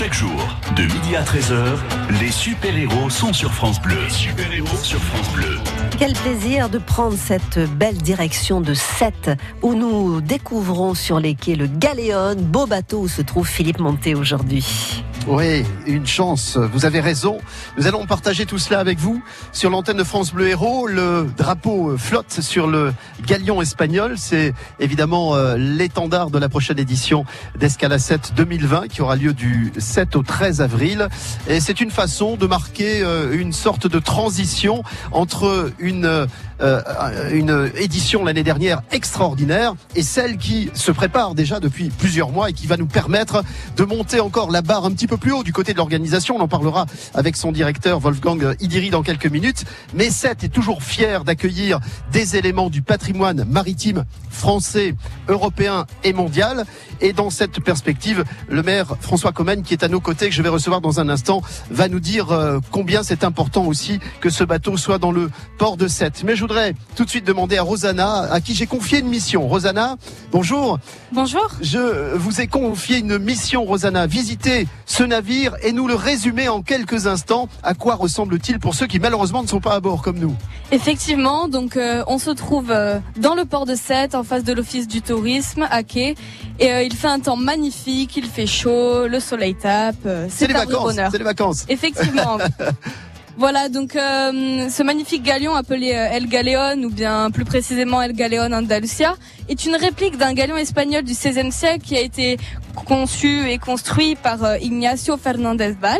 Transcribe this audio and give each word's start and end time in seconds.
Chaque 0.00 0.14
jour, 0.14 0.56
de 0.76 0.84
midi 0.84 1.14
à 1.14 1.22
13h, 1.22 1.76
les 2.22 2.30
super-héros 2.30 3.10
sont 3.10 3.34
sur 3.34 3.52
France 3.52 3.82
Bleu. 3.82 3.98
Super-héros 4.08 4.78
sur 4.82 4.98
France 4.98 5.30
Bleu. 5.34 5.58
Quel 5.98 6.14
plaisir 6.14 6.70
de 6.70 6.78
prendre 6.78 7.18
cette 7.18 7.58
belle 7.76 7.98
direction 7.98 8.62
de 8.62 8.72
Sète 8.72 9.30
où 9.60 9.74
nous 9.74 10.22
découvrons 10.22 10.94
sur 10.94 11.20
les 11.20 11.34
quais 11.34 11.54
le 11.54 11.66
Galéon, 11.66 12.36
beau 12.36 12.66
bateau 12.66 13.00
où 13.00 13.08
se 13.08 13.20
trouve 13.20 13.46
Philippe 13.46 13.78
Monté 13.78 14.14
aujourd'hui. 14.14 15.04
Oui, 15.26 15.64
une 15.86 16.06
chance. 16.06 16.56
Vous 16.56 16.86
avez 16.86 17.00
raison. 17.00 17.38
Nous 17.76 17.86
allons 17.86 18.06
partager 18.06 18.46
tout 18.46 18.58
cela 18.58 18.80
avec 18.80 18.98
vous 18.98 19.22
sur 19.52 19.68
l'antenne 19.68 19.98
de 19.98 20.04
France 20.04 20.32
Bleu 20.32 20.48
Héros. 20.48 20.86
Le 20.86 21.28
drapeau 21.36 21.96
flotte 21.98 22.40
sur 22.40 22.66
le 22.66 22.94
galion 23.26 23.60
espagnol. 23.60 24.14
C'est 24.16 24.54
évidemment 24.78 25.34
euh, 25.34 25.56
l'étendard 25.56 26.30
de 26.30 26.38
la 26.38 26.48
prochaine 26.48 26.78
édition 26.78 27.26
d'Escala 27.58 27.98
7 27.98 28.32
2020 28.34 28.88
qui 28.88 29.02
aura 29.02 29.16
lieu 29.16 29.34
du 29.34 29.72
7 29.76 30.16
au 30.16 30.22
13 30.22 30.62
avril. 30.62 31.08
Et 31.48 31.60
c'est 31.60 31.80
une 31.80 31.90
façon 31.90 32.36
de 32.36 32.46
marquer 32.46 33.02
euh, 33.02 33.38
une 33.38 33.52
sorte 33.52 33.86
de 33.86 33.98
transition 33.98 34.82
entre 35.12 35.70
une 35.78 36.26
euh, 36.62 37.30
une 37.30 37.70
édition 37.76 38.24
l'année 38.24 38.42
dernière 38.42 38.82
extraordinaire 38.90 39.74
et 39.94 40.02
celle 40.02 40.36
qui 40.36 40.70
se 40.74 40.90
prépare 40.90 41.34
déjà 41.34 41.60
depuis 41.60 41.90
plusieurs 41.90 42.30
mois 42.30 42.50
et 42.50 42.52
qui 42.52 42.66
va 42.66 42.76
nous 42.76 42.86
permettre 42.86 43.42
de 43.76 43.84
monter 43.84 44.20
encore 44.20 44.50
la 44.50 44.62
barre 44.62 44.84
un 44.84 44.92
petit 44.92 45.06
peu 45.06 45.16
plus 45.16 45.32
haut 45.32 45.42
du 45.42 45.52
côté 45.52 45.72
de 45.72 45.78
l'organisation. 45.78 46.36
On 46.36 46.40
en 46.40 46.48
parlera 46.48 46.86
avec 47.14 47.36
son 47.36 47.52
directeur 47.52 48.00
Wolfgang 48.00 48.54
Idiri 48.60 48.90
dans 48.90 49.02
quelques 49.02 49.26
minutes. 49.26 49.64
Mais 49.94 50.10
CET 50.10 50.44
est 50.44 50.52
toujours 50.52 50.82
fier 50.82 51.24
d'accueillir 51.24 51.80
des 52.12 52.36
éléments 52.36 52.70
du 52.70 52.82
patrimoine 52.82 53.44
maritime 53.44 54.04
français, 54.30 54.94
européen 55.28 55.86
et 56.04 56.12
mondial. 56.12 56.64
Et 57.00 57.12
dans 57.12 57.30
cette 57.30 57.60
perspective, 57.60 58.24
le 58.48 58.62
maire 58.62 58.96
François 59.00 59.32
Comène, 59.32 59.62
qui 59.62 59.74
est 59.74 59.84
à 59.84 59.88
nos 59.88 60.00
côtés, 60.00 60.28
que 60.28 60.34
je 60.34 60.42
vais 60.42 60.48
recevoir 60.48 60.80
dans 60.80 61.00
un 61.00 61.08
instant, 61.08 61.42
va 61.70 61.88
nous 61.88 62.00
dire 62.00 62.30
euh, 62.30 62.58
combien 62.70 63.02
c'est 63.02 63.24
important 63.24 63.64
aussi 63.64 64.00
que 64.20 64.30
ce 64.30 64.44
bateau 64.44 64.76
soit 64.76 64.98
dans 64.98 65.12
le 65.12 65.30
port 65.58 65.76
de 65.76 65.88
Sète. 65.88 66.22
Mais 66.24 66.36
voudrais 66.50 66.74
tout 66.96 67.04
de 67.04 67.10
suite 67.10 67.24
demander 67.24 67.58
à 67.58 67.62
Rosanna, 67.62 68.22
à 68.22 68.40
qui 68.40 68.56
j'ai 68.56 68.66
confié 68.66 68.98
une 68.98 69.06
mission. 69.06 69.46
Rosanna, 69.46 69.94
bonjour. 70.32 70.80
Bonjour. 71.12 71.48
Je 71.60 72.16
vous 72.16 72.40
ai 72.40 72.48
confié 72.48 72.98
une 72.98 73.18
mission, 73.18 73.64
Rosanna. 73.64 74.08
Visiter 74.08 74.66
ce 74.84 75.04
navire 75.04 75.54
et 75.62 75.70
nous 75.70 75.86
le 75.86 75.94
résumer 75.94 76.48
en 76.48 76.62
quelques 76.62 77.06
instants. 77.06 77.48
À 77.62 77.74
quoi 77.74 77.94
ressemble-t-il 77.94 78.58
pour 78.58 78.74
ceux 78.74 78.88
qui 78.88 78.98
malheureusement 78.98 79.44
ne 79.44 79.46
sont 79.46 79.60
pas 79.60 79.74
à 79.74 79.80
bord 79.80 80.02
comme 80.02 80.18
nous? 80.18 80.34
Effectivement, 80.72 81.46
donc 81.46 81.76
euh, 81.76 82.02
on 82.08 82.18
se 82.18 82.30
trouve 82.30 82.72
euh, 82.72 82.98
dans 83.16 83.36
le 83.36 83.44
port 83.44 83.64
de 83.64 83.76
Sète, 83.76 84.16
en 84.16 84.24
face 84.24 84.42
de 84.42 84.52
l'office 84.52 84.88
du 84.88 85.02
tourisme, 85.02 85.68
à 85.70 85.84
quai. 85.84 86.16
Et 86.58 86.72
euh, 86.72 86.82
il 86.82 86.96
fait 86.96 87.06
un 87.06 87.20
temps 87.20 87.36
magnifique, 87.36 88.16
il 88.16 88.26
fait 88.26 88.48
chaud, 88.48 89.06
le 89.06 89.20
soleil 89.20 89.54
tape. 89.54 90.08
c'est 90.28 90.48
les 90.48 90.54
vacances. 90.54 90.96
C'est 91.12 91.18
les 91.18 91.24
vacances. 91.24 91.64
Effectivement. 91.68 92.38
Voilà, 93.40 93.70
donc 93.70 93.96
euh, 93.96 94.68
ce 94.68 94.82
magnifique 94.82 95.22
galion 95.22 95.54
appelé 95.54 95.94
euh, 95.94 96.12
El 96.12 96.26
Galeon, 96.26 96.82
ou 96.82 96.90
bien 96.90 97.30
plus 97.30 97.46
précisément 97.46 98.02
El 98.02 98.12
Galeon 98.12 98.52
Andalusia, 98.52 99.14
est 99.48 99.64
une 99.64 99.76
réplique 99.76 100.18
d'un 100.18 100.34
galion 100.34 100.58
espagnol 100.58 101.04
du 101.04 101.14
XVIe 101.14 101.50
siècle 101.50 101.80
qui 101.82 101.96
a 101.96 102.02
été 102.02 102.36
conçu 102.84 103.48
et 103.48 103.56
construit 103.56 104.14
par 104.14 104.44
euh, 104.44 104.58
Ignacio 104.58 105.16
Fernandez 105.16 105.74
Val. 105.80 105.98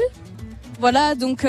Voilà, 0.80 1.14
donc... 1.14 1.46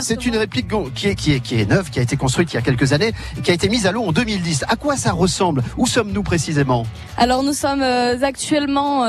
c'est 0.00 0.26
une, 0.26 0.36
réplique 0.36 0.66
qui 0.96 1.06
est, 1.06 1.14
qui, 1.14 1.34
est, 1.34 1.40
qui 1.40 1.60
est 1.60 1.70
neuve, 1.70 1.88
qui 1.90 2.00
a 2.00 2.02
été 2.02 2.16
construite 2.16 2.52
il 2.52 2.56
y 2.56 2.58
a 2.58 2.62
quelques 2.62 2.92
années 2.92 3.12
et 3.38 3.42
qui 3.42 3.52
a 3.52 3.54
été 3.54 3.68
mise 3.68 3.86
à 3.86 3.92
l'eau 3.92 4.02
en 4.02 4.10
2010. 4.10 4.64
À 4.68 4.74
quoi 4.74 4.96
ça 4.96 5.12
ressemble? 5.12 5.62
Où 5.76 5.86
sommes-nous 5.86 6.24
précisément? 6.24 6.84
Alors 7.16 7.44
nous 7.44 7.52
sommes 7.52 7.82
actuellement 7.82 9.02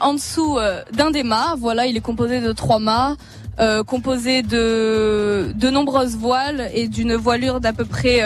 en 0.00 0.14
dessous 0.14 0.58
d'un 0.92 1.10
des 1.10 1.22
mâts. 1.22 1.56
Voilà, 1.58 1.86
il 1.86 1.96
est 1.96 2.02
composé 2.02 2.42
de 2.42 2.52
trois 2.52 2.78
mâts. 2.78 3.16
Euh, 3.60 3.84
composé 3.84 4.42
de, 4.42 5.52
de 5.54 5.70
nombreuses 5.70 6.16
voiles 6.16 6.68
et 6.74 6.88
d'une 6.88 7.14
voilure 7.14 7.60
d'à 7.60 7.72
peu 7.72 7.84
près 7.84 8.20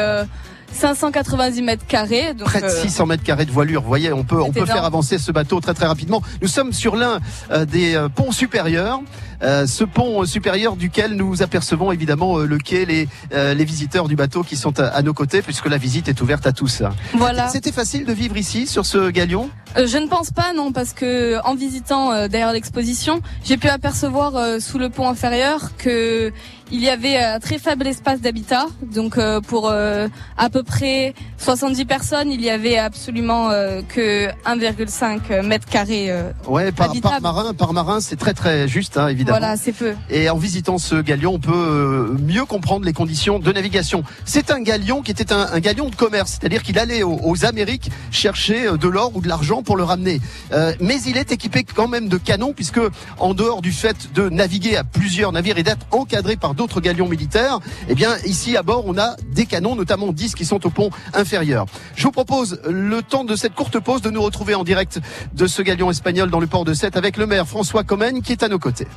590 0.72 1.60
euh, 1.60 1.64
mètres 1.64 1.86
carrés. 1.86 2.34
Donc, 2.34 2.48
Près 2.48 2.60
de 2.60 2.68
600 2.68 3.02
euh, 3.02 3.06
mètres 3.06 3.22
carrés 3.22 3.46
de 3.46 3.50
voilure. 3.50 3.82
Vous 3.82 3.88
voyez, 3.88 4.12
on 4.12 4.24
peut, 4.24 4.40
on 4.40 4.52
peut 4.52 4.66
faire 4.66 4.84
avancer 4.84 5.18
ce 5.18 5.32
bateau 5.32 5.60
très 5.60 5.74
très 5.74 5.86
rapidement. 5.86 6.22
Nous 6.42 6.48
sommes 6.48 6.72
sur 6.72 6.96
l'un 6.96 7.20
des 7.66 8.06
ponts 8.14 8.32
supérieurs. 8.32 9.00
Euh, 9.42 9.66
ce 9.66 9.84
pont 9.84 10.24
supérieur 10.24 10.76
duquel 10.76 11.12
nous 11.12 11.42
apercevons 11.42 11.92
évidemment 11.92 12.38
euh, 12.38 12.46
le 12.46 12.58
quai, 12.58 12.84
les, 12.84 13.08
euh, 13.32 13.54
les 13.54 13.64
visiteurs 13.64 14.08
du 14.08 14.16
bateau 14.16 14.42
qui 14.42 14.56
sont 14.56 14.80
à, 14.80 15.00
nos 15.02 15.14
côtés, 15.14 15.42
puisque 15.42 15.66
la 15.66 15.78
visite 15.78 16.08
est 16.08 16.20
ouverte 16.20 16.46
à 16.46 16.52
tous. 16.52 16.82
Voilà. 17.14 17.48
C'était 17.48 17.72
facile 17.72 18.04
de 18.04 18.12
vivre 18.12 18.36
ici, 18.36 18.66
sur 18.66 18.84
ce 18.84 19.10
galion? 19.10 19.48
Je 19.76 19.98
ne 19.98 20.08
pense 20.08 20.30
pas, 20.30 20.52
non, 20.54 20.72
parce 20.72 20.92
que 20.92 21.38
en 21.44 21.54
visitant 21.54 22.26
derrière 22.26 22.52
l'exposition, 22.52 23.20
j'ai 23.44 23.56
pu 23.56 23.68
apercevoir 23.68 24.60
sous 24.60 24.78
le 24.78 24.88
pont 24.88 25.08
inférieur 25.08 25.76
que 25.76 26.32
il 26.70 26.80
y 26.82 26.88
avait 26.88 27.18
un 27.18 27.38
très 27.40 27.58
faible 27.58 27.86
espace 27.86 28.20
d'habitat, 28.20 28.66
donc 28.82 29.18
pour 29.46 29.70
à 29.70 30.50
peu 30.50 30.62
près 30.62 31.14
70 31.38 31.84
personnes, 31.84 32.30
il 32.30 32.40
y 32.40 32.50
avait 32.50 32.78
absolument 32.78 33.50
que 33.88 34.28
1,5 34.44 35.42
mètre 35.42 35.66
carré. 35.68 36.12
ouais, 36.46 36.72
par, 36.72 36.92
par, 37.00 37.20
marin, 37.20 37.54
par 37.54 37.72
marin, 37.72 38.00
c'est 38.00 38.16
très 38.16 38.34
très 38.34 38.68
juste, 38.68 38.96
hein, 38.96 39.08
évidemment. 39.08 39.38
Voilà, 39.38 39.56
c'est 39.56 39.72
peu. 39.72 39.94
Et 40.10 40.28
en 40.30 40.36
visitant 40.36 40.78
ce 40.78 40.96
galion, 41.00 41.34
on 41.34 41.38
peut 41.38 41.52
euh, 41.52 42.16
mieux 42.20 42.44
comprendre 42.44 42.84
les 42.84 42.92
conditions 42.92 43.38
de 43.38 43.52
navigation. 43.52 44.04
C'est 44.24 44.50
un 44.50 44.60
galion 44.60 45.02
qui 45.02 45.10
était 45.10 45.32
un, 45.32 45.58
galion 45.60 45.88
de 45.88 45.94
commerce, 45.94 46.38
c'est-à-dire 46.38 46.62
qu'il 46.62 46.78
allait 46.78 47.02
aux, 47.02 47.44
Amériques 47.44 47.90
chercher 48.10 48.66
euh, 48.66 48.76
de 48.76 48.88
l'or 48.88 49.12
ou 49.14 49.20
de 49.20 49.28
l'argent 49.28 49.62
pour 49.62 49.76
le 49.76 49.84
ramener. 49.84 50.20
Euh, 50.52 50.74
mais 50.80 51.00
il 51.02 51.16
est 51.16 51.30
équipé 51.30 51.62
quand 51.64 51.88
même 51.88 52.08
de 52.08 52.16
canons, 52.16 52.52
puisque 52.52 52.80
en 53.18 53.34
dehors 53.34 53.62
du 53.62 53.72
fait 53.72 54.12
de 54.12 54.28
naviguer 54.28 54.76
à 54.76 54.84
plusieurs 54.84 55.32
navires 55.32 55.58
et 55.58 55.62
d'être 55.62 55.86
encadré 55.92 56.36
par 56.36 56.54
d'autres 56.58 56.82
galions 56.82 57.08
militaires, 57.08 57.60
eh 57.88 57.94
bien 57.94 58.18
ici 58.26 58.56
à 58.56 58.62
bord 58.62 58.82
on 58.86 58.98
a 58.98 59.16
des 59.32 59.46
canons, 59.46 59.76
notamment 59.76 60.12
10 60.12 60.34
qui 60.34 60.44
sont 60.44 60.66
au 60.66 60.70
pont 60.70 60.90
inférieur. 61.14 61.64
Je 61.94 62.02
vous 62.02 62.10
propose 62.10 62.60
le 62.68 63.00
temps 63.00 63.24
de 63.24 63.36
cette 63.36 63.54
courte 63.54 63.78
pause 63.78 64.02
de 64.02 64.10
nous 64.10 64.20
retrouver 64.20 64.54
en 64.54 64.64
direct 64.64 65.00
de 65.32 65.46
ce 65.46 65.62
galion 65.62 65.90
espagnol 65.90 66.30
dans 66.30 66.40
le 66.40 66.46
port 66.46 66.66
de 66.66 66.74
Sète 66.74 66.96
avec 66.96 67.16
le 67.16 67.26
maire 67.26 67.46
François 67.46 67.84
Comène 67.84 68.20
qui 68.20 68.32
est 68.32 68.42
à 68.42 68.48
nos 68.48 68.58
côtés. 68.58 68.88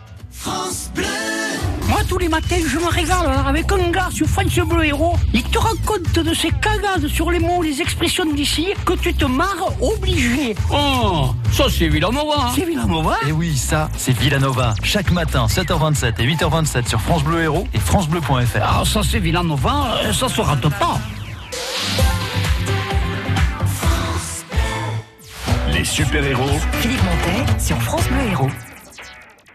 Moi, 1.91 1.99
tous 2.07 2.17
les 2.17 2.29
matins, 2.29 2.55
je 2.65 2.77
me 2.77 2.87
régale 2.87 3.29
avec 3.45 3.69
un 3.69 3.91
gars 3.91 4.07
sur 4.11 4.25
France 4.25 4.55
Bleu 4.55 4.85
Héros. 4.85 5.17
Il 5.33 5.43
te 5.43 5.59
raconte 5.59 6.13
de 6.13 6.33
ses 6.33 6.49
cagades 6.49 7.07
sur 7.07 7.29
les 7.29 7.39
mots, 7.39 7.61
les 7.61 7.81
expressions 7.81 8.25
d'ici, 8.25 8.67
que 8.85 8.93
tu 8.93 9.13
te 9.13 9.25
marres 9.25 9.73
obligé. 9.81 10.55
Oh, 10.71 11.31
ça 11.51 11.65
c'est 11.69 11.89
Villanova. 11.89 12.51
C'est 12.55 12.63
Villanova 12.65 13.17
Et 13.23 13.29
eh 13.29 13.31
oui, 13.33 13.57
ça, 13.57 13.89
c'est 13.97 14.17
Villanova. 14.17 14.73
Chaque 14.83 15.11
matin, 15.11 15.47
7h27 15.47 16.13
et 16.19 16.27
8h27 16.27 16.87
sur 16.87 17.01
France 17.01 17.25
Bleu 17.25 17.41
Héros 17.41 17.67
et 17.73 17.79
FranceBleu.fr. 17.79 18.59
Ah, 18.61 18.83
ça 18.85 19.01
c'est 19.03 19.19
Villanova, 19.19 19.99
euh, 20.05 20.13
ça 20.13 20.29
se 20.29 20.39
rate 20.39 20.69
pas. 20.79 20.97
Les 25.73 25.83
super-héros. 25.83 26.59
Philippe 26.79 27.03
Montet 27.03 27.59
sur 27.59 27.81
France 27.81 28.07
Bleu 28.07 28.31
Héros. 28.31 28.70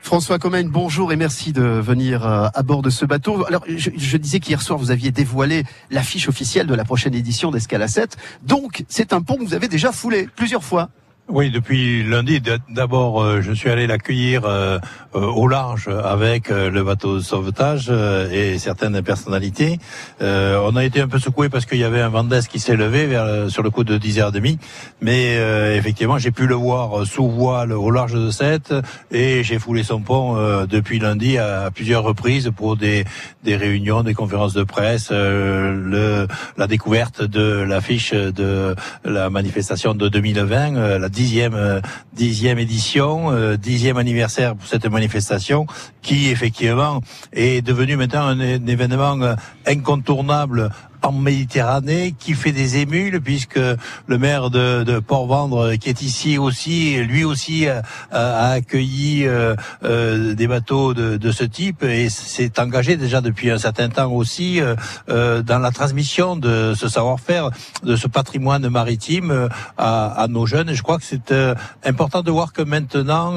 François 0.06 0.38
Comène, 0.38 0.68
bonjour 0.68 1.12
et 1.12 1.16
merci 1.16 1.52
de 1.52 1.62
venir 1.62 2.24
euh, 2.24 2.46
à 2.54 2.62
bord 2.62 2.80
de 2.80 2.90
ce 2.90 3.04
bateau. 3.04 3.44
Alors, 3.48 3.64
je, 3.66 4.16
disais 4.16 4.38
qu'hier 4.38 4.62
soir, 4.62 4.78
vous 4.78 4.92
aviez 4.92 5.10
dévoilé 5.10 5.64
l'affiche 5.90 6.28
officielle 6.28 6.68
de 6.68 6.74
la 6.76 6.84
prochaine 6.84 7.12
édition 7.12 7.50
d'Escala 7.50 7.88
7. 7.88 8.16
Donc, 8.44 8.84
c'est 8.88 9.12
un 9.12 9.20
pont 9.20 9.34
que 9.34 9.42
vous 9.42 9.54
avez 9.54 9.66
déjà 9.66 9.90
foulé 9.90 10.28
plusieurs 10.36 10.62
fois. 10.62 10.90
Oui, 11.28 11.50
depuis 11.50 12.04
lundi. 12.04 12.40
D'abord, 12.68 13.20
euh, 13.20 13.40
je 13.42 13.50
suis 13.50 13.68
allé 13.68 13.88
l'accueillir 13.88 14.44
euh, 14.44 14.78
euh, 15.16 15.20
au 15.22 15.48
large 15.48 15.88
avec 15.88 16.50
le 16.50 16.84
bateau 16.84 17.16
de 17.16 17.20
sauvetage 17.20 17.90
et 18.32 18.58
certaines 18.58 19.02
personnalités. 19.02 19.78
on 20.20 20.76
a 20.76 20.84
été 20.84 21.00
un 21.00 21.08
peu 21.08 21.18
secoué 21.18 21.48
parce 21.48 21.66
qu'il 21.66 21.78
y 21.78 21.84
avait 21.84 22.00
un 22.00 22.10
vent 22.10 22.28
qui 22.48 22.60
s'est 22.60 22.76
levé 22.76 23.06
vers, 23.06 23.50
sur 23.50 23.64
le 23.64 23.70
coup 23.70 23.82
de 23.82 23.98
10h30. 23.98 24.58
Mais 25.00 25.36
effectivement, 25.74 26.18
j'ai 26.18 26.30
pu 26.30 26.46
le 26.46 26.54
voir 26.54 27.06
sous 27.06 27.28
voile 27.28 27.72
au 27.72 27.90
large 27.90 28.14
de 28.14 28.30
7 28.30 28.74
et 29.10 29.42
j'ai 29.42 29.58
foulé 29.58 29.82
son 29.82 30.00
pont 30.00 30.36
depuis 30.66 30.98
lundi 30.98 31.38
à, 31.38 31.70
plusieurs 31.74 32.02
reprises 32.02 32.50
pour 32.54 32.76
des, 32.76 33.04
des 33.42 33.56
réunions, 33.56 34.02
des 34.02 34.14
conférences 34.14 34.54
de 34.54 34.64
presse, 34.64 35.10
le, 35.10 36.26
la 36.56 36.66
découverte 36.66 37.22
de 37.22 37.62
l'affiche 37.62 38.12
de 38.12 38.74
la 39.04 39.30
manifestation 39.30 39.94
de 39.94 40.08
2020, 40.08 40.98
la 40.98 41.08
dixième 41.16 41.54
euh, 41.54 41.80
dixième 42.12 42.58
édition, 42.58 43.32
euh, 43.32 43.56
dixième 43.56 43.96
anniversaire 43.96 44.54
pour 44.54 44.68
cette 44.68 44.86
manifestation, 44.86 45.66
qui 46.02 46.28
effectivement 46.28 47.00
est 47.32 47.64
devenu 47.64 47.96
maintenant 47.96 48.26
un, 48.26 48.38
événement 48.38 49.20
euh, 49.22 49.34
incontournable 49.66 50.70
en 51.02 51.12
Méditerranée 51.12 52.14
qui 52.18 52.34
fait 52.34 52.52
des 52.52 52.78
émules 52.78 53.20
puisque 53.20 53.58
le 53.58 54.18
maire 54.18 54.50
de, 54.50 54.84
de 54.84 54.98
Port-Vendre 54.98 55.74
qui 55.76 55.88
est 55.88 56.02
ici 56.02 56.38
aussi, 56.38 56.96
lui 57.04 57.24
aussi 57.24 57.66
a, 57.68 57.82
a 58.10 58.50
accueilli 58.50 59.26
euh, 59.26 59.54
euh, 59.84 60.34
des 60.34 60.46
bateaux 60.46 60.94
de, 60.94 61.16
de, 61.16 61.30
ce 61.30 61.44
type 61.44 61.82
et 61.82 62.08
s'est 62.08 62.58
engagé 62.60 62.96
déjà 62.96 63.20
depuis 63.20 63.50
un 63.50 63.58
certain 63.58 63.88
temps 63.88 64.10
aussi 64.10 64.60
euh, 64.60 64.74
euh 65.08 65.42
dans 65.42 65.58
la 65.58 65.70
transmission 65.70 66.36
de 66.36 66.74
ce 66.76 66.88
savoir-faire, 66.88 67.50
de 67.82 67.96
ce 67.96 68.08
patrimoine 68.08 68.68
maritime 68.68 69.30
euh, 69.30 69.48
à, 69.76 70.22
à, 70.22 70.28
nos 70.28 70.46
jeunes. 70.46 70.72
Je 70.72 70.82
crois 70.82 70.98
que 70.98 71.04
c'est 71.04 71.30
euh, 71.30 71.54
important 71.84 72.22
de 72.22 72.30
voir 72.30 72.52
que 72.52 72.62
maintenant 72.62 73.34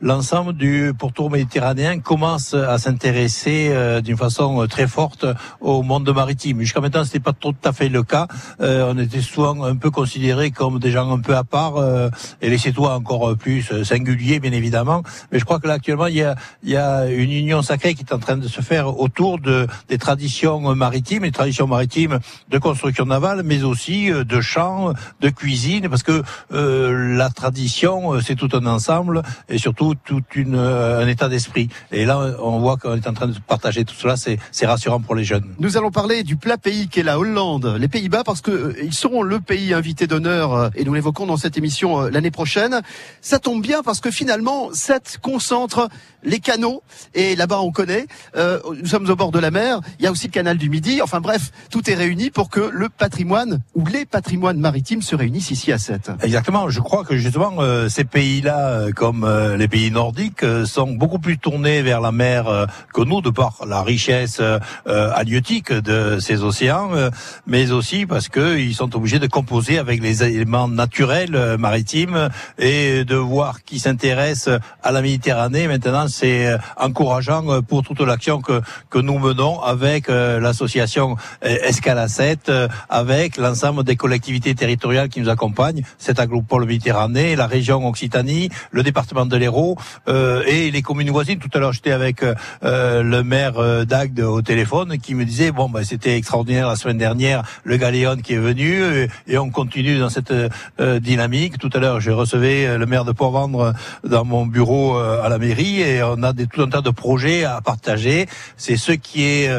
l'ensemble 0.00 0.54
du 0.54 0.92
pourtour 0.98 1.30
méditerranéen 1.30 2.00
commence 2.00 2.54
à 2.54 2.78
s'intéresser 2.78 3.72
d'une 4.02 4.16
façon 4.16 4.66
très 4.68 4.86
forte 4.86 5.26
au 5.60 5.82
monde 5.82 6.08
maritime. 6.14 6.60
Jusqu'à 6.60 6.80
c'était 7.02 7.18
pas 7.18 7.32
tout 7.32 7.56
à 7.64 7.72
fait 7.72 7.88
le 7.88 8.04
cas. 8.04 8.28
Euh, 8.60 8.92
on 8.94 8.98
était 8.98 9.20
souvent 9.20 9.64
un 9.64 9.74
peu 9.74 9.90
considérés 9.90 10.52
comme 10.52 10.78
des 10.78 10.92
gens 10.92 11.10
un 11.10 11.20
peu 11.20 11.34
à 11.34 11.42
part, 11.42 11.76
euh, 11.76 12.10
et 12.40 12.50
les 12.50 12.58
Cétois 12.58 12.94
encore 12.94 13.36
plus 13.36 13.72
euh, 13.72 13.82
singuliers, 13.82 14.38
bien 14.38 14.52
évidemment. 14.52 15.02
Mais 15.32 15.38
je 15.40 15.44
crois 15.44 15.58
que 15.58 15.66
là, 15.66 15.74
actuellement, 15.74 16.06
il 16.06 16.16
y 16.16 16.22
a, 16.22 16.36
il 16.62 16.70
y 16.70 16.76
a 16.76 17.06
une 17.06 17.32
union 17.32 17.62
sacrée 17.62 17.94
qui 17.94 18.02
est 18.02 18.12
en 18.12 18.18
train 18.18 18.36
de 18.36 18.46
se 18.46 18.60
faire 18.60 19.00
autour 19.00 19.40
de, 19.40 19.66
des 19.88 19.98
traditions 19.98 20.74
maritimes, 20.74 21.24
les 21.24 21.32
traditions 21.32 21.66
maritimes 21.66 22.20
de 22.50 22.58
construction 22.58 23.06
navale, 23.06 23.42
mais 23.44 23.62
aussi 23.64 24.12
euh, 24.12 24.24
de 24.24 24.40
chant, 24.40 24.92
de 25.20 25.28
cuisine, 25.30 25.88
parce 25.88 26.02
que 26.02 26.22
euh, 26.52 27.16
la 27.16 27.30
tradition, 27.30 28.20
c'est 28.20 28.36
tout 28.36 28.50
un 28.52 28.66
ensemble, 28.66 29.22
et 29.48 29.58
surtout 29.58 29.94
tout 30.04 30.22
une, 30.34 30.56
un 30.56 31.08
état 31.08 31.28
d'esprit. 31.28 31.68
Et 31.90 32.04
là, 32.04 32.36
on 32.42 32.58
voit 32.60 32.76
qu'on 32.76 32.94
est 32.96 33.06
en 33.06 33.14
train 33.14 33.28
de 33.28 33.38
partager 33.46 33.84
tout 33.84 33.94
cela, 33.94 34.16
c'est 34.16 34.66
rassurant 34.66 35.00
pour 35.00 35.14
les 35.14 35.24
jeunes. 35.24 35.54
Nous 35.58 35.76
allons 35.76 35.90
parler 35.90 36.22
du 36.22 36.36
plat 36.36 36.58
pays 36.58 36.73
qu'est 36.90 37.02
la 37.02 37.18
Hollande, 37.18 37.76
les 37.78 37.88
Pays-Bas, 37.88 38.24
parce 38.24 38.40
que 38.40 38.50
euh, 38.50 38.74
ils 38.82 38.94
seront 38.94 39.22
le 39.22 39.40
pays 39.40 39.72
invité 39.74 40.06
d'honneur 40.06 40.52
euh, 40.54 40.68
et 40.74 40.84
nous 40.84 40.94
l'évoquons 40.94 41.26
dans 41.26 41.36
cette 41.36 41.56
émission 41.56 42.02
euh, 42.02 42.10
l'année 42.10 42.30
prochaine. 42.30 42.80
Ça 43.20 43.38
tombe 43.38 43.62
bien 43.62 43.82
parce 43.82 44.00
que 44.00 44.10
finalement, 44.10 44.70
cette 44.72 45.18
concentre 45.22 45.88
les 46.26 46.40
canaux 46.40 46.82
et 47.14 47.36
là-bas 47.36 47.60
on 47.60 47.70
connaît. 47.70 48.06
nous 48.34 48.86
sommes 48.86 49.10
au 49.10 49.14
bord 49.14 49.30
de 49.30 49.38
la 49.38 49.50
mer. 49.50 49.80
Il 49.98 50.06
y 50.06 50.08
a 50.08 50.10
aussi 50.10 50.28
le 50.28 50.32
canal 50.32 50.56
du 50.56 50.70
Midi. 50.70 51.02
Enfin 51.02 51.20
bref, 51.20 51.50
tout 51.70 51.90
est 51.90 51.94
réuni 51.94 52.30
pour 52.30 52.48
que 52.48 52.60
le 52.60 52.88
patrimoine 52.88 53.60
ou 53.74 53.84
les 53.84 54.06
patrimoines 54.06 54.58
maritimes 54.58 55.02
se 55.02 55.14
réunissent 55.14 55.50
ici 55.50 55.70
à 55.70 55.76
Sète. 55.76 56.10
Exactement. 56.22 56.70
Je 56.70 56.80
crois 56.80 57.04
que 57.04 57.18
justement 57.18 57.58
ces 57.90 58.04
pays-là, 58.04 58.86
comme 58.96 59.28
les 59.58 59.68
pays 59.68 59.90
nordiques, 59.90 60.46
sont 60.64 60.92
beaucoup 60.92 61.18
plus 61.18 61.36
tournés 61.36 61.82
vers 61.82 62.00
la 62.00 62.10
mer 62.10 62.68
que 62.94 63.02
nous, 63.02 63.20
de 63.20 63.28
par 63.28 63.58
la 63.68 63.82
richesse 63.82 64.40
halieutique 64.86 65.74
de 65.74 66.18
ces 66.20 66.42
océans, 66.42 66.63
euh, 66.72 67.10
mais 67.46 67.70
aussi 67.70 68.06
parce 68.06 68.28
qu'ils 68.28 68.74
sont 68.74 68.94
obligés 68.96 69.18
de 69.18 69.26
composer 69.26 69.78
avec 69.78 70.02
les 70.02 70.22
éléments 70.22 70.68
naturels 70.68 71.34
euh, 71.34 71.58
maritimes 71.58 72.28
et 72.58 73.04
de 73.04 73.16
voir 73.16 73.64
qui 73.64 73.78
s'intéresse 73.78 74.48
à 74.82 74.92
la 74.92 75.02
Méditerranée. 75.02 75.68
Maintenant, 75.68 76.06
c'est 76.08 76.46
euh, 76.46 76.58
encourageant 76.76 77.62
pour 77.62 77.82
toute 77.82 78.00
l'action 78.00 78.40
que, 78.40 78.60
que 78.90 78.98
nous 78.98 79.18
menons 79.18 79.60
avec 79.60 80.08
l'association 80.08 81.16
Escala 81.42 82.08
7, 82.08 82.50
avec 82.88 83.36
l'ensemble 83.36 83.84
des 83.84 83.96
collectivités 83.96 84.54
territoriales 84.54 85.08
qui 85.08 85.20
nous 85.20 85.28
accompagnent, 85.28 85.82
cette 85.98 86.18
agropole 86.18 86.66
Méditerranée, 86.66 87.36
la 87.36 87.46
région 87.46 87.86
Occitanie, 87.86 88.50
le 88.70 88.82
département 88.82 89.26
de 89.26 89.36
l'Hérault 89.36 89.76
et 90.08 90.70
les 90.70 90.82
communes 90.82 91.10
voisines. 91.10 91.38
Tout 91.38 91.50
à 91.54 91.58
l'heure, 91.58 91.72
j'étais 91.72 91.92
avec 91.92 92.24
le 92.62 93.22
maire 93.22 93.86
d'Agde 93.86 94.20
au 94.20 94.42
téléphone 94.42 94.98
qui 94.98 95.14
me 95.14 95.24
disait 95.24 95.50
bon, 95.50 95.68
ben, 95.68 95.84
c'était 95.84 96.16
extraordinaire 96.16 96.53
la 96.62 96.76
semaine 96.76 96.98
dernière, 96.98 97.42
le 97.64 97.76
Galéon 97.76 98.16
qui 98.16 98.34
est 98.34 98.38
venu, 98.38 98.82
euh, 98.82 99.06
et, 99.26 99.38
on 99.38 99.50
continue 99.50 99.98
dans 99.98 100.08
cette 100.08 100.32
euh, 100.32 101.00
dynamique. 101.00 101.58
Tout 101.58 101.70
à 101.74 101.78
l'heure, 101.78 102.00
j'ai 102.00 102.12
recevais 102.12 102.66
euh, 102.66 102.78
le 102.78 102.86
maire 102.86 103.04
de 103.04 103.12
Port-Vendre 103.12 103.74
dans 104.04 104.24
mon 104.24 104.46
bureau 104.46 104.96
à 104.96 105.28
la 105.28 105.38
mairie, 105.38 105.80
et 105.80 106.02
on 106.02 106.22
a 106.22 106.32
des, 106.32 106.46
tout 106.46 106.62
un 106.62 106.68
tas 106.68 106.80
de 106.80 106.90
projets 106.90 107.44
à 107.44 107.60
partager. 107.60 108.26
C'est 108.56 108.76
ce 108.76 108.92
qui 108.92 109.24
est 109.24 109.50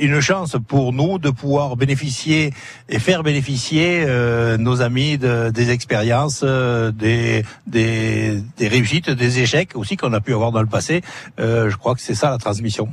une 0.00 0.20
chance 0.20 0.56
pour 0.68 0.92
nous 0.92 1.18
de 1.18 1.30
pouvoir 1.30 1.76
bénéficier 1.76 2.52
et 2.88 2.98
faire 2.98 3.22
bénéficier 3.22 4.06
nos 4.58 4.82
amis 4.82 5.18
de, 5.18 5.50
des 5.50 5.70
expériences, 5.70 6.44
des, 6.44 7.44
des, 7.66 8.42
des 8.56 8.68
réussites, 8.68 9.10
des 9.10 9.40
échecs 9.40 9.70
aussi 9.74 9.96
qu'on 9.96 10.12
a 10.12 10.20
pu 10.20 10.34
avoir 10.34 10.52
dans 10.52 10.62
le 10.62 10.66
passé. 10.66 11.02
je 11.38 11.76
crois 11.76 11.94
que 11.94 12.00
c'est 12.00 12.14
ça 12.14 12.30
la 12.30 12.38
transmission. 12.38 12.88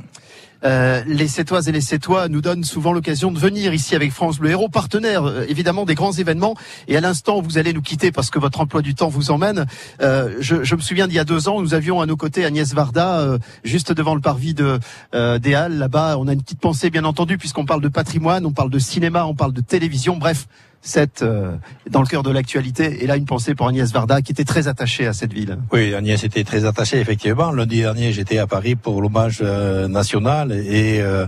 Euh, 0.64 1.02
les 1.06 1.28
Sétoises 1.28 1.68
et 1.68 1.72
les 1.72 1.80
Sétois 1.80 2.28
nous 2.28 2.40
donnent 2.40 2.64
souvent 2.64 2.92
l'occasion 2.92 3.30
de 3.30 3.38
venir 3.38 3.72
ici 3.72 3.94
avec 3.94 4.12
France 4.12 4.38
Bleu 4.38 4.50
Héros, 4.50 4.68
partenaire 4.68 5.24
euh, 5.24 5.44
évidemment 5.48 5.84
des 5.84 5.94
grands 5.94 6.12
événements. 6.12 6.54
Et 6.88 6.96
à 6.96 7.00
l'instant, 7.00 7.40
vous 7.40 7.58
allez 7.58 7.72
nous 7.72 7.82
quitter 7.82 8.12
parce 8.12 8.30
que 8.30 8.38
votre 8.38 8.60
emploi 8.60 8.82
du 8.82 8.94
temps 8.94 9.08
vous 9.08 9.30
emmène. 9.30 9.66
Euh, 10.00 10.36
je, 10.40 10.74
me 10.74 10.80
souviens 10.80 11.06
d'il 11.06 11.16
y 11.16 11.18
a 11.18 11.24
deux 11.24 11.48
ans, 11.48 11.60
nous 11.60 11.74
avions 11.74 12.00
à 12.00 12.06
nos 12.06 12.16
côtés 12.16 12.44
Agnès 12.44 12.72
Varda, 12.74 13.20
euh, 13.20 13.38
juste 13.64 13.92
devant 13.92 14.14
le 14.14 14.20
parvis 14.20 14.54
de 14.54 14.78
des 15.12 15.54
Halles. 15.54 15.78
Là-bas, 15.78 16.16
on 16.18 16.28
a 16.28 16.32
une 16.32 16.42
petite 16.42 16.60
pensée, 16.60 16.90
bien 16.90 17.04
entendu, 17.04 17.38
puisqu'on 17.38 17.64
parle 17.64 17.80
de 17.80 17.88
patrimoine, 17.88 18.46
on 18.46 18.52
parle 18.52 18.70
de 18.70 18.78
cinéma, 18.78 19.24
on 19.24 19.34
parle 19.34 19.52
de 19.52 19.60
télévision. 19.60 20.16
Bref, 20.16 20.46
cette 20.82 21.22
euh, 21.22 21.52
dans 21.90 22.00
le 22.00 22.06
cœur 22.06 22.22
de 22.22 22.30
l'actualité. 22.30 23.02
Et 23.02 23.06
là, 23.06 23.16
une 23.16 23.26
pensée 23.26 23.54
pour 23.54 23.68
Agnès 23.68 23.92
Varda, 23.92 24.22
qui 24.22 24.32
était 24.32 24.44
très 24.44 24.68
attachée 24.68 25.06
à 25.06 25.12
cette 25.12 25.32
ville. 25.32 25.58
Oui, 25.72 25.94
Agnès 25.94 26.22
était 26.24 26.44
très 26.44 26.64
attachée, 26.64 27.00
effectivement. 27.00 27.50
Lundi 27.50 27.80
dernier, 27.80 28.12
j'étais 28.12 28.38
à 28.38 28.46
Paris 28.46 28.76
pour 28.76 29.02
l'hommage 29.02 29.40
euh, 29.42 29.88
national 29.88 30.52
et 30.52 31.00
euh, 31.00 31.26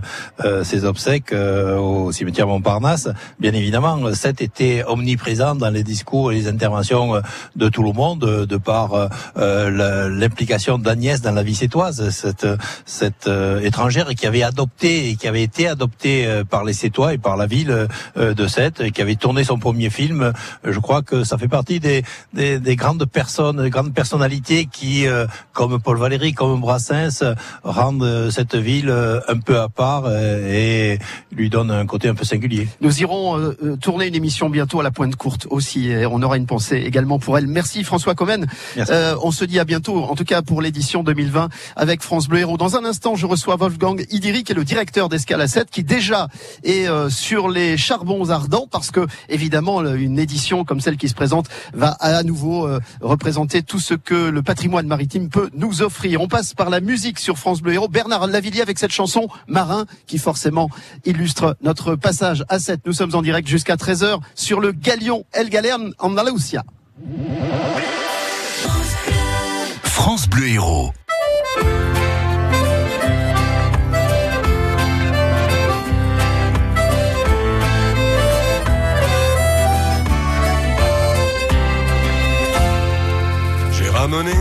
ses 0.63 0.85
obsèques 0.85 1.33
au 1.33 2.11
cimetière 2.11 2.47
Montparnasse. 2.47 3.09
Bien 3.39 3.53
évidemment, 3.53 4.13
cette 4.13 4.41
était 4.41 4.83
omniprésent 4.87 5.55
dans 5.55 5.69
les 5.69 5.83
discours 5.83 6.31
et 6.31 6.35
les 6.35 6.47
interventions 6.47 7.21
de 7.55 7.69
tout 7.69 7.83
le 7.83 7.91
monde, 7.91 8.19
de 8.19 8.57
par 8.57 9.09
l'implication 9.35 10.77
d'Agnès 10.77 11.21
dans 11.21 11.31
la 11.31 11.43
vie 11.43 11.55
sétoise, 11.55 12.09
cette, 12.09 12.47
cette 12.85 13.29
étrangère 13.61 14.07
qui 14.15 14.27
avait 14.27 14.43
adopté 14.43 15.09
et 15.09 15.15
qui 15.15 15.27
avait 15.27 15.43
été 15.43 15.67
adoptée 15.67 16.43
par 16.49 16.63
les 16.63 16.73
Sétois 16.73 17.13
et 17.13 17.17
par 17.17 17.37
la 17.37 17.45
ville 17.45 17.87
de 18.15 18.47
Sète, 18.47 18.81
et 18.81 18.91
qui 18.91 19.01
avait 19.01 19.15
tourné 19.15 19.42
son 19.43 19.57
premier 19.57 19.89
film. 19.89 20.33
Je 20.63 20.79
crois 20.79 21.01
que 21.01 21.23
ça 21.23 21.37
fait 21.37 21.47
partie 21.47 21.79
des, 21.79 22.03
des, 22.33 22.59
des 22.59 22.75
grandes 22.75 23.05
personnes, 23.05 23.61
des 23.61 23.69
grandes 23.69 23.93
personnalités 23.93 24.67
qui, 24.71 25.07
euh, 25.07 25.25
comme 25.53 25.79
Paul 25.79 25.97
Valéry, 25.97 26.33
comme 26.33 26.59
Brassens, 26.59 27.23
rendent 27.63 28.29
cette 28.31 28.55
ville 28.55 28.89
euh, 28.89 29.19
un 29.27 29.39
peu 29.39 29.59
à 29.59 29.69
part 29.69 30.03
euh, 30.05 30.51
et 30.51 30.99
lui 31.31 31.49
donnent 31.49 31.71
un 31.71 31.85
côté 31.85 32.07
un 32.07 32.15
peu 32.15 32.25
singulier. 32.25 32.67
Nous 32.81 33.01
irons 33.01 33.53
tourner 33.81 34.07
une 34.07 34.15
émission 34.15 34.49
bientôt 34.49 34.79
à 34.79 34.83
la 34.83 34.91
Pointe 34.91 35.15
Courte 35.15 35.47
aussi. 35.49 35.89
Et 35.89 36.05
on 36.05 36.21
aura 36.21 36.37
une 36.37 36.45
pensée 36.45 36.77
également 36.77 37.19
pour 37.19 37.37
elle. 37.37 37.47
Merci 37.47 37.83
François 37.83 38.15
Comène. 38.15 38.47
on 38.77 39.31
se 39.31 39.45
dit 39.45 39.59
à 39.59 39.65
bientôt, 39.65 40.03
en 40.03 40.15
tout 40.15 40.23
cas 40.23 40.41
pour 40.41 40.61
l'édition 40.61 41.03
2020 41.03 41.49
avec 41.75 42.01
France 42.01 42.27
Bleu 42.27 42.39
Héros. 42.39 42.57
Dans 42.57 42.75
un 42.75 42.85
instant, 42.85 43.15
je 43.15 43.25
reçois 43.25 43.55
Wolfgang 43.55 44.05
Idiri, 44.11 44.43
qui 44.43 44.51
est 44.51 44.55
le 44.55 44.63
directeur 44.63 45.09
d'Escala 45.09 45.47
7, 45.47 45.69
qui 45.69 45.83
déjà 45.83 46.27
est 46.63 46.87
sur 47.09 47.49
les 47.49 47.77
charbons 47.77 48.29
ardents 48.29 48.67
parce 48.69 48.91
que 48.91 49.07
évidemment, 49.33 49.83
une 49.83 50.19
édition 50.19 50.63
comme 50.63 50.79
celle 50.79 50.97
qui 50.97 51.09
se 51.09 51.13
présente 51.13 51.47
va 51.73 51.89
à 51.99 52.23
nouveau 52.23 52.67
euh, 52.67 52.79
représenter 53.01 53.63
tout 53.63 53.79
ce 53.79 53.93
que 53.93 54.29
le 54.29 54.41
patrimoine 54.41 54.87
maritime 54.87 55.29
peut 55.29 55.49
nous 55.53 55.81
offrir. 55.81 56.21
On 56.21 56.27
passe 56.27 56.53
par 56.53 56.69
la 56.69 56.79
musique 56.79 57.19
sur 57.19 57.37
France 57.37 57.61
Bleu 57.61 57.73
Héros. 57.73 57.87
Bernard 57.87 58.27
Lavillier 58.27 58.61
avec 58.61 58.79
cette 58.79 58.91
chanson 58.91 59.27
Marin 59.47 59.85
qui 60.07 60.17
forcément 60.17 60.69
illustre 61.05 61.57
notre 61.61 61.95
passage 61.95 62.45
à 62.49 62.59
7. 62.59 62.81
Nous 62.85 62.93
sommes 62.93 63.15
en 63.15 63.21
direct 63.21 63.47
jusqu'à 63.47 63.75
13h 63.75 64.19
sur 64.35 64.59
le 64.59 64.71
Galion 64.71 65.25
El 65.33 65.49
Galerne 65.49 65.93
en 65.99 66.11
Andalusia. 66.11 66.63
France 69.83 70.27
Bleu 70.29 70.47
Héros. 70.47 70.93
Amener 84.03 84.31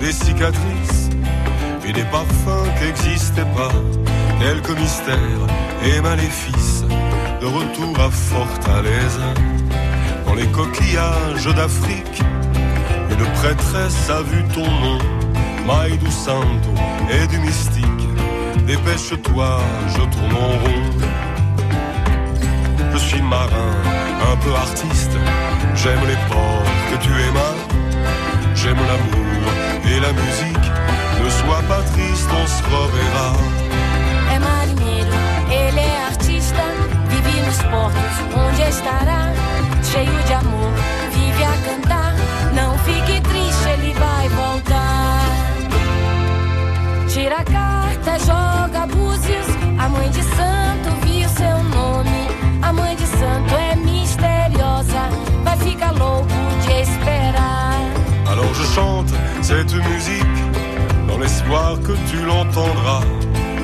des 0.00 0.12
cicatrices 0.12 1.10
et 1.86 1.92
des 1.92 2.04
parfums 2.04 2.70
qui 2.78 2.86
n'existaient 2.86 3.52
pas, 3.54 3.70
quelques 4.40 4.78
mystères 4.78 5.46
et 5.84 6.00
maléfices, 6.00 6.84
de 7.42 7.44
retour 7.44 8.00
à 8.00 8.10
Fortaleza. 8.10 9.34
Dans 10.24 10.32
les 10.32 10.46
coquillages 10.46 11.54
d'Afrique, 11.54 12.22
une 13.10 13.26
prêtresse 13.34 14.08
a 14.08 14.22
vu 14.22 14.42
ton 14.54 14.64
nom, 14.64 14.98
Maï 15.66 15.98
du 15.98 16.10
Santo 16.10 16.72
et 17.10 17.26
du 17.26 17.40
mystique. 17.40 18.08
Dépêche-toi, 18.66 19.60
je 19.88 20.00
tourne 20.00 20.34
en 20.34 20.52
rond. 20.62 20.82
Je 22.94 22.96
suis 22.96 23.20
marin, 23.20 23.74
un 24.32 24.36
peu 24.36 24.54
artiste, 24.54 25.12
j'aime 25.74 26.06
les 26.08 26.16
ports 26.30 26.64
que 26.90 27.04
tu 27.04 27.10
aimes 27.10 27.79
J'aime 28.62 28.76
l'amour 28.76 29.52
et 29.86 30.00
la 30.00 30.12
musique. 30.12 30.66
Ne 31.22 31.30
sois 31.30 31.62
pas 31.66 31.82
triste, 31.92 32.28
on 32.30 32.46
se 32.46 32.62
reverra. 32.64 33.28
È 34.34 34.38
marinero 34.38 35.16
e 35.48 35.72
le 35.72 35.88
artista 36.08 36.80
portos, 37.70 38.16
onde 38.34 38.68
estará? 38.68 39.32
Cheio 39.82 40.18
de 40.26 40.34
amor, 40.34 40.72
vive 41.12 41.44
a 41.44 41.56
cantar. 41.66 42.14
Não 42.52 42.76
fique 42.78 43.20
triste, 43.20 43.68
ele 43.68 43.92
vai 43.94 44.28
voltar. 44.28 45.24
Tira 47.08 47.38
a 47.38 47.44
carta, 47.44 48.18
joga 48.18 48.86
búzios. 48.86 49.48
A 49.78 49.88
mãe 49.88 50.10
de 50.10 50.22
santo 50.22 50.88
viu 51.04 51.28
seu 51.28 51.58
nome. 51.76 52.28
A 52.62 52.72
mãe 52.72 52.94
de 52.96 53.06
santo 53.06 53.54
é 53.54 53.76
misteriosa. 53.76 55.02
Vai 55.44 55.56
ficar 55.58 55.92
louco 55.92 56.28
de 56.64 56.82
esperar. 56.82 57.99
Alors 58.40 58.54
je 58.54 58.64
chante 58.74 59.12
cette 59.42 59.74
musique 59.74 60.38
dans 61.06 61.18
l'espoir 61.18 61.78
que 61.82 61.92
tu 62.10 62.24
l'entendras. 62.24 63.02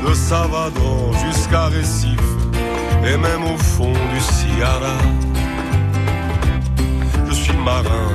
De 0.06 0.12
Salvador 0.12 1.14
jusqu'à 1.24 1.64
Recife 1.66 2.30
et 3.06 3.16
même 3.16 3.42
au 3.44 3.56
fond 3.56 3.94
du 4.12 4.20
Sierra. 4.20 4.98
Je 7.26 7.32
suis 7.32 7.56
marin, 7.56 8.08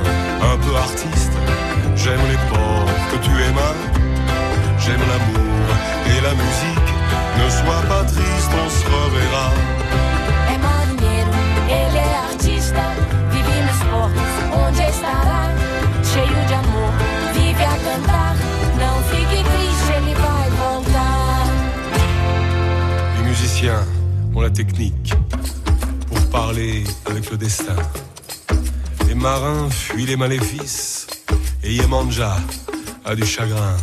un 0.52 0.56
peu 0.64 0.76
artiste. 0.76 1.32
J'aime 1.96 2.20
les 2.30 2.38
ports 2.48 2.94
que 3.10 3.16
tu 3.16 3.30
aimes. 3.30 3.72
J'aime 4.78 5.04
l'amour 5.10 5.66
et 6.06 6.20
la 6.22 6.32
musique. 6.42 6.90
Ne 7.38 7.50
sois 7.50 7.82
pas 7.88 8.04
triste, 8.04 8.52
on 8.64 8.70
se 8.70 8.84
reverra. 8.86 9.50
Ele 11.68 11.98
é 11.98 12.14
artista. 12.30 12.84
Nos 13.66 13.78
portos, 13.90 14.34
onde 14.52 14.82
estará? 14.82 15.51
La 24.42 24.50
technique 24.50 25.14
pour 26.08 26.30
parler 26.30 26.82
avec 27.06 27.30
le 27.30 27.36
destin. 27.36 27.76
Les 29.06 29.14
marins 29.14 29.70
fuient 29.70 30.06
les 30.06 30.16
maléfices 30.16 31.06
et 31.62 31.72
Yemanja 31.72 32.36
a 33.04 33.14
du 33.14 33.24
chagrin. 33.24 33.76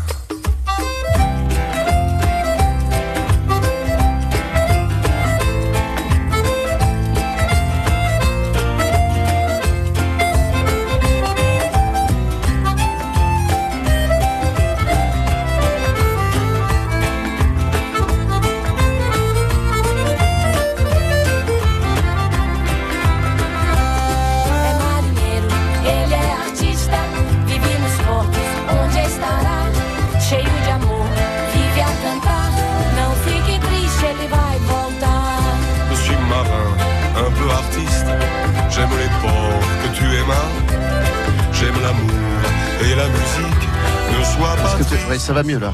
Ça 45.29 45.35
va 45.35 45.43
mieux 45.43 45.59
là. 45.59 45.71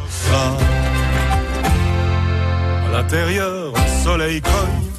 À 2.88 2.91
l'intérieur, 2.91 3.71
le 3.71 4.03
soleil 4.03 4.41
cogne 4.41 4.89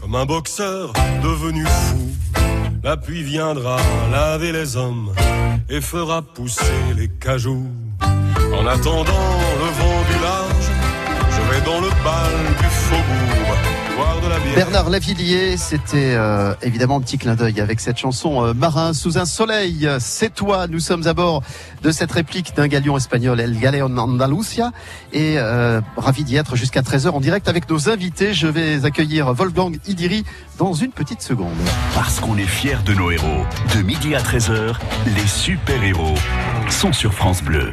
comme 0.00 0.14
un 0.14 0.24
boxeur 0.24 0.94
devenu 1.22 1.66
fou. 1.66 2.00
La 2.82 2.96
pluie 2.96 3.22
viendra 3.22 3.76
laver 4.10 4.50
les 4.52 4.78
hommes 4.78 5.12
et 5.68 5.82
fera 5.82 6.22
pousser 6.22 6.80
les 6.96 7.08
cajoux. 7.08 7.66
En 8.00 8.66
attendant 8.66 9.28
le 9.62 9.68
vent 9.78 10.02
du 10.10 10.16
large, 10.22 10.70
je 11.34 11.42
vais 11.50 11.62
dans 11.66 11.80
le 11.82 11.90
bal 12.02 12.34
du 12.60 12.68
faubourg 12.86 13.51
la 14.28 14.38
bière. 14.38 14.54
Bernard 14.54 14.90
Lavillier, 14.90 15.56
c'était 15.56 16.14
euh, 16.14 16.54
évidemment 16.62 16.96
un 16.96 17.00
petit 17.00 17.18
clin 17.18 17.34
d'œil 17.34 17.60
avec 17.60 17.80
cette 17.80 17.98
chanson 17.98 18.44
euh, 18.44 18.54
Marin 18.54 18.92
sous 18.92 19.18
un 19.18 19.24
soleil. 19.24 19.88
C'est 19.98 20.34
toi, 20.34 20.66
nous 20.66 20.80
sommes 20.80 21.06
à 21.06 21.14
bord 21.14 21.42
de 21.82 21.90
cette 21.90 22.12
réplique 22.12 22.54
d'un 22.54 22.68
galion 22.68 22.96
espagnol, 22.96 23.40
El 23.40 23.58
Galeon 23.58 23.96
Andalusia. 23.96 24.70
Et 25.12 25.34
euh, 25.38 25.80
ravi 25.96 26.24
d'y 26.24 26.36
être 26.36 26.56
jusqu'à 26.56 26.82
13h 26.82 27.10
en 27.10 27.20
direct 27.20 27.48
avec 27.48 27.68
nos 27.68 27.88
invités. 27.88 28.34
Je 28.34 28.46
vais 28.46 28.84
accueillir 28.84 29.32
Wolfgang 29.32 29.78
Idiri 29.86 30.24
dans 30.58 30.72
une 30.72 30.92
petite 30.92 31.22
seconde. 31.22 31.52
Parce 31.94 32.20
qu'on 32.20 32.36
est 32.36 32.46
fiers 32.46 32.82
de 32.84 32.94
nos 32.94 33.10
héros. 33.10 33.44
De 33.74 33.82
midi 33.82 34.14
à 34.14 34.20
13h, 34.20 34.74
les 35.16 35.26
super-héros 35.26 36.14
sont 36.70 36.92
sur 36.92 37.12
France 37.12 37.42
Bleu. 37.42 37.72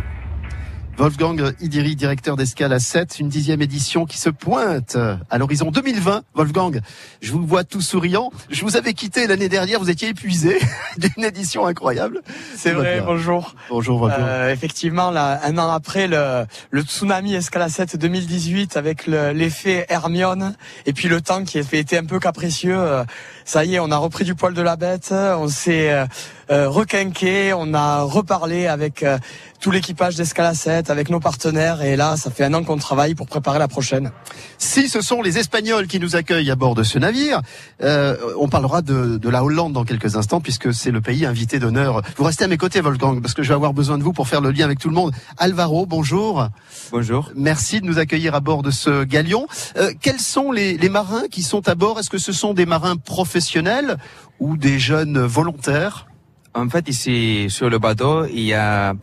Wolfgang 0.99 1.53
Idiri, 1.61 1.95
directeur 1.95 2.35
d'Escale 2.35 2.73
à 2.73 2.79
7, 2.79 3.19
une 3.21 3.29
dixième 3.29 3.61
édition 3.61 4.05
qui 4.05 4.17
se 4.17 4.29
pointe 4.29 4.97
à 5.29 5.37
l'horizon 5.37 5.71
2020. 5.71 6.23
Wolfgang, 6.33 6.81
je 7.21 7.31
vous 7.31 7.45
vois 7.47 7.63
tout 7.63 7.79
souriant. 7.79 8.31
Je 8.49 8.63
vous 8.65 8.75
avais 8.75 8.91
quitté 8.91 9.25
l'année 9.25 9.47
dernière, 9.47 9.79
vous 9.79 9.89
étiez 9.89 10.09
épuisé 10.09 10.59
d'une 10.97 11.23
édition 11.23 11.65
incroyable. 11.65 12.19
C'est 12.57 12.73
vrai, 12.73 12.95
bien. 12.95 13.05
bonjour. 13.05 13.55
Bonjour 13.69 13.97
Wolfgang. 13.99 14.25
Euh, 14.27 14.51
effectivement, 14.51 15.09
là, 15.09 15.39
un 15.45 15.57
an 15.57 15.71
après 15.71 16.09
le, 16.09 16.43
le 16.69 16.81
tsunami 16.81 17.33
Escala 17.33 17.69
7 17.69 17.95
2018 17.95 18.75
avec 18.75 19.07
le- 19.07 19.31
l'effet 19.31 19.85
Hermione 19.87 20.53
et 20.85 20.91
puis 20.91 21.07
le 21.07 21.21
temps 21.21 21.45
qui 21.45 21.59
a 21.59 21.61
été 21.61 21.97
un 21.97 22.03
peu 22.05 22.19
capricieux, 22.19 22.77
euh, 22.77 23.05
ça 23.45 23.63
y 23.63 23.75
est, 23.75 23.79
on 23.79 23.89
a 23.91 23.97
repris 23.97 24.25
du 24.25 24.35
poil 24.35 24.53
de 24.53 24.61
la 24.61 24.75
bête, 24.75 25.13
on 25.13 25.47
s'est 25.47 25.91
euh, 25.93 26.05
requinqué, 26.49 27.53
on 27.53 27.73
a 27.73 28.01
reparlé 28.01 28.67
avec 28.67 29.03
euh, 29.03 29.19
tout 29.59 29.71
l'équipage 29.71 30.15
d'Escala 30.15 30.53
7, 30.53 30.89
avec 30.89 31.09
nos 31.09 31.19
partenaires 31.19 31.83
et 31.83 31.95
là, 31.95 32.17
ça 32.17 32.31
fait 32.31 32.43
un 32.43 32.53
an 32.55 32.63
qu'on 32.63 32.77
travaille 32.77 33.13
pour 33.13 33.27
préparer 33.27 33.59
la 33.59 33.67
prochaine. 33.67 34.11
Si 34.57 34.89
ce 34.89 35.01
sont 35.01 35.21
les 35.21 35.37
Espagnols 35.37 35.87
qui 35.87 35.99
nous 35.99 36.15
accueillent 36.15 36.49
à 36.49 36.55
bord 36.55 36.75
de 36.75 36.83
ce 36.83 36.97
navire, 36.97 37.41
euh, 37.83 38.15
on 38.39 38.47
parlera 38.47 38.81
de, 38.81 39.17
de 39.17 39.29
la 39.29 39.43
Hollande 39.43 39.73
dans 39.73 39.83
quelques 39.83 40.15
instants 40.15 40.41
puisque 40.41 40.73
c'est 40.73 40.91
le 40.91 41.01
pays 41.01 41.25
invité 41.25 41.59
d'honneur. 41.59 42.01
Vous 42.17 42.23
restez 42.23 42.45
à 42.45 42.47
mes 42.47 42.57
côtés, 42.57 42.81
Wolfgang, 42.81 43.21
parce 43.21 43.35
que 43.35 43.43
je 43.43 43.49
vais 43.49 43.55
avoir 43.55 43.73
besoin 43.73 43.97
de 43.97 44.03
vous 44.03 44.13
pour 44.13 44.27
faire 44.27 44.41
le 44.41 44.51
lien 44.51 44.65
avec 44.65 44.79
tout 44.79 44.89
le 44.89 44.95
monde. 44.95 45.13
Alvaro, 45.37 45.85
bonjour. 45.85 46.47
Bonjour. 46.91 47.31
Merci 47.35 47.81
de 47.81 47.85
nous 47.85 47.99
accueillir 47.99 48.33
à 48.33 48.39
bord 48.39 48.63
de 48.63 48.71
ce 48.71 49.03
galion. 49.03 49.47
Euh, 49.77 49.91
quels 50.01 50.19
sont 50.19 50.51
les, 50.51 50.77
les 50.77 50.89
marins 50.89 51.27
qui 51.29 51.43
sont 51.43 51.67
à 51.69 51.75
bord? 51.75 51.99
Est-ce 51.99 52.09
que 52.09 52.17
ce 52.17 52.31
sont 52.31 52.55
des 52.55 52.65
marins 52.65 52.97
professionnels 52.97 53.97
ou 54.39 54.57
des 54.57 54.79
jeunes 54.79 55.19
volontaires? 55.19 56.08
En 56.55 56.67
fait, 56.67 56.89
ici, 56.89 57.45
sur 57.49 57.69
le 57.69 57.77
bateau, 57.77 58.25
il 58.25 58.41
y 58.41 58.53
a 58.53 58.93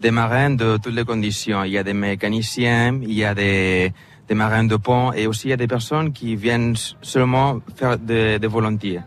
des 0.00 0.10
marins 0.10 0.50
de 0.50 0.76
toutes 0.76 0.94
les 0.94 1.04
conditions. 1.04 1.62
Il 1.64 1.72
y 1.72 1.78
a 1.78 1.82
des 1.82 1.94
mécaniciens, 1.94 2.98
il 3.00 3.12
y 3.12 3.24
a 3.24 3.34
des, 3.34 3.92
des 4.28 4.34
marins 4.34 4.64
de 4.64 4.76
pont 4.76 5.12
et 5.12 5.26
aussi 5.26 5.48
il 5.48 5.50
y 5.50 5.54
a 5.54 5.56
des 5.56 5.68
personnes 5.68 6.12
qui 6.12 6.36
viennent 6.36 6.74
seulement 7.02 7.60
faire 7.76 7.98
des, 7.98 8.38
des 8.38 8.46
volontaires. 8.46 9.04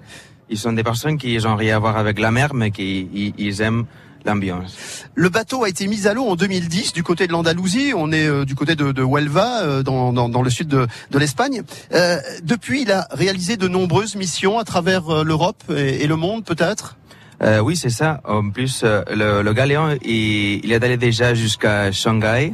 Ils 0.49 0.57
sont 0.57 0.73
des 0.73 0.83
personnes 0.83 1.17
qui 1.17 1.37
n'ont 1.37 1.55
rien 1.55 1.75
à 1.75 1.79
voir 1.79 1.97
avec 1.97 2.19
la 2.19 2.31
mer, 2.31 2.53
mais 2.53 2.71
qui 2.71 3.33
ils, 3.37 3.61
aiment 3.61 3.85
l'ambiance. 4.25 5.05
Le 5.13 5.29
bateau 5.29 5.63
a 5.63 5.69
été 5.69 5.85
mis 5.87 6.07
à 6.07 6.13
l'eau 6.13 6.25
en 6.25 6.35
2010 6.35 6.93
du 6.93 7.03
côté 7.03 7.27
de 7.27 7.33
l'Andalousie. 7.33 7.93
On 7.95 8.11
est 8.11 8.25
euh, 8.25 8.45
du 8.45 8.55
côté 8.55 8.75
de, 8.75 8.91
de 8.91 9.03
Huelva, 9.03 9.61
euh, 9.61 9.83
dans, 9.83 10.11
dans, 10.11 10.27
dans 10.27 10.41
le 10.41 10.49
sud 10.49 10.67
de, 10.67 10.87
de 11.11 11.19
l'Espagne. 11.19 11.61
Euh, 11.93 12.17
depuis, 12.43 12.81
il 12.81 12.91
a 12.91 13.07
réalisé 13.11 13.57
de 13.57 13.67
nombreuses 13.67 14.15
missions 14.15 14.57
à 14.57 14.63
travers 14.63 15.09
euh, 15.09 15.23
l'Europe 15.23 15.63
et 15.69 16.07
le 16.07 16.15
monde, 16.15 16.43
peut-être? 16.43 16.97
Euh, 17.41 17.59
oui, 17.59 17.75
c'est 17.75 17.89
ça. 17.89 18.21
En 18.25 18.49
plus, 18.49 18.81
euh, 18.83 19.01
le, 19.13 19.41
le 19.41 19.53
Galéon, 19.53 19.97
il, 20.03 20.63
il 20.63 20.71
est 20.71 20.83
allé 20.83 20.97
déjà 20.97 21.33
jusqu'à 21.33 21.91
Shanghai. 21.91 22.53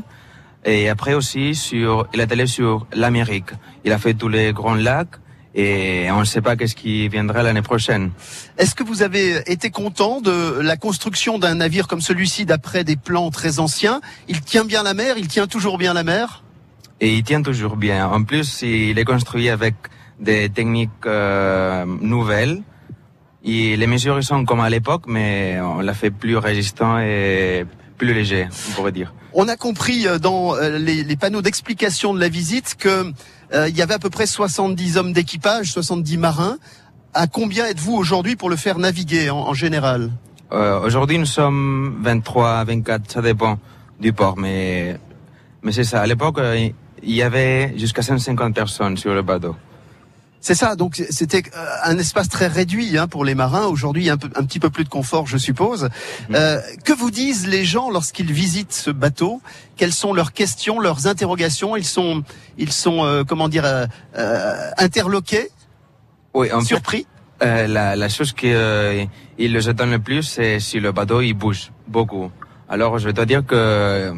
Et 0.64 0.90
après 0.90 1.14
aussi, 1.14 1.56
sur, 1.56 2.08
il 2.14 2.20
est 2.20 2.32
allé 2.32 2.48
sur 2.48 2.88
l'Amérique. 2.94 3.52
Il 3.84 3.92
a 3.92 3.98
fait 3.98 4.14
tous 4.14 4.30
les 4.30 4.54
grands 4.54 4.76
lacs. 4.76 5.16
Et 5.58 6.08
on 6.12 6.20
ne 6.20 6.26
sait 6.26 6.42
pas 6.42 6.58
qu'est-ce 6.58 6.76
qui 6.76 7.08
viendra 7.08 7.42
l'année 7.42 7.62
prochaine. 7.62 8.12
Est-ce 8.58 8.76
que 8.76 8.84
vous 8.84 9.04
avez 9.04 9.50
été 9.50 9.70
content 9.70 10.20
de 10.20 10.60
la 10.60 10.76
construction 10.76 11.40
d'un 11.40 11.56
navire 11.56 11.88
comme 11.88 12.02
celui-ci 12.02 12.46
d'après 12.46 12.84
des 12.84 12.98
plans 12.98 13.32
très 13.32 13.60
anciens? 13.60 14.02
Il 14.28 14.42
tient 14.42 14.66
bien 14.66 14.84
la 14.84 14.94
mer, 14.94 15.16
il 15.18 15.30
tient 15.30 15.48
toujours 15.48 15.78
bien 15.78 15.94
la 15.94 16.04
mer? 16.04 16.44
Et 17.00 17.14
il 17.14 17.24
tient 17.24 17.42
toujours 17.42 17.78
bien. 17.78 18.06
En 18.08 18.24
plus, 18.24 18.64
il 18.64 19.00
est 19.00 19.06
construit 19.06 19.50
avec 19.50 19.76
des 20.20 20.50
techniques 20.50 20.90
euh, 21.06 21.86
nouvelles. 22.02 22.62
Et 23.48 23.78
les 23.78 23.86
mesures 23.86 24.24
sont 24.24 24.44
comme 24.44 24.60
à 24.60 24.70
l'époque, 24.72 25.04
mais 25.08 25.60
on 25.62 25.80
l'a 25.80 25.94
fait 25.94 26.10
plus 26.10 26.36
résistant 26.36 26.98
et 26.98 27.66
plus 27.98 28.14
léger, 28.14 28.48
on 28.70 28.72
pourrait 28.74 28.92
dire. 28.92 29.14
On 29.34 29.48
a 29.48 29.56
compris 29.56 30.08
euh, 30.08 30.18
dans 30.18 30.56
euh, 30.56 30.80
les, 30.80 31.04
les 31.04 31.16
panneaux 31.16 31.44
d'explication 31.44 32.14
de 32.14 32.20
la 32.20 32.28
visite 32.28 32.76
que 32.78 33.14
euh, 33.54 33.70
il 33.70 33.78
y 33.78 33.82
avait 33.84 33.94
à 33.94 34.00
peu 34.00 34.10
près 34.10 34.26
70 34.26 34.98
hommes 34.98 35.14
d'équipage, 35.14 35.72
70 35.72 36.18
marins. 36.18 36.58
À 37.14 37.28
combien 37.28 37.66
êtes-vous 37.68 37.94
aujourd'hui 37.94 38.36
pour 38.36 38.50
le 38.50 38.56
faire 38.56 38.80
naviguer 38.80 39.30
en, 39.30 39.38
en 39.38 39.54
général? 39.54 40.12
Euh, 40.52 40.80
Aujourd'hui, 40.82 41.20
nous 41.20 41.26
sommes 41.26 42.00
23, 42.02 42.64
24, 42.66 43.12
ça 43.12 43.22
dépend 43.22 43.60
du 44.00 44.12
port, 44.12 44.38
mais, 44.38 44.98
mais 45.62 45.72
c'est 45.72 45.84
ça. 45.84 46.02
À 46.02 46.08
l'époque, 46.08 46.40
il 47.04 47.16
y 47.16 47.22
avait 47.22 47.78
jusqu'à 47.78 48.02
150 48.02 48.54
personnes 48.56 48.98
sur 48.98 49.14
le 49.14 49.22
bateau. 49.22 49.56
C'est 50.48 50.54
ça, 50.54 50.76
donc 50.76 51.02
c'était 51.10 51.42
euh, 51.58 51.66
un 51.92 51.98
espace 51.98 52.30
très 52.30 52.46
réduit 52.46 53.00
hein, 53.00 53.08
pour 53.08 53.26
les 53.26 53.34
marins. 53.34 53.66
Aujourd'hui, 53.66 54.12
un, 54.12 54.18
peu, 54.18 54.30
un 54.36 54.44
petit 54.44 54.60
peu 54.60 54.70
plus 54.70 54.84
de 54.84 54.90
confort, 54.90 55.26
je 55.26 55.40
suppose. 55.40 55.86
Mhm. 56.30 56.36
Euh, 56.36 56.62
que 56.84 56.94
vous 56.94 57.10
disent 57.10 57.48
les 57.48 57.66
gens 57.66 57.90
lorsqu'ils 57.90 58.32
visitent 58.32 58.72
ce 58.72 58.92
bateau? 58.92 59.42
Quelles 59.76 59.92
sont 59.92 60.14
leurs 60.14 60.34
questions, 60.34 60.80
leurs 60.80 61.08
interrogations? 61.08 61.76
Ils 61.76 61.84
sont, 61.98 62.22
ils 62.60 62.72
sont, 62.72 63.04
euh, 63.04 63.24
comment 63.24 63.50
dire, 63.50 63.66
euh, 63.66 63.88
euh, 64.20 64.54
interloqués, 64.78 65.50
Oui, 66.36 66.52
en 66.54 66.60
fait, 66.60 66.66
surpris? 66.68 67.08
euh, 67.42 67.66
la, 67.66 67.96
la 67.96 68.08
chose 68.08 68.32
qui 68.32 68.52
euh, 68.54 69.04
il 69.40 69.52
les 69.52 69.68
étonne 69.68 69.90
le 69.98 70.00
plus, 70.00 70.22
c'est 70.22 70.60
si 70.60 70.80
le 70.80 70.92
bateau 70.92 71.22
il 71.22 71.34
bouge 71.34 71.72
beaucoup. 71.88 72.30
Alors 72.70 73.00
je 73.00 73.10
dois 73.10 73.26
dire 73.26 73.44
que 73.44 73.56
euh, 73.56 74.14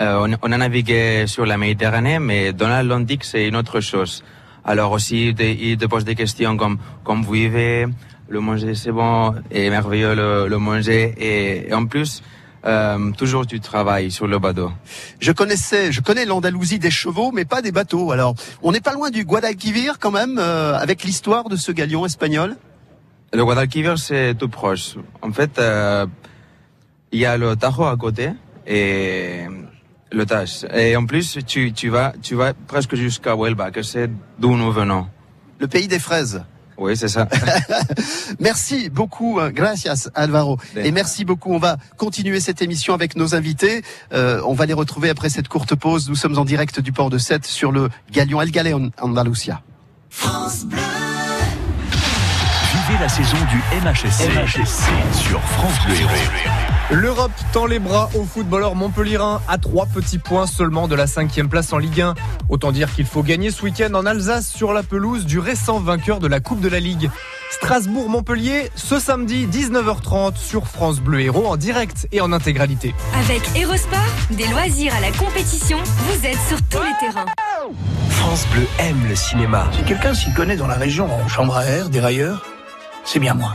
on, 0.00 0.28
on 0.42 0.50
a 0.50 0.58
navigué 0.58 1.28
sur 1.28 1.46
la 1.46 1.56
Méditerranée, 1.58 2.18
mais 2.18 2.52
dans 2.52 2.66
l'Atlantique 2.66 3.22
c'est 3.22 3.46
une 3.46 3.54
autre 3.54 3.78
chose. 3.80 4.24
Alors 4.64 4.92
aussi, 4.92 5.28
il 5.28 5.76
te 5.76 5.86
pose 5.86 6.04
des 6.04 6.14
questions 6.14 6.56
comme 6.56 6.78
comme 7.04 7.22
vous 7.22 7.32
vivez, 7.32 7.86
le 8.28 8.40
manger 8.40 8.74
c'est 8.74 8.92
bon, 8.92 9.34
et 9.50 9.68
merveilleux 9.68 10.14
le, 10.14 10.48
le 10.48 10.58
manger, 10.58 11.14
et, 11.18 11.68
et 11.68 11.74
en 11.74 11.84
plus 11.86 12.22
euh, 12.64 13.10
toujours 13.12 13.46
tu 13.46 13.60
travailles 13.60 14.10
sur 14.10 14.26
le 14.26 14.38
bateau. 14.38 14.72
Je 15.20 15.32
connaissais, 15.32 15.92
je 15.92 16.00
connais 16.00 16.24
l'Andalousie 16.24 16.78
des 16.78 16.90
chevaux, 16.90 17.30
mais 17.30 17.44
pas 17.44 17.60
des 17.60 17.72
bateaux. 17.72 18.10
Alors, 18.10 18.34
on 18.62 18.72
n'est 18.72 18.80
pas 18.80 18.94
loin 18.94 19.10
du 19.10 19.24
Guadalquivir 19.26 19.98
quand 19.98 20.10
même, 20.10 20.38
euh, 20.38 20.74
avec 20.78 21.04
l'histoire 21.04 21.50
de 21.50 21.56
ce 21.56 21.70
galion 21.72 22.06
espagnol? 22.06 22.56
Le 23.34 23.44
Guadalquivir, 23.44 23.98
c'est 23.98 24.34
tout 24.34 24.48
proche. 24.48 24.96
En 25.20 25.32
fait, 25.32 25.58
euh, 25.58 26.06
il 27.12 27.18
y 27.18 27.26
a 27.26 27.36
le 27.36 27.54
Tajo 27.54 27.84
à 27.84 27.96
côté 27.96 28.30
et 28.66 29.44
le 30.14 30.26
Taj. 30.26 30.66
Et 30.72 30.96
en 30.96 31.06
plus, 31.06 31.38
tu, 31.46 31.72
tu 31.72 31.88
vas, 31.88 32.12
tu 32.22 32.34
vas 32.34 32.52
presque 32.66 32.94
jusqu'à 32.94 33.34
Huelva, 33.34 33.70
que 33.70 33.82
c'est 33.82 34.10
d'où 34.38 34.56
nous 34.56 34.72
venons. 34.72 35.06
Le 35.58 35.66
pays 35.66 35.88
des 35.88 35.98
fraises. 35.98 36.42
Oui, 36.76 36.96
c'est 36.96 37.08
ça. 37.08 37.28
Merci 38.40 38.90
beaucoup, 38.90 39.38
euh, 39.38 39.50
gracias 39.50 40.10
Alvaro. 40.14 40.58
Et 40.76 40.90
merci 40.90 41.24
beaucoup. 41.24 41.52
On 41.52 41.58
va 41.58 41.76
continuer 41.96 42.40
cette 42.40 42.62
émission 42.62 42.94
avec 42.94 43.14
nos 43.16 43.34
invités. 43.34 43.82
Euh, 44.12 44.40
on 44.44 44.54
va 44.54 44.66
les 44.66 44.72
retrouver 44.72 45.08
après 45.08 45.28
cette 45.28 45.46
courte 45.46 45.76
pause. 45.76 46.08
Nous 46.08 46.16
sommes 46.16 46.36
en 46.36 46.44
direct 46.44 46.80
du 46.80 46.90
port 46.90 47.10
de 47.10 47.18
Sète 47.18 47.46
sur 47.46 47.70
le 47.70 47.90
galion 48.10 48.42
El 48.42 48.50
Galeon 48.50 48.90
Andalusia. 49.00 49.62
Vivez 52.88 53.00
la 53.00 53.08
saison 53.08 53.38
du 53.50 53.58
MHSC, 53.80 54.28
sur 55.12 55.40
France 55.40 55.78
Bleu 55.86 55.94
Héros. 55.94 56.63
L'Europe 56.90 57.32
tend 57.52 57.64
les 57.64 57.78
bras 57.78 58.10
aux 58.14 58.24
footballeurs 58.24 58.74
montpellierins 58.74 59.40
à 59.48 59.56
trois 59.56 59.86
petits 59.86 60.18
points 60.18 60.46
seulement 60.46 60.86
de 60.86 60.94
la 60.94 61.06
cinquième 61.06 61.48
place 61.48 61.72
en 61.72 61.78
Ligue 61.78 62.02
1. 62.02 62.14
Autant 62.50 62.72
dire 62.72 62.92
qu'il 62.94 63.06
faut 63.06 63.22
gagner 63.22 63.50
ce 63.50 63.62
week-end 63.62 63.94
en 63.94 64.04
Alsace 64.04 64.48
sur 64.48 64.74
la 64.74 64.82
pelouse 64.82 65.24
du 65.24 65.38
récent 65.38 65.80
vainqueur 65.80 66.20
de 66.20 66.26
la 66.26 66.40
Coupe 66.40 66.60
de 66.60 66.68
la 66.68 66.80
Ligue. 66.80 67.10
Strasbourg-Montpellier, 67.52 68.70
ce 68.74 68.98
samedi 68.98 69.46
19h30 69.46 70.36
sur 70.36 70.66
France 70.66 71.00
Bleu 71.00 71.20
Héros 71.20 71.46
en 71.46 71.56
direct 71.56 72.06
et 72.12 72.20
en 72.20 72.32
intégralité. 72.32 72.94
Avec 73.14 73.42
Erosport, 73.56 73.98
des 74.30 74.46
loisirs 74.48 74.94
à 74.94 75.00
la 75.00 75.10
compétition, 75.12 75.78
vous 75.78 76.26
êtes 76.26 76.40
sur 76.48 76.60
tous 76.68 76.82
les 76.82 77.06
terrains. 77.06 77.26
France 78.10 78.46
Bleu 78.52 78.66
aime 78.80 79.08
le 79.08 79.16
cinéma. 79.16 79.70
Si 79.72 79.84
quelqu'un 79.84 80.12
s'y 80.12 80.32
connaît 80.34 80.56
dans 80.56 80.66
la 80.66 80.74
région 80.74 81.08
en 81.10 81.28
chambre 81.28 81.56
à 81.56 81.64
air, 81.64 81.88
dérailleur, 81.88 82.44
c'est 83.04 83.20
bien 83.20 83.32
moi. 83.32 83.54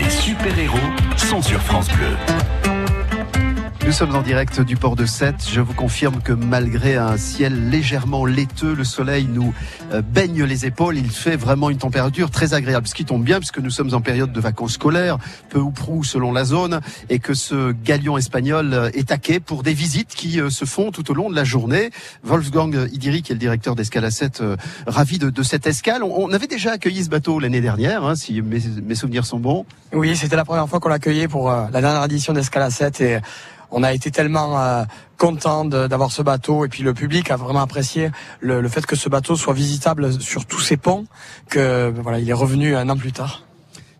super-héros 0.21 0.77
sont 1.17 1.41
sur 1.41 1.59
France 1.59 1.87
Bleu. 1.89 2.60
Nous 3.83 3.91
sommes 3.91 4.15
en 4.15 4.21
direct 4.21 4.61
du 4.61 4.77
port 4.77 4.95
de 4.95 5.07
Sète. 5.07 5.43
Je 5.49 5.59
vous 5.59 5.73
confirme 5.73 6.21
que 6.21 6.33
malgré 6.33 6.97
un 6.97 7.17
ciel 7.17 7.71
légèrement 7.71 8.25
laiteux, 8.25 8.75
le 8.75 8.83
soleil 8.83 9.25
nous 9.25 9.55
euh, 9.91 10.03
baigne 10.03 10.43
les 10.43 10.67
épaules. 10.67 10.97
Il 10.97 11.09
fait 11.09 11.35
vraiment 11.35 11.71
une 11.71 11.79
température 11.79 12.29
très 12.29 12.53
agréable, 12.53 12.87
ce 12.87 12.93
qui 12.93 13.05
tombe 13.05 13.23
bien 13.23 13.39
puisque 13.39 13.57
nous 13.57 13.71
sommes 13.71 13.95
en 13.95 14.01
période 14.01 14.31
de 14.31 14.39
vacances 14.39 14.73
scolaires, 14.73 15.17
peu 15.49 15.57
ou 15.57 15.71
prou 15.71 16.03
selon 16.03 16.31
la 16.31 16.45
zone, 16.45 16.79
et 17.09 17.17
que 17.17 17.33
ce 17.33 17.71
galion 17.71 18.19
espagnol 18.19 18.71
euh, 18.73 18.89
est 18.93 19.07
taqué 19.07 19.39
pour 19.39 19.63
des 19.63 19.73
visites 19.73 20.13
qui 20.13 20.39
euh, 20.39 20.51
se 20.51 20.65
font 20.65 20.91
tout 20.91 21.09
au 21.09 21.15
long 21.15 21.31
de 21.31 21.35
la 21.35 21.43
journée. 21.43 21.89
Wolfgang 22.23 22.87
Idiri, 22.93 23.23
qui 23.23 23.31
est 23.31 23.35
le 23.35 23.39
directeur 23.39 23.75
d'Escale 23.75 24.05
à 24.05 24.11
Sète, 24.11 24.41
euh, 24.41 24.57
ravi 24.85 25.17
de, 25.17 25.43
cette 25.43 25.65
escale. 25.65 26.03
On, 26.03 26.31
avait 26.31 26.47
déjà 26.47 26.73
accueilli 26.73 27.03
ce 27.03 27.09
bateau 27.09 27.39
l'année 27.39 27.61
dernière, 27.61 28.05
hein, 28.05 28.15
si 28.15 28.43
mes, 28.43 28.95
souvenirs 28.95 29.25
sont 29.25 29.39
bons. 29.39 29.65
Oui, 29.91 30.15
c'était 30.15 30.35
la 30.35 30.45
première 30.45 30.69
fois 30.69 30.79
qu'on 30.79 30.89
l'accueillait 30.89 31.27
pour 31.27 31.49
la 31.49 31.81
dernière 31.81 32.05
édition 32.05 32.31
d'Escala 32.31 32.69
7 32.69 33.01
et 33.01 33.19
on 33.71 33.83
a 33.83 33.93
été 33.93 34.11
tellement 34.11 34.59
euh, 34.59 34.83
content 35.17 35.65
d'avoir 35.65 36.11
ce 36.11 36.21
bateau 36.21 36.65
et 36.65 36.69
puis 36.69 36.83
le 36.83 36.93
public 36.93 37.31
a 37.31 37.37
vraiment 37.37 37.61
apprécié 37.61 38.11
le, 38.39 38.61
le 38.61 38.69
fait 38.69 38.85
que 38.85 38.95
ce 38.95 39.09
bateau 39.09 39.35
soit 39.35 39.53
visitable 39.53 40.21
sur 40.21 40.45
tous 40.45 40.59
ses 40.59 40.77
ponts 40.77 41.05
que 41.49 41.93
voilà, 42.01 42.19
il 42.19 42.29
est 42.29 42.33
revenu 42.33 42.75
un 42.75 42.89
an 42.89 42.97
plus 42.97 43.11
tard. 43.11 43.43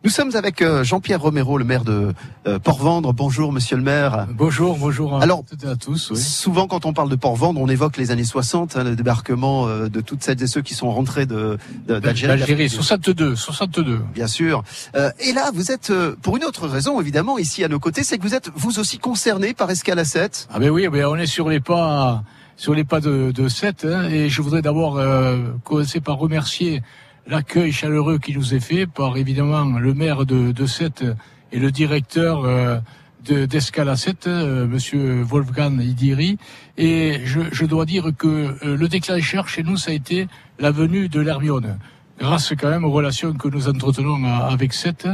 Nous 0.04 0.10
sommes 0.10 0.36
avec 0.36 0.64
euh, 0.64 0.84
Jean-Pierre 0.84 1.22
Romero, 1.22 1.60
le 1.60 1.64
maire 1.64 1.84
de 1.84 2.12
euh, 2.48 2.58
Port-Vendre. 2.58 3.14
Bonjour, 3.14 3.52
monsieur 3.52 3.78
le 3.78 3.84
maire. 3.84 4.26
Bonjour, 4.32 4.76
bonjour 4.80 5.16
à 5.16 5.22
Alors, 5.22 5.44
toutes 5.48 5.64
et 5.64 5.68
à 5.68 5.76
tous. 5.76 6.10
oui. 6.10 6.18
Souvent, 6.18 6.66
quand 6.66 6.88
on 6.88 6.94
parle 6.94 7.08
de 7.10 7.16
Port-Vendre, 7.16 7.62
on 7.62 7.68
évoque 7.68 7.98
les 7.98 8.10
années 8.10 8.24
60, 8.24 8.78
hein, 8.78 8.84
le 8.84 8.96
débarquement 8.96 9.68
euh, 9.68 9.90
de 9.90 10.02
toutes 10.02 10.24
celles 10.24 10.42
et 10.42 10.48
ceux 10.48 10.64
qui 10.64 10.74
sont 10.74 10.90
rentrés 10.90 11.28
d'Algérie. 11.28 12.40
D'Algérie, 12.40 12.68
62, 12.68 13.36
62. 13.36 14.00
Bien 14.12 14.26
sûr. 14.26 14.64
Euh, 14.96 15.12
et 15.20 15.34
là, 15.34 15.52
vous 15.54 15.72
êtes, 15.72 15.94
pour 16.24 16.36
une 16.36 16.46
autre 16.46 16.68
raison, 16.68 17.00
évidemment, 17.00 17.38
ici 17.38 17.64
à 17.64 17.68
nos 17.68 17.80
côtés, 17.80 18.04
c'est 18.04 18.18
que 18.18 18.24
vous 18.24 18.34
êtes 18.34 18.50
vous 18.56 18.80
aussi 18.80 18.98
concerné 18.98 19.54
par 19.54 19.70
Escale 19.70 20.00
à 20.00 20.06
7. 20.06 20.48
Ah 20.52 20.58
ben 20.58 20.72
oui, 20.72 20.88
ben 20.88 21.06
on 21.06 21.16
est 21.16 21.28
sur 21.28 21.48
les 21.48 21.60
pas, 21.60 22.24
sur 22.58 22.74
les 22.74 22.84
pas 22.86 23.02
de, 23.02 23.30
de 23.32 23.48
Sète, 23.48 23.86
hein, 23.86 24.10
et 24.10 24.30
je 24.30 24.42
voudrais 24.42 24.64
d'abord 24.64 24.98
euh, 24.98 25.38
commencer 25.64 26.00
par 26.02 26.18
remercier 26.18 26.82
l'accueil 27.28 27.72
chaleureux 27.72 28.18
qui 28.18 28.34
nous 28.36 28.54
est 28.54 28.60
fait 28.60 28.86
par 28.88 29.18
évidemment 29.18 29.78
le 29.80 29.94
maire 29.94 30.26
de, 30.26 30.52
de 30.52 30.66
Sète 30.66 31.04
et 31.52 31.60
le 31.60 31.72
directeur 31.72 32.44
euh, 32.46 32.78
de 33.26 33.46
d'Escala 33.46 33.96
7, 33.96 34.28
euh, 34.28 34.66
monsieur 34.68 35.22
Wolfgang 35.22 35.80
Idiri. 35.82 36.38
Et 36.78 37.22
je, 37.26 37.42
je 37.52 37.66
dois 37.66 37.86
dire 37.86 38.10
que 38.18 38.28
euh, 38.28 38.76
le 38.78 38.88
déclencheur 38.88 39.48
chez 39.48 39.62
nous, 39.64 39.78
ça 39.78 39.92
a 39.92 39.94
été 39.94 40.28
la 40.60 40.72
venue 40.72 41.08
de 41.10 41.20
l'Hermione 41.22 41.78
grâce 42.20 42.54
quand 42.60 42.70
même 42.70 42.84
aux 42.86 42.92
relations 42.92 43.34
que 43.34 43.48
nous 43.48 43.68
entretenons 43.68 44.24
avec 44.26 44.74
Sète. 44.74 45.08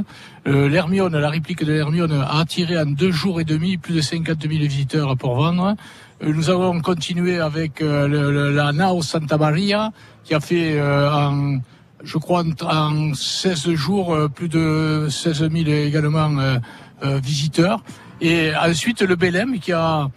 Euh, 0.45 0.67
L'Hermione, 0.67 1.17
la 1.17 1.29
réplique 1.29 1.63
de 1.63 1.71
l'Hermione 1.71 2.11
a 2.11 2.39
attiré 2.39 2.77
en 2.77 2.85
deux 2.85 3.11
jours 3.11 3.39
et 3.39 3.45
demi 3.45 3.77
plus 3.77 3.93
de 3.93 4.01
50 4.01 4.41
000 4.41 4.51
visiteurs 4.63 5.09
à 5.09 5.15
Port-Vendre. 5.15 5.75
Euh, 6.21 6.33
nous 6.33 6.49
avons 6.49 6.81
continué 6.81 7.39
avec 7.39 7.81
euh, 7.81 8.09
le- 8.09 8.31
le- 8.31 8.51
la 8.53 8.73
Nao 8.73 9.01
Santa 9.01 9.37
Maria 9.37 9.91
qui 10.25 10.33
a 10.33 10.41
fait 10.41 10.81
en, 10.81 11.59
je 12.07 12.17
crois, 12.17 12.43
en, 12.61 12.65
en 12.65 13.13
16 13.13 13.73
jours 13.73 14.15
euh, 14.15 14.27
plus 14.29 14.47
de 14.49 15.07
16 15.11 15.49
000 15.51 15.53
également 15.67 16.31
euh, 16.39 16.57
euh, 17.03 17.19
visiteurs. 17.21 17.83
Et 18.21 18.51
ensuite 18.55 19.01
le 19.01 19.15
Belém 19.15 19.59
qui 19.59 19.73
a 19.73 20.07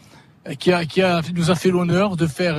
qui 0.59 0.73
a, 0.73 0.87
qui 0.87 1.03
a, 1.03 1.21
nous 1.35 1.51
a 1.51 1.55
fait 1.55 1.71
l'honneur 1.71 2.17
de 2.17 2.27
faire 2.27 2.57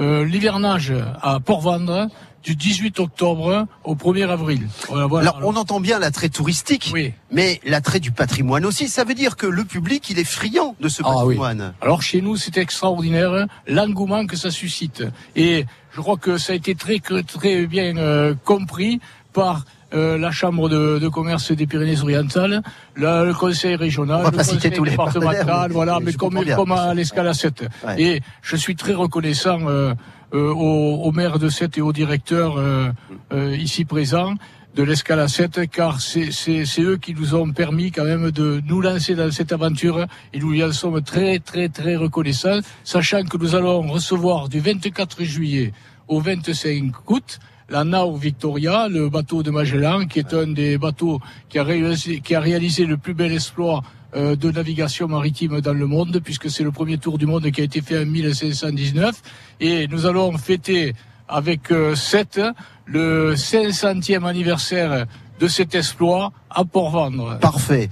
euh, 0.00 0.24
l'hivernage 0.24 0.92
à 1.22 1.38
Port-Vendre 1.38 2.08
du 2.42 2.56
18 2.56 2.98
octobre 2.98 3.68
au 3.84 3.94
1er 3.94 4.28
avril. 4.28 4.66
Voilà, 4.88 5.06
voilà. 5.06 5.30
Alors, 5.30 5.48
on 5.48 5.54
entend 5.56 5.78
bien 5.78 6.00
l'attrait 6.00 6.28
touristique, 6.30 6.92
mais 7.30 7.60
l'attrait 7.64 8.00
du 8.00 8.10
patrimoine 8.10 8.64
aussi. 8.66 8.88
Ça 8.88 9.04
veut 9.04 9.14
dire 9.14 9.36
que 9.36 9.46
le 9.46 9.64
public, 9.64 10.10
il 10.10 10.18
est 10.18 10.24
friand 10.24 10.74
de 10.80 10.88
ce 10.88 11.02
Ah 11.04 11.10
oui. 11.24 11.36
patrimoine. 11.36 11.74
Alors 11.80 12.02
chez 12.02 12.20
nous, 12.20 12.36
c'est 12.36 12.56
extraordinaire 12.56 13.46
l'engouement 13.68 14.26
que 14.26 14.36
ça 14.36 14.50
suscite. 14.50 15.04
Et 15.36 15.64
je 15.94 16.00
crois 16.00 16.16
que 16.16 16.38
ça 16.38 16.52
a 16.52 16.56
été 16.56 16.74
très 16.74 16.98
très 16.98 17.66
bien 17.66 17.96
euh, 17.96 18.34
compris 18.44 19.00
par 19.32 19.64
euh, 19.94 20.16
la 20.16 20.30
Chambre 20.30 20.68
de, 20.68 20.98
de 20.98 21.08
commerce 21.08 21.52
des 21.52 21.66
Pyrénées-Orientales, 21.66 22.62
le 22.96 23.32
Conseil 23.32 23.76
régional, 23.76 24.24
le 24.24 24.30
Conseil 24.30 24.58
départemental, 24.58 25.68
mais 25.68 25.74
voilà, 25.74 25.98
mais 26.00 26.12
comme, 26.14 26.42
bien, 26.42 26.56
comme 26.56 26.72
à 26.72 26.94
l'escale 26.94 27.28
à 27.28 27.34
7. 27.34 27.64
Ouais. 27.86 28.02
Et 28.02 28.20
je 28.40 28.56
suis 28.56 28.74
très 28.74 28.94
reconnaissant 28.94 29.68
euh, 29.68 29.94
euh, 30.34 30.50
au, 30.50 31.02
au 31.02 31.12
maire 31.12 31.38
de 31.38 31.50
7 31.50 31.76
et 31.76 31.82
au 31.82 31.92
directeur 31.92 32.56
euh, 32.56 32.88
euh, 33.34 33.54
ici 33.54 33.84
présent 33.84 34.34
de 34.74 34.82
l'escale 34.82 35.20
à 35.20 35.28
7 35.28 35.70
car 35.70 36.00
c'est 36.00 36.80
eux 36.80 36.96
qui 36.96 37.14
nous 37.14 37.34
ont 37.34 37.50
permis 37.52 37.90
quand 37.90 38.04
même 38.04 38.30
de 38.30 38.62
nous 38.66 38.80
lancer 38.80 39.14
dans 39.14 39.30
cette 39.30 39.52
aventure 39.52 40.06
et 40.32 40.38
nous 40.38 40.54
y 40.54 40.64
en 40.64 40.72
sommes 40.72 41.02
très 41.02 41.38
très 41.38 41.68
très 41.68 41.96
reconnaissants 41.96 42.60
sachant 42.82 43.24
que 43.24 43.36
nous 43.36 43.54
allons 43.54 43.82
recevoir 43.82 44.48
du 44.48 44.60
24 44.60 45.22
juillet 45.24 45.72
au 46.08 46.20
25 46.20 46.92
août 47.08 47.38
la 47.68 47.84
Nao 47.84 48.16
Victoria, 48.16 48.86
le 48.88 49.08
bateau 49.08 49.42
de 49.42 49.50
Magellan, 49.50 50.04
qui 50.04 50.18
est 50.18 50.34
un 50.34 50.48
des 50.48 50.76
bateaux 50.76 51.20
qui 51.48 51.58
a 51.58 51.64
réalisé, 51.64 52.20
qui 52.20 52.34
a 52.34 52.40
réalisé 52.40 52.84
le 52.84 52.98
plus 52.98 53.14
bel 53.14 53.32
exploit 53.32 53.82
euh, 54.14 54.36
de 54.36 54.50
navigation 54.50 55.08
maritime 55.08 55.62
dans 55.62 55.72
le 55.72 55.86
monde, 55.86 56.20
puisque 56.22 56.50
c'est 56.50 56.64
le 56.64 56.70
premier 56.70 56.98
tour 56.98 57.16
du 57.16 57.24
monde 57.24 57.50
qui 57.50 57.62
a 57.62 57.64
été 57.64 57.80
fait 57.80 57.98
en 58.02 58.04
1519. 58.04 59.22
Et 59.60 59.88
nous 59.88 60.04
allons 60.04 60.36
fêter 60.36 60.92
avec 61.32 61.70
euh, 61.70 61.94
Seth 61.94 62.40
le 62.86 63.34
500e 63.34 64.26
anniversaire 64.26 65.06
de 65.40 65.48
cet 65.48 65.74
exploit 65.74 66.32
à 66.50 66.64
Port-Vendre. 66.64 67.38
Parfait. 67.40 67.88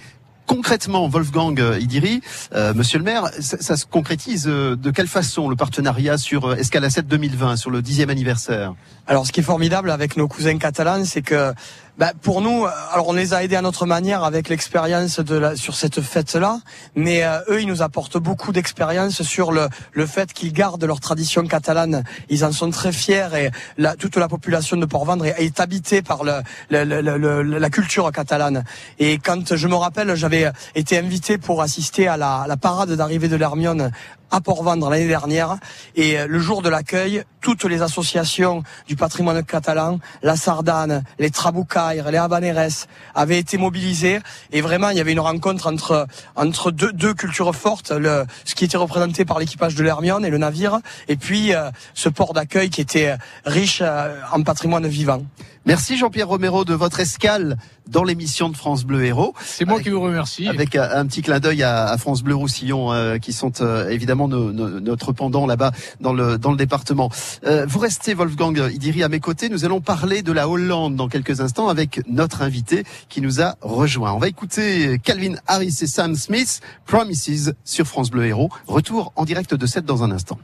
Concrètement, 0.50 1.06
Wolfgang 1.06 1.60
euh, 1.60 1.78
Idiri, 1.78 2.22
euh, 2.56 2.74
Monsieur 2.74 2.98
le 2.98 3.04
maire, 3.04 3.28
ça, 3.38 3.58
ça 3.60 3.76
se 3.76 3.86
concrétise 3.86 4.48
euh, 4.48 4.74
de 4.74 4.90
quelle 4.90 5.06
façon 5.06 5.48
le 5.48 5.54
partenariat 5.54 6.18
sur 6.18 6.44
euh, 6.44 6.56
Escala 6.56 6.90
7 6.90 7.06
2020, 7.06 7.54
sur 7.54 7.70
le 7.70 7.82
dixième 7.82 8.10
anniversaire? 8.10 8.74
Alors, 9.06 9.28
ce 9.28 9.30
qui 9.30 9.38
est 9.38 9.44
formidable 9.44 9.92
avec 9.92 10.16
nos 10.16 10.26
cousins 10.26 10.58
catalans, 10.58 11.04
c'est 11.04 11.22
que 11.22 11.52
bah, 12.00 12.12
pour 12.22 12.40
nous, 12.40 12.64
euh, 12.64 12.70
alors 12.92 13.08
on 13.08 13.12
les 13.12 13.34
a 13.34 13.44
aidés 13.44 13.56
à 13.56 13.60
notre 13.62 13.84
manière 13.84 14.24
avec 14.24 14.48
l'expérience 14.48 15.20
de 15.20 15.36
la, 15.36 15.54
sur 15.54 15.74
cette 15.74 16.00
fête-là, 16.00 16.60
mais 16.96 17.22
euh, 17.24 17.40
eux, 17.50 17.60
ils 17.60 17.68
nous 17.68 17.82
apportent 17.82 18.16
beaucoup 18.16 18.52
d'expérience 18.52 19.22
sur 19.22 19.52
le, 19.52 19.68
le 19.92 20.06
fait 20.06 20.32
qu'ils 20.32 20.54
gardent 20.54 20.82
leur 20.82 20.98
tradition 21.00 21.46
catalane. 21.46 22.02
Ils 22.30 22.42
en 22.46 22.52
sont 22.52 22.70
très 22.70 22.90
fiers 22.92 23.28
et 23.36 23.50
la, 23.76 23.96
toute 23.96 24.16
la 24.16 24.28
population 24.28 24.78
de 24.78 24.86
Port-Vendre 24.86 25.26
est, 25.26 25.60
habitée 25.60 26.00
par 26.00 26.24
le- 26.24 26.40
le- 26.70 27.42
la 27.42 27.70
culture 27.70 28.10
catalane. 28.12 28.64
Et 28.98 29.18
quand 29.18 29.54
je 29.54 29.68
me 29.68 29.74
rappelle, 29.74 30.14
j'avais 30.14 30.50
été 30.74 30.96
invité 30.96 31.36
pour 31.36 31.60
assister 31.60 32.08
à 32.08 32.16
la, 32.16 32.46
la 32.48 32.56
parade 32.56 32.92
d'arrivée 32.92 33.28
de 33.28 33.36
l'Hermione 33.36 33.90
à 34.30 34.40
Port-Vendre 34.40 34.88
l'année 34.88 35.08
dernière. 35.08 35.58
Et 35.96 36.18
euh, 36.18 36.26
le 36.26 36.38
jour 36.38 36.62
de 36.62 36.68
l'accueil, 36.70 37.24
toutes 37.40 37.64
les 37.64 37.82
associations 37.82 38.62
du 38.86 38.96
patrimoine 38.96 39.42
catalan, 39.42 39.98
la 40.22 40.36
Sardane, 40.36 41.02
les 41.18 41.30
Trabucaires, 41.30 42.10
les 42.10 42.18
Habaneres, 42.18 42.86
avaient 43.14 43.38
été 43.38 43.56
mobilisées. 43.58 44.20
Et 44.52 44.60
vraiment, 44.60 44.90
il 44.90 44.96
y 44.96 45.00
avait 45.00 45.12
une 45.12 45.20
rencontre 45.20 45.66
entre 45.66 46.06
entre 46.36 46.70
deux, 46.70 46.92
deux 46.92 47.14
cultures 47.14 47.54
fortes, 47.54 47.90
le, 47.90 48.24
ce 48.44 48.54
qui 48.54 48.64
était 48.64 48.76
représenté 48.76 49.24
par 49.24 49.38
l'équipage 49.38 49.74
de 49.74 49.82
l'Hermione 49.82 50.24
et 50.24 50.30
le 50.30 50.38
navire, 50.38 50.78
et 51.08 51.16
puis 51.16 51.54
euh, 51.54 51.70
ce 51.94 52.08
port 52.08 52.32
d'accueil 52.32 52.70
qui 52.70 52.80
était 52.80 53.16
riche 53.44 53.80
euh, 53.82 54.16
en 54.32 54.42
patrimoine 54.42 54.86
vivant. 54.86 55.22
Merci 55.66 55.98
Jean-Pierre 55.98 56.28
Romero 56.28 56.64
de 56.64 56.72
votre 56.72 57.00
escale 57.00 57.58
dans 57.86 58.02
l'émission 58.02 58.48
de 58.48 58.56
France 58.56 58.84
Bleu 58.84 59.04
Héros. 59.04 59.34
C'est 59.44 59.66
moi 59.66 59.80
qui 59.82 59.90
vous 59.90 60.00
remercie. 60.00 60.48
Avec 60.48 60.74
un, 60.74 60.88
un 60.90 61.06
petit 61.06 61.20
clin 61.20 61.38
d'œil 61.38 61.62
à, 61.62 61.88
à 61.88 61.98
France 61.98 62.22
Bleu 62.22 62.34
Roussillon, 62.34 62.92
euh, 62.94 63.18
qui 63.18 63.34
sont 63.34 63.52
euh, 63.60 63.88
évidemment 63.90 64.26
nos- 64.26 64.52
nos- 64.52 64.80
notre 64.80 65.12
pendant 65.12 65.46
là-bas 65.46 65.72
dans 66.00 66.14
le 66.14 66.38
dans 66.38 66.50
le 66.52 66.56
département. 66.56 67.10
Euh, 67.44 67.66
vous 67.66 67.78
restez 67.78 68.14
Wolfgang 68.14 68.56
Idiri 68.72 69.02
à 69.02 69.08
mes 69.08 69.20
côtés. 69.20 69.48
Nous 69.48 69.64
allons 69.64 69.80
parler 69.80 70.22
de 70.22 70.32
la 70.32 70.48
Hollande 70.48 70.96
dans 70.96 71.08
quelques 71.08 71.40
instants 71.40 71.68
avec 71.68 72.00
notre 72.06 72.42
invité 72.42 72.84
qui 73.08 73.20
nous 73.20 73.40
a 73.40 73.56
rejoint. 73.60 74.12
On 74.12 74.18
va 74.18 74.28
écouter 74.28 74.98
Calvin 75.02 75.34
Harris 75.46 75.78
et 75.82 75.86
Sam 75.86 76.14
Smith, 76.14 76.60
Promises 76.86 77.54
sur 77.64 77.86
France 77.86 78.10
Bleu 78.10 78.26
Héros. 78.26 78.50
Retour 78.66 79.12
en 79.16 79.24
direct 79.24 79.54
de 79.54 79.66
7 79.66 79.84
dans 79.84 80.02
un 80.02 80.10
instant. 80.10 80.38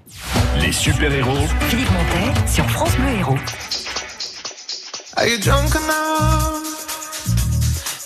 Les 0.61 0.73
super-héros 0.73 1.47
Philippe 1.69 1.91
Montet 1.91 2.49
sur 2.49 2.69
France 2.71 2.97
Bleu 2.97 3.19
Héros. 3.19 3.39
Are 5.17 5.27
you 5.27 5.39
drunk 5.39 5.75
enough 5.75 6.63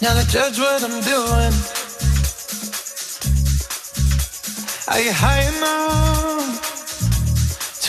now 0.01 0.15
to 0.15 0.25
judge 0.31 0.59
what 0.59 0.83
I'm 0.85 1.01
doing? 1.01 1.53
Are 4.87 5.01
you 5.01 5.13
high 5.13 5.43
enough? 5.43 6.20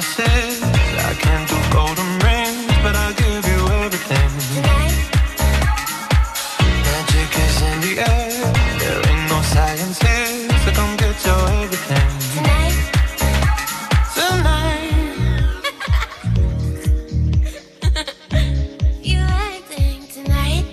Promises. 0.00 0.62
I 0.62 1.14
can't 1.14 1.48
do 1.48 1.56
golden 1.72 2.18
rings, 2.24 2.72
but 2.82 2.96
I'll 2.96 3.14
give 3.14 3.46
you 3.46 3.68
everything. 3.84 4.30
Magic 6.84 7.38
is 7.44 7.62
in 7.62 7.80
the 7.86 7.94
air. 8.00 8.52
There 8.78 9.00
ain't 9.10 9.28
no 9.28 9.42
science 9.42 9.98
here, 10.00 10.48
so 10.64 10.70
come 10.72 10.96
get 10.96 11.24
your 11.26 11.48
everything. 11.62 12.10
Tonight. 12.34 12.76
You 19.02 19.18
acting 19.18 20.06
tonight? 20.08 20.64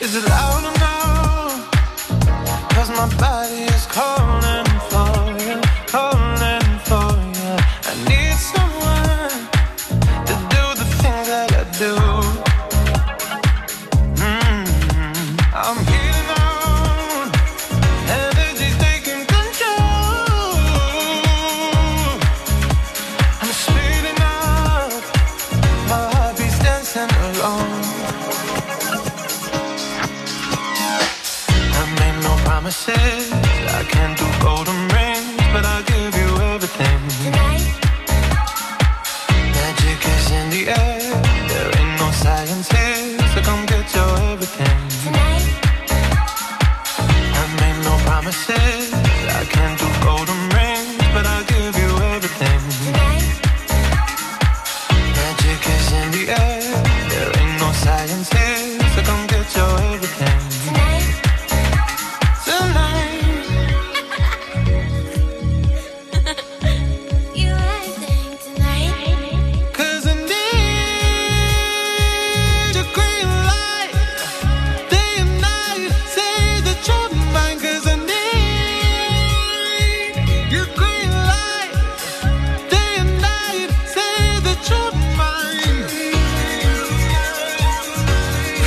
Is 0.00 0.14
it 0.14 0.28
loud 0.28 0.55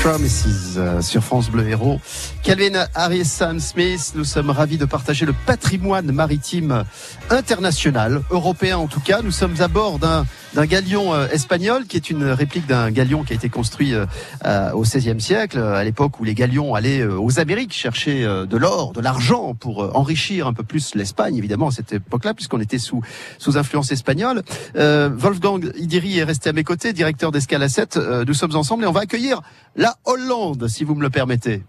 Promises 0.04 0.76
euh, 0.78 1.02
sur 1.02 1.22
France 1.24 1.50
Bleu 1.50 1.68
Héros. 1.68 2.00
Calvin 2.42 2.86
Harris, 2.96 3.42
Smith, 3.60 4.14
nous 4.16 4.24
sommes 4.24 4.50
ravis 4.50 4.78
de 4.78 4.86
partager 4.86 5.26
le 5.26 5.34
patrimoine 5.46 6.12
maritime 6.14 6.86
international, 7.30 8.22
européen 8.32 8.78
en 8.78 8.88
tout 8.88 9.02
cas. 9.02 9.22
Nous 9.22 9.32
sommes 9.32 9.56
à 9.60 9.68
bord 9.68 10.00
d'un 10.00 10.26
d'un 10.54 10.66
galion 10.66 11.14
euh, 11.14 11.28
espagnol 11.30 11.86
qui 11.86 11.98
est 11.98 12.10
une 12.10 12.24
réplique 12.26 12.68
d'un 12.68 12.92
galion 12.92 13.24
qui 13.24 13.34
a 13.34 13.36
été 13.36 13.50
construit 13.50 13.94
euh, 13.94 14.06
euh, 14.46 14.72
au 14.72 14.82
XVIe 14.82 15.20
siècle, 15.20 15.60
à 15.60 15.84
l'époque 15.84 16.20
où 16.20 16.24
les 16.24 16.34
galions 16.34 16.76
allaient 16.76 17.04
aux 17.04 17.40
Amériques 17.40 17.74
chercher 17.74 18.24
de 18.24 18.58
l'or, 18.58 18.94
de 18.94 19.02
l'argent 19.02 19.54
pour 19.54 19.96
enrichir 19.96 20.48
un 20.48 20.54
peu 20.54 20.64
plus 20.64 20.96
l'Espagne, 20.96 21.36
évidemment 21.36 21.68
à 21.68 21.72
cette 21.72 21.94
époque-là, 21.94 22.34
puisqu'on 22.34 22.60
était 22.60 22.80
sous 22.80 23.02
sous 23.38 23.58
influence 23.58 23.92
espagnole. 23.92 24.44
Euh, 24.76 25.10
Wolfgang 25.12 25.72
Idiri 25.76 26.20
est 26.20 26.24
resté 26.24 26.50
à 26.50 26.54
mes 26.54 26.64
côtés, 26.64 26.94
directeur 26.94 27.32
d'Escala 27.32 27.70
7. 27.70 27.98
Euh, 27.98 28.26
nous 28.26 28.34
sommes 28.34 28.56
ensemble 28.56 28.84
et 28.84 28.88
on 28.88 28.92
va 28.92 29.02
accueillir 29.02 29.42
la 29.76 29.96
Hollande, 30.06 30.68
si 30.68 30.84
vous 30.84 30.96
me 30.96 31.02
le 31.02 31.10
permettez. 31.10 31.64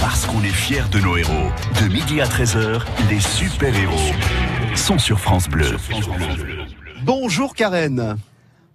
Parce 0.00 0.26
qu'on 0.26 0.42
est 0.42 0.48
fiers 0.48 0.84
de 0.92 1.00
nos 1.00 1.16
héros. 1.16 1.50
De 1.82 1.88
midi 1.88 2.20
à 2.20 2.26
13h, 2.26 2.82
les 3.10 3.20
super-héros 3.20 4.14
sont 4.74 4.98
sur 4.98 5.18
France 5.18 5.48
Bleu. 5.48 5.76
Bonjour 7.04 7.54
Karen. 7.54 8.18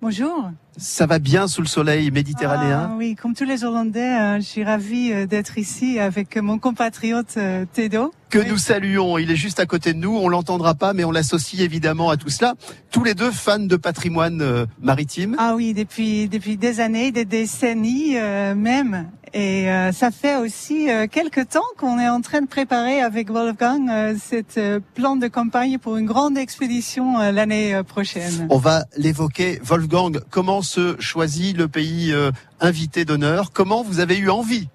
Bonjour. 0.01 0.51
Ça 0.77 1.05
va 1.05 1.19
bien 1.19 1.47
sous 1.47 1.61
le 1.61 1.67
soleil 1.67 2.09
méditerranéen? 2.09 2.89
Ah, 2.91 2.95
oui, 2.97 3.15
comme 3.15 3.35
tous 3.35 3.43
les 3.43 3.63
Hollandais, 3.63 3.99
euh, 4.19 4.35
je 4.37 4.45
suis 4.45 4.63
ravie 4.63 5.11
euh, 5.13 5.25
d'être 5.27 5.57
ici 5.57 5.99
avec 5.99 6.35
mon 6.37 6.57
compatriote 6.57 7.35
euh, 7.37 7.65
Tedo. 7.71 8.11
que 8.31 8.39
nous 8.39 8.57
saluons. 8.57 9.19
Il 9.19 9.29
est 9.29 9.35
juste 9.35 9.59
à 9.59 9.67
côté 9.67 9.93
de 9.93 9.99
nous. 9.99 10.17
On 10.17 10.27
l'entendra 10.29 10.73
pas, 10.73 10.93
mais 10.93 11.03
on 11.03 11.11
l'associe 11.11 11.61
évidemment 11.61 12.09
à 12.09 12.17
tout 12.17 12.29
cela. 12.29 12.55
Tous 12.91 13.03
les 13.03 13.13
deux 13.13 13.29
fans 13.29 13.59
de 13.59 13.75
patrimoine 13.75 14.41
euh, 14.41 14.65
maritime. 14.81 15.35
Ah 15.37 15.53
oui, 15.55 15.75
depuis 15.75 16.27
depuis 16.27 16.57
des 16.57 16.79
années, 16.79 17.11
des 17.11 17.25
décennies 17.25 18.17
euh, 18.17 18.55
même. 18.55 19.09
Et 19.35 19.65
ça 19.93 20.11
fait 20.11 20.35
aussi 20.35 20.89
quelques 21.11 21.49
temps 21.49 21.63
qu'on 21.79 21.97
est 21.97 22.07
en 22.07 22.21
train 22.21 22.41
de 22.41 22.45
préparer 22.45 23.01
avec 23.01 23.31
Wolfgang 23.31 24.15
cette 24.21 24.59
plan 24.93 25.15
de 25.15 25.27
campagne 25.27 25.79
pour 25.79 25.97
une 25.97 26.05
grande 26.05 26.37
expédition 26.37 27.17
l'année 27.17 27.81
prochaine. 27.87 28.45
On 28.51 28.59
va 28.59 28.85
l'évoquer. 28.95 29.59
Wolfgang, 29.63 30.19
comment 30.29 30.61
se 30.63 30.95
choisit 30.99 31.55
le 31.55 31.67
pays 31.67 32.11
euh, 32.11 32.31
invité 32.59 33.05
d'honneur? 33.05 33.51
Comment 33.51 33.83
vous 33.83 33.99
avez 33.99 34.17
eu 34.17 34.29
envie 34.29 34.67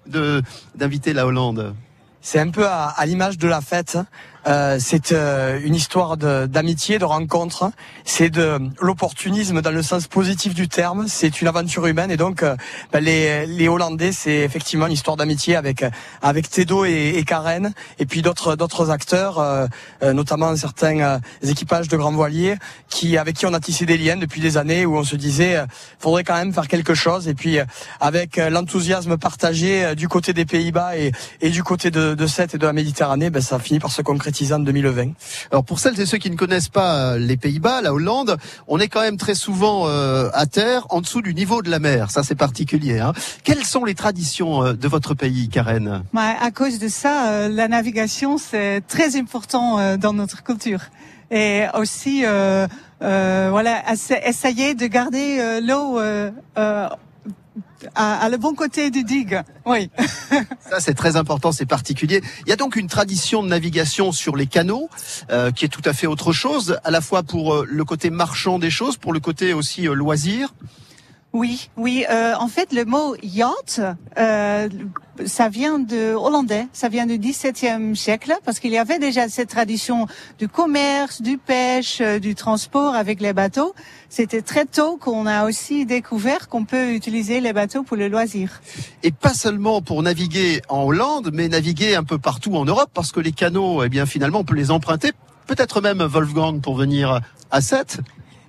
d'inviter 0.75 1.13
la 1.13 1.25
Hollande? 1.25 1.75
C'est 2.21 2.39
un 2.39 2.49
peu 2.49 2.67
à, 2.67 2.87
à 2.87 3.05
l'image 3.05 3.37
de 3.37 3.47
la 3.47 3.61
fête. 3.61 3.97
Euh, 4.47 4.77
c'est 4.79 5.11
euh, 5.11 5.59
une 5.63 5.75
histoire 5.75 6.17
d'amitié, 6.17 6.97
de, 6.97 7.05
rencontre. 7.05 7.71
C'est 8.05 8.29
de 8.29 8.59
l'opportunisme 8.79 9.61
dans 9.61 9.71
le 9.71 9.83
sens 9.83 10.07
positif 10.07 10.53
du 10.53 10.67
terme. 10.67 11.05
C'est 11.07 11.41
une 11.41 11.47
aventure 11.47 11.85
humaine 11.87 12.11
et 12.11 12.17
donc 12.17 12.43
ben, 12.91 13.03
les, 13.03 13.45
les 13.45 13.67
Hollandais, 13.67 14.11
c'est 14.11 14.37
effectivement 14.37 14.87
une 14.87 14.93
histoire 14.93 15.17
d'amitié 15.17 15.55
avec 15.55 15.83
avec 16.21 16.49
Tedo 16.49 16.85
et, 16.85 17.23
Karen 17.27 17.73
et 17.99 18.05
puis 18.05 18.21
d'autres 18.21 18.55
d'autres 18.55 18.89
acteurs, 18.89 19.39
euh, 19.39 19.67
euh, 20.03 20.13
notamment 20.13 20.55
certains 20.55 21.19
équipages 21.43 21.87
de 21.87 21.97
grands 21.97 22.11
voiliers 22.11 22.55
qui 22.89 23.17
avec 23.17 23.35
qui 23.35 23.45
on 23.45 23.53
a 23.53 23.59
tissé 23.59 23.85
des 23.85 23.97
liens 23.97 24.17
depuis 24.17 24.41
des 24.41 24.57
années 24.57 24.85
où 24.85 24.97
on 24.97 25.03
se 25.03 25.15
disait 25.15 25.63
faudrait 25.99 26.23
quand 26.23 26.35
même 26.35 26.53
faire 26.53 26.67
quelque 26.67 26.93
chose 26.93 27.27
et 27.27 27.33
puis 27.33 27.57
avec 27.99 28.37
l'enthousiasme 28.37 29.17
partagé 29.17 29.95
du 29.95 30.07
côté 30.07 30.33
des 30.33 30.45
Pays-Bas 30.45 30.97
et, 30.97 31.11
et 31.41 31.49
du 31.49 31.63
côté 31.63 31.91
de, 31.91 32.13
de 32.13 32.27
Sète 32.27 32.55
et 32.55 32.57
de 32.57 32.65
la 32.65 32.73
Méditerranée, 32.73 33.29
ben, 33.29 33.41
ça 33.41 33.59
finit 33.59 33.79
par 33.79 33.91
se 33.91 34.01
concrétiser 34.01 34.28
en 34.51 34.59
2020. 34.59 35.11
Alors 35.51 35.63
pour 35.63 35.79
celles 35.79 35.99
et 35.99 36.05
ceux 36.05 36.17
qui 36.17 36.29
ne 36.29 36.35
connaissent 36.35 36.69
pas 36.69 36.95
euh, 37.13 37.17
les 37.17 37.35
Pays-Bas, 37.37 37.81
la 37.81 37.93
Hollande, 37.93 38.37
on 38.67 38.79
est 38.79 38.87
quand 38.87 39.01
même 39.01 39.17
très 39.17 39.35
souvent 39.35 39.87
euh, 39.87 40.29
à 40.33 40.45
terre, 40.45 40.85
en 40.89 41.01
dessous 41.01 41.21
du 41.21 41.33
niveau 41.33 41.61
de 41.61 41.69
la 41.69 41.79
mer. 41.79 42.11
Ça 42.11 42.23
c'est 42.23 42.35
particulier. 42.35 42.99
Hein. 42.99 43.13
Quelles 43.43 43.65
sont 43.65 43.85
les 43.85 43.95
traditions 43.95 44.63
euh, 44.63 44.73
de 44.73 44.87
votre 44.87 45.13
pays, 45.13 45.49
Karen? 45.49 46.03
Ouais, 46.13 46.35
à 46.41 46.51
cause 46.51 46.79
de 46.79 46.87
ça, 46.87 47.29
euh, 47.31 47.49
la 47.49 47.67
navigation 47.67 48.37
c'est 48.37 48.81
très 48.87 49.15
important 49.17 49.79
euh, 49.79 49.97
dans 49.97 50.13
notre 50.13 50.43
culture. 50.43 50.81
Et 51.31 51.65
aussi, 51.75 52.23
euh, 52.25 52.65
euh, 53.03 53.47
voilà, 53.51 53.83
essa- 53.91 54.25
essayer 54.27 54.73
de 54.73 54.87
garder 54.87 55.37
euh, 55.39 55.61
l'eau 55.61 55.99
euh, 55.99 56.31
euh, 56.57 56.87
à, 57.95 58.19
à 58.19 58.29
le 58.29 58.37
bon 58.37 58.53
côté 58.53 58.89
du 58.89 59.03
digue. 59.03 59.41
Oui. 59.65 59.89
Ça, 60.69 60.79
c'est 60.79 60.93
très 60.93 61.15
important, 61.15 61.51
c'est 61.51 61.65
particulier. 61.65 62.21
Il 62.45 62.49
y 62.49 62.53
a 62.53 62.55
donc 62.55 62.75
une 62.75 62.87
tradition 62.87 63.43
de 63.43 63.47
navigation 63.47 64.11
sur 64.11 64.35
les 64.35 64.47
canaux 64.47 64.89
euh, 65.31 65.51
qui 65.51 65.65
est 65.65 65.69
tout 65.69 65.81
à 65.85 65.93
fait 65.93 66.07
autre 66.07 66.33
chose, 66.33 66.79
à 66.83 66.91
la 66.91 67.01
fois 67.01 67.23
pour 67.23 67.53
euh, 67.53 67.67
le 67.69 67.85
côté 67.85 68.09
marchand 68.09 68.59
des 68.59 68.69
choses, 68.69 68.97
pour 68.97 69.13
le 69.13 69.19
côté 69.19 69.53
aussi 69.53 69.87
euh, 69.87 69.93
loisir. 69.93 70.53
Oui, 71.31 71.69
oui. 71.77 72.05
euh, 72.09 72.33
en 72.39 72.47
fait, 72.47 72.73
le 72.73 72.85
mot 72.85 73.15
yacht, 73.21 73.79
euh, 74.17 74.67
ça 75.27 75.47
vient 75.47 75.77
de 75.77 76.15
hollandais, 76.15 76.67
ça 76.73 76.89
vient 76.89 77.05
du 77.05 77.19
XVIIe 77.19 77.95
siècle, 77.95 78.33
parce 78.43 78.59
qu'il 78.59 78.71
y 78.71 78.79
avait 78.79 78.97
déjà 78.97 79.29
cette 79.29 79.49
tradition 79.49 80.07
du 80.39 80.47
commerce, 80.47 81.21
du 81.21 81.37
pêche, 81.37 82.01
euh, 82.01 82.17
du 82.17 82.33
transport 82.33 82.95
avec 82.95 83.21
les 83.21 83.33
bateaux. 83.33 83.75
C'était 84.09 84.41
très 84.41 84.65
tôt 84.65 84.97
qu'on 84.97 85.27
a 85.27 85.45
aussi 85.45 85.85
découvert 85.85 86.47
qu'on 86.47 86.65
peut 86.65 86.93
utiliser 86.93 87.41
les 87.41 87.53
bateaux 87.53 87.83
pour 87.83 87.95
le 87.95 88.07
loisir. 88.07 88.59
Et 89.03 89.11
pas 89.11 89.35
seulement 89.35 89.83
pour 89.83 90.01
naviguer 90.01 90.63
en 90.67 90.81
Hollande, 90.81 91.29
mais 91.31 91.47
naviguer 91.47 91.93
un 91.95 92.03
peu 92.03 92.17
partout 92.17 92.55
en 92.55 92.65
Europe, 92.65 92.89
parce 92.91 93.11
que 93.11 93.19
les 93.19 93.33
canaux, 93.33 93.83
eh 93.83 93.89
bien 93.89 94.07
finalement, 94.07 94.39
on 94.39 94.45
peut 94.45 94.55
les 94.55 94.71
emprunter. 94.71 95.11
Peut-être 95.45 95.79
même 95.79 96.01
Wolfgang 96.01 96.59
pour 96.59 96.75
venir 96.75 97.21
à 97.51 97.61
Sète. 97.61 97.99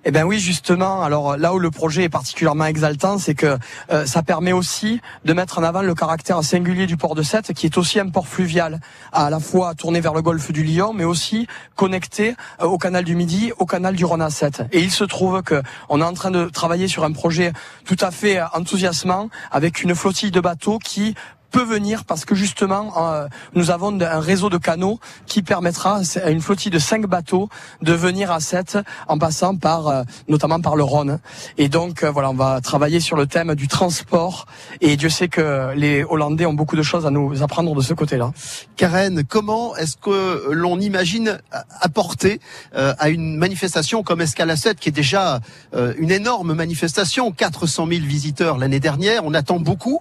Eh 0.06 0.12
ben 0.12 0.24
oui, 0.24 0.38
justement. 0.38 1.02
Alors 1.02 1.36
là 1.36 1.52
où 1.52 1.58
le 1.58 1.70
projet 1.70 2.04
est 2.04 2.08
particulièrement 2.08 2.64
exaltant, 2.64 3.18
c'est 3.18 3.34
que 3.34 3.58
euh, 3.90 4.06
ça 4.06 4.22
permet 4.22 4.52
aussi 4.52 5.02
de 5.26 5.34
mettre 5.34 5.58
en 5.58 5.62
avant 5.62 5.82
le 5.82 5.94
caractère 5.94 6.42
singulier 6.42 6.86
du 6.86 6.96
port 6.96 7.14
de 7.14 7.22
Sète, 7.22 7.52
qui 7.52 7.66
est 7.66 7.76
aussi 7.76 8.00
un 8.00 8.08
port 8.08 8.26
fluvial, 8.26 8.80
à 9.12 9.28
la 9.28 9.40
fois 9.40 9.74
tourné 9.74 10.00
vers 10.00 10.14
le 10.14 10.22
golfe 10.22 10.52
du 10.52 10.64
Lion, 10.64 10.94
mais 10.94 11.04
aussi 11.04 11.46
connecté 11.76 12.34
euh, 12.62 12.64
au 12.64 12.78
canal 12.78 13.04
du 13.04 13.14
Midi, 13.14 13.52
au 13.58 13.66
canal 13.66 13.94
du 13.94 14.06
Rhône 14.06 14.22
à 14.22 14.30
Sète. 14.30 14.62
Et 14.72 14.80
il 14.80 14.90
se 14.90 15.04
trouve 15.04 15.42
que 15.42 15.62
on 15.90 16.00
est 16.00 16.04
en 16.04 16.14
train 16.14 16.30
de 16.30 16.46
travailler 16.46 16.88
sur 16.88 17.04
un 17.04 17.12
projet 17.12 17.52
tout 17.84 17.98
à 18.00 18.10
fait 18.10 18.38
euh, 18.38 18.46
enthousiasmant, 18.54 19.28
avec 19.50 19.82
une 19.82 19.94
flottille 19.94 20.30
de 20.30 20.40
bateaux 20.40 20.78
qui 20.78 21.14
peut 21.50 21.64
venir 21.64 22.04
parce 22.04 22.24
que 22.24 22.34
justement 22.34 22.92
euh, 22.96 23.28
nous 23.54 23.70
avons 23.70 23.98
un 24.00 24.20
réseau 24.20 24.50
de 24.50 24.58
canaux 24.58 25.00
qui 25.26 25.42
permettra 25.42 26.00
à 26.22 26.30
une 26.30 26.40
flottille 26.40 26.70
de 26.70 26.78
cinq 26.78 27.06
bateaux 27.06 27.48
de 27.82 27.92
venir 27.92 28.30
à 28.30 28.40
Sète 28.40 28.78
en 29.08 29.18
passant 29.18 29.56
par 29.56 29.88
euh, 29.88 30.02
notamment 30.28 30.60
par 30.60 30.76
le 30.76 30.84
Rhône 30.84 31.18
et 31.58 31.68
donc 31.68 32.02
euh, 32.02 32.10
voilà 32.10 32.30
on 32.30 32.34
va 32.34 32.60
travailler 32.60 33.00
sur 33.00 33.16
le 33.16 33.26
thème 33.26 33.54
du 33.54 33.68
transport 33.68 34.46
et 34.80 34.96
Dieu 34.96 35.08
sait 35.08 35.28
que 35.28 35.72
les 35.74 36.04
Hollandais 36.04 36.46
ont 36.46 36.54
beaucoup 36.54 36.76
de 36.76 36.82
choses 36.82 37.06
à 37.06 37.10
nous 37.10 37.42
apprendre 37.42 37.74
de 37.74 37.82
ce 37.82 37.94
côté-là. 37.94 38.32
Karen, 38.76 39.24
comment 39.24 39.76
est-ce 39.76 39.96
que 39.96 40.50
l'on 40.50 40.78
imagine 40.78 41.38
apporter 41.80 42.40
euh, 42.74 42.94
à 42.98 43.08
une 43.08 43.36
manifestation 43.36 44.02
comme 44.02 44.20
Escalacette, 44.20 44.78
qui 44.78 44.88
est 44.88 44.92
déjà 44.92 45.40
euh, 45.74 45.94
une 45.98 46.10
énorme 46.10 46.54
manifestation, 46.54 47.32
400 47.32 47.86
000 47.88 48.00
visiteurs 48.04 48.58
l'année 48.58 48.80
dernière, 48.80 49.24
on 49.24 49.34
attend 49.34 49.58
beaucoup. 49.58 50.00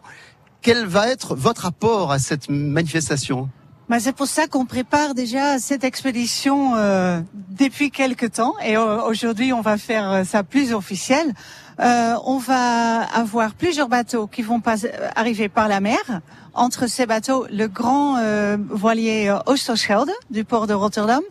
Quel 0.62 0.86
va 0.86 1.08
être 1.08 1.36
votre 1.36 1.66
apport 1.66 2.12
à 2.12 2.20
cette 2.20 2.50
manifestation? 2.50 3.50
Ben, 3.88 4.00
c'est 4.00 4.14
pour 4.14 4.28
ça 4.28 4.46
qu'on 4.46 4.66
prépare 4.66 5.16
déjà 5.16 5.58
cette 5.58 5.84
expédition 5.84 6.76
euh, 6.76 7.22
depuis 7.34 7.90
quelque 7.90 8.28
temps 8.28 8.54
et 8.64 8.78
euh, 8.78 9.02
aujourd'hui 9.02 9.52
on 9.52 9.62
va 9.62 9.78
faire 9.78 10.12
euh, 10.12 10.24
ça 10.24 10.44
plus 10.44 10.74
officiel. 10.74 11.34
Euh, 11.80 12.14
on 12.26 12.38
va 12.38 13.02
avoir 13.02 13.54
plusieurs 13.54 13.88
bateaux 13.88 14.28
qui 14.28 14.42
vont 14.42 14.60
pas, 14.60 14.84
euh, 14.86 15.10
arriver 15.16 15.50
par 15.50 15.68
la 15.70 15.80
mer. 15.80 16.22
Entre 16.54 16.88
ces 16.88 17.06
bateaux, 17.06 17.48
le 17.52 17.68
grand 17.68 18.18
euh, 18.18 18.58
voilier 18.70 19.34
Oosterschelde 19.48 20.12
du 20.30 20.44
port 20.44 20.68
de 20.68 20.74
Rotterdam 20.74 21.22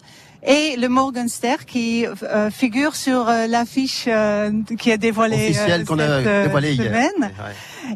et 0.43 0.77
le 0.77 0.89
Morgenster 0.89 1.57
qui 1.67 2.07
euh, 2.07 2.51
figure 2.51 2.95
sur 2.97 3.29
euh, 3.29 3.47
l'affiche 3.47 4.05
euh, 4.09 4.51
qui 4.79 4.91
est 4.91 4.99
dévoilée 4.99 5.37
Officielle 5.51 5.81
euh, 5.83 5.85
qu'on 5.85 5.99
a 5.99 6.07
cette, 6.19 6.27
euh, 6.27 6.45
dévoilée 6.45 6.73
hier. 6.75 6.87
semaine. 6.87 7.33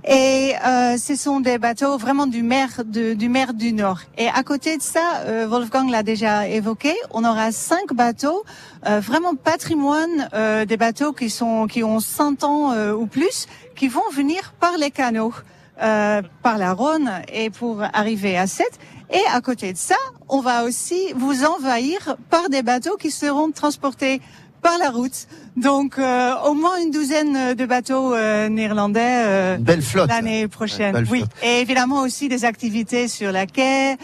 Et 0.06 0.54
euh, 0.66 0.96
ce 0.96 1.14
sont 1.16 1.40
des 1.40 1.58
bateaux 1.58 1.98
vraiment 1.98 2.26
du 2.26 2.42
mer 2.42 2.68
de- 2.84 3.14
du 3.14 3.28
mer 3.28 3.52
du 3.54 3.72
Nord. 3.72 4.00
Et 4.18 4.28
à 4.28 4.42
côté 4.42 4.76
de 4.76 4.82
ça, 4.82 5.20
euh, 5.26 5.46
Wolfgang 5.46 5.90
l'a 5.90 6.02
déjà 6.02 6.48
évoqué, 6.48 6.94
on 7.10 7.24
aura 7.24 7.52
cinq 7.52 7.92
bateaux 7.94 8.42
euh, 8.88 9.00
vraiment 9.00 9.34
patrimoine, 9.34 10.28
euh, 10.34 10.64
des 10.64 10.76
bateaux 10.76 11.12
qui 11.12 11.30
sont 11.30 11.66
qui 11.66 11.84
ont 11.84 12.00
100 12.00 12.42
ans 12.44 12.72
euh, 12.72 12.92
ou 12.92 13.06
plus, 13.06 13.46
qui 13.76 13.88
vont 13.88 14.02
venir 14.12 14.52
par 14.58 14.76
les 14.78 14.90
canaux, 14.90 15.32
euh, 15.82 16.22
par 16.42 16.58
la 16.58 16.72
Rhône 16.72 17.10
et 17.32 17.50
pour 17.50 17.82
arriver 17.92 18.36
à 18.38 18.46
Sète. 18.46 18.78
Et 19.12 19.20
à 19.34 19.40
côté 19.40 19.72
de 19.72 19.78
ça, 19.78 19.96
on 20.28 20.40
va 20.40 20.64
aussi 20.64 21.12
vous 21.16 21.44
envahir 21.44 22.16
par 22.30 22.48
des 22.48 22.62
bateaux 22.62 22.96
qui 22.96 23.10
seront 23.10 23.50
transportés 23.50 24.20
par 24.62 24.78
la 24.78 24.90
route. 24.90 25.26
Donc 25.56 25.98
euh, 25.98 26.32
au 26.46 26.54
moins 26.54 26.76
une 26.80 26.90
douzaine 26.92 27.54
de 27.54 27.66
bateaux 27.66 28.14
euh, 28.14 28.48
néerlandais 28.48 29.24
euh, 29.26 29.56
Une 29.58 29.64
belle 29.64 29.82
flotte. 29.82 30.08
l'année 30.08 30.48
prochaine. 30.48 30.92
Belle 30.94 31.06
oui, 31.10 31.18
flotte. 31.18 31.30
et 31.42 31.60
évidemment 31.60 32.00
aussi 32.02 32.28
des 32.28 32.44
activités 32.46 33.08
sur 33.08 33.32
la 33.32 33.44
quai. 33.46 33.96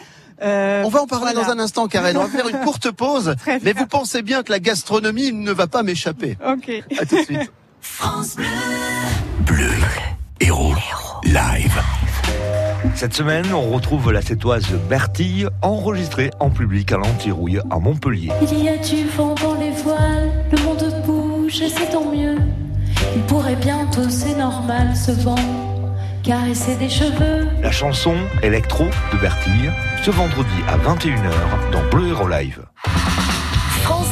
euh, 0.42 0.82
On 0.84 0.88
va 0.90 1.02
en 1.02 1.06
parler 1.06 1.32
voilà. 1.32 1.46
dans 1.46 1.52
un 1.52 1.58
instant, 1.60 1.86
Karen. 1.88 2.16
On 2.16 2.24
va 2.24 2.28
faire 2.28 2.48
une 2.48 2.58
courte 2.60 2.90
pause. 3.04 3.34
Mais 3.62 3.72
vous 3.72 3.86
pensez 3.86 4.20
bien 4.22 4.42
que 4.42 4.50
la 4.52 4.58
gastronomie 4.60 5.32
ne 5.32 5.52
va 5.52 5.68
pas 5.68 5.82
m'échapper. 5.84 6.36
Ok. 6.46 6.70
À 7.00 7.06
tout 7.06 7.16
de 7.16 7.22
suite. 7.22 7.52
France 7.80 8.34
Bleu. 8.36 8.46
Bleu, 9.46 9.70
héros, 10.40 10.74
live. 11.24 11.81
Cette 12.94 13.14
semaine, 13.14 13.46
on 13.53 13.70
retrouve 13.70 14.12
la 14.12 14.22
sétoise 14.22 14.66
Bertille 14.88 15.48
enregistrée 15.62 16.31
en 16.40 16.51
public 16.51 16.92
à 16.92 16.96
l'Antirouille 16.96 17.61
à 17.70 17.79
Montpellier. 17.79 18.31
Il 18.42 18.62
y 18.62 18.68
a 18.68 18.77
du 18.77 19.09
vent 19.09 19.35
dans 19.35 19.55
les 19.55 19.70
voiles, 19.70 20.31
le 20.53 20.62
monde 20.62 21.03
bouge 21.07 21.61
et 21.61 21.68
c'est 21.68 21.90
tant 21.90 22.11
mieux. 22.12 22.37
Il 23.16 23.22
pourrait 23.22 23.57
bientôt, 23.57 24.09
c'est 24.09 24.37
normal, 24.37 24.94
ce 24.94 25.12
vent, 25.12 25.37
caresser 26.22 26.77
des 26.77 26.88
cheveux. 26.88 27.48
La 27.62 27.72
chanson 27.72 28.14
Electro 28.42 28.85
de 29.12 29.18
Bertille, 29.18 29.72
ce 30.05 30.11
vendredi 30.11 30.48
à 30.68 30.77
21h 30.77 31.72
dans 31.72 31.83
Bleu 31.90 32.09
Héros 32.09 32.29
Live. 32.29 32.62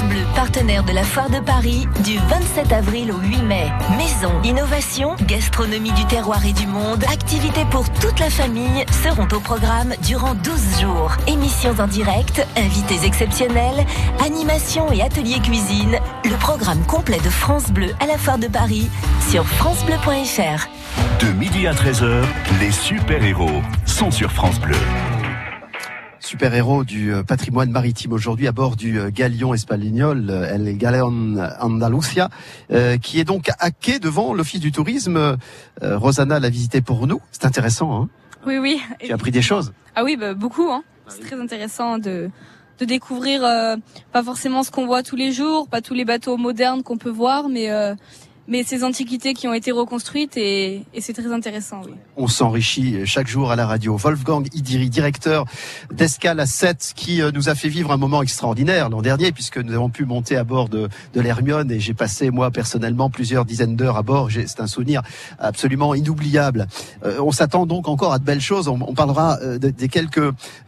Bleu, 0.07 0.21
partenaire 0.35 0.85
de 0.85 0.93
la 0.93 1.03
Foire 1.03 1.31
de 1.31 1.41
Paris, 1.41 1.87
du 2.05 2.19
27 2.19 2.73
avril 2.73 3.13
au 3.13 3.19
8 3.19 3.43
mai. 3.43 3.67
Maison, 3.97 4.33
innovation, 4.45 5.17
gastronomie 5.27 5.93
du 5.93 6.05
terroir 6.07 6.45
et 6.45 6.53
du 6.53 6.67
monde, 6.67 7.05
activités 7.05 7.65
pour 7.71 7.89
toute 8.01 8.19
la 8.19 8.31
famille 8.31 8.85
seront 9.05 9.29
au 9.33 9.41
programme 9.41 9.95
durant 10.03 10.35
12 10.35 10.81
jours. 10.81 11.13
Émissions 11.27 11.75
en 11.79 11.87
direct, 11.87 12.47
invités 12.57 13.05
exceptionnels, 13.05 13.87
animations 14.25 14.91
et 14.93 15.03
ateliers 15.03 15.41
cuisine. 15.41 15.99
Le 16.25 16.37
programme 16.39 16.85
complet 16.87 17.21
de 17.25 17.31
France 17.31 17.71
Bleu 17.71 17.91
à 18.01 18.07
la 18.07 18.19
Foire 18.19 18.39
de 18.39 18.49
Paris 18.49 18.89
sur 19.29 19.45
francebleu.fr. 19.47 20.69
De 21.21 21.33
midi 21.33 21.67
à 21.67 21.73
13h, 21.73 22.25
les 22.61 22.73
super-héros 22.73 23.63
sont 23.85 24.11
sur 24.11 24.31
France 24.33 24.61
Bleu. 24.61 24.77
Super-héros 26.27 26.83
du 26.83 27.15
euh, 27.15 27.23
patrimoine 27.23 27.71
maritime 27.71 28.13
aujourd'hui 28.13 28.49
à 28.49 28.53
bord 28.53 28.75
du 28.75 28.99
euh, 28.99 29.11
galion 29.11 29.55
espagnol 29.55 30.27
euh, 30.29 30.53
El 30.53 30.77
Galeon 30.77 31.37
Andalusia, 31.61 32.31
euh, 32.73 32.99
qui 32.99 33.21
est 33.21 33.25
donc 33.25 33.49
à 33.61 33.71
quai 33.71 34.01
devant 34.01 34.35
l'Office 34.35 34.59
du 34.59 34.73
tourisme. 34.73 35.17
Euh, 35.17 35.37
Rosanna 35.83 36.41
l'a 36.41 36.51
visité 36.51 36.81
pour 36.81 37.07
nous. 37.07 37.21
C'est 37.31 37.45
intéressant, 37.45 37.95
hein 38.03 38.09
Oui, 38.45 38.59
oui. 38.59 38.81
Tu 38.99 39.13
as 39.13 39.15
appris 39.15 39.31
des 39.31 39.41
choses. 39.41 39.73
Ah 39.95 40.03
oui, 40.03 40.17
bah, 40.17 40.35
beaucoup. 40.35 40.69
Hein. 40.69 40.83
C'est 41.07 41.21
très 41.21 41.41
intéressant 41.41 41.99
de, 41.99 42.29
de 42.81 42.85
découvrir 42.85 43.45
euh, 43.45 43.77
pas 44.13 44.25
forcément 44.25 44.65
ce 44.65 44.73
qu'on 44.73 44.87
voit 44.87 45.05
tous 45.05 45.15
les 45.15 45.31
jours, 45.31 45.69
pas 45.69 45.81
tous 45.81 45.95
les 45.95 46.05
bateaux 46.05 46.37
modernes 46.37 46.83
qu'on 46.83 46.99
peut 46.99 47.09
voir, 47.09 47.49
mais 47.49 47.71
euh, 47.71 47.95
mais 48.49 48.63
ces 48.65 48.85
antiquités 48.85 49.35
qui 49.35 49.49
ont 49.49 49.53
été 49.55 49.73
reconstruites 49.73 50.37
et, 50.37 50.83
et 50.95 51.01
c'est 51.01 51.13
très 51.13 51.33
intéressant. 51.33 51.81
Oui. 51.85 51.93
On 52.17 52.29
s'enrichit 52.29 53.05
chaque 53.07 53.27
jour 53.29 53.51
à 53.51 53.57
la 53.57 53.67
radio. 53.67 53.97
Wolfgang 53.97 54.49
Idiri, 54.55 54.89
directeur 54.91 55.45
d'Escale 55.93 56.41
à 56.41 56.47
7, 56.47 56.93
qui 56.97 57.23
euh, 57.23 57.31
nous 57.33 57.49
a 57.49 57.55
fait 57.55 57.69
vivre 57.69 57.93
un 57.93 57.97
moment 57.97 58.23
extraordinaire 58.23 58.89
l'an 58.89 59.03
dernier, 59.03 59.33
puisque 59.33 59.59
nous 59.59 59.73
avons 59.75 59.91
pu 59.91 60.05
monter 60.05 60.37
à 60.37 60.45
bord 60.45 60.69
de, 60.69 60.89
de 61.15 61.21
l'Hermione 61.21 61.71
et 61.71 61.81
j'ai 61.81 61.95
passé, 61.95 62.31
moi, 62.31 62.51
personnellement, 62.51 63.11
plusieurs 63.11 63.45
dizaines 63.45 63.77
d'heures 63.77 63.97
à 63.97 64.03
bord. 64.03 64.29
C'est 64.31 64.61
un 64.61 64.67
souvenir 64.67 65.03
absolument 65.39 65.95
inoubliable. 65.95 66.67
Euh, 67.05 67.19
on 67.21 67.33
s'attend 67.33 67.67
donc 67.67 67.89
encore 67.89 68.13
à 68.13 68.19
de 68.19 68.25
belles 68.25 68.41
choses. 68.41 68.69
On, 68.69 68.79
on 68.87 68.95
parlera 68.95 69.39
euh, 69.43 69.59
de- 69.59 69.71
des 69.71 69.89
quelques 69.89 70.21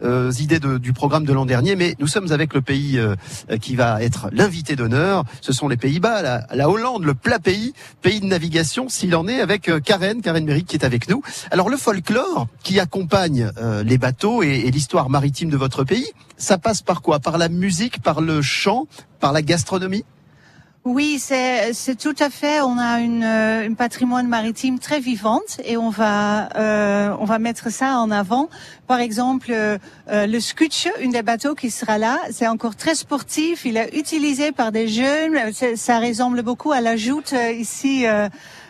euh, 0.03 0.31
idées 0.39 0.59
de- 0.59 0.77
du 0.77 0.93
programme 0.93 1.25
de 1.25 1.33
l'an 1.33 1.45
dernier, 1.45 1.75
mais 1.75 1.95
nous 1.99 2.07
sommes 2.07 2.31
avec 2.31 2.53
le 2.53 2.61
pays 2.61 2.97
euh, 2.97 3.15
qui 3.61 3.75
va 3.75 4.01
être 4.03 4.29
l'invité 4.31 4.75
d'honneur. 4.75 5.23
Ce 5.41 5.53
sont 5.53 5.67
les 5.67 5.77
Pays-Bas, 5.77 6.21
la, 6.21 6.45
la 6.53 6.69
Hollande, 6.69 7.03
le 7.03 7.13
plat 7.13 7.39
pays, 7.39 7.68
pays 8.01 8.19
de 8.19 8.25
navigation, 8.25 8.89
s'il 8.89 9.15
en 9.15 9.27
est, 9.27 9.41
avec 9.41 9.69
euh, 9.69 9.79
Karen, 9.79 10.21
Karen 10.21 10.45
Méric 10.45 10.67
qui 10.67 10.75
est 10.75 10.85
avec 10.85 11.09
nous. 11.09 11.21
Alors 11.51 11.69
le 11.69 11.77
folklore 11.77 12.47
qui 12.63 12.79
accompagne 12.79 13.51
euh, 13.57 13.83
les 13.83 13.97
bateaux 13.97 14.43
et, 14.43 14.63
et 14.65 14.71
l'histoire 14.71 15.09
maritime 15.09 15.49
de 15.49 15.57
votre 15.57 15.83
pays, 15.83 16.07
ça 16.37 16.57
passe 16.57 16.81
par 16.81 17.01
quoi? 17.01 17.19
Par 17.19 17.37
la 17.37 17.49
musique, 17.49 18.01
par 18.01 18.21
le 18.21 18.41
chant, 18.41 18.87
par 19.19 19.33
la 19.33 19.41
gastronomie? 19.41 20.05
Oui, 20.85 21.19
c'est 21.19 21.97
tout 21.99 22.15
à 22.19 22.29
fait. 22.29 22.61
On 22.61 22.77
a 22.77 22.99
une, 23.01 23.23
euh, 23.23 23.65
une 23.65 23.75
patrimoine 23.75 24.27
maritime 24.27 24.79
très 24.79 25.01
vivante 25.01 25.59
et 25.65 25.75
on 25.75 25.89
va 25.89 26.49
euh, 26.55 27.13
on 27.19 27.25
va 27.25 27.37
mettre 27.37 27.69
ça 27.69 27.97
en 27.99 28.09
avant. 28.11 28.49
Par 28.87 28.99
exemple, 29.01 29.49
euh, 29.51 29.77
euh, 30.09 30.25
le 30.25 30.39
scutch, 30.39 30.87
une 31.01 31.11
des 31.11 31.21
bateaux 31.21 31.53
qui 31.53 31.69
sera 31.69 31.97
là, 31.97 32.17
c'est 32.31 32.47
encore 32.47 32.77
très 32.77 32.95
sportif. 32.95 33.65
Il 33.65 33.75
est 33.75 33.89
utilisé 33.93 34.53
par 34.53 34.71
des 34.71 34.87
jeunes. 34.87 35.37
Ça 35.75 35.99
ressemble 35.99 36.43
beaucoup 36.43 36.71
à 36.71 36.79
la 36.79 36.95
joute 36.95 37.33
euh, 37.33 37.51
ici 37.51 38.07
euh, 38.07 38.29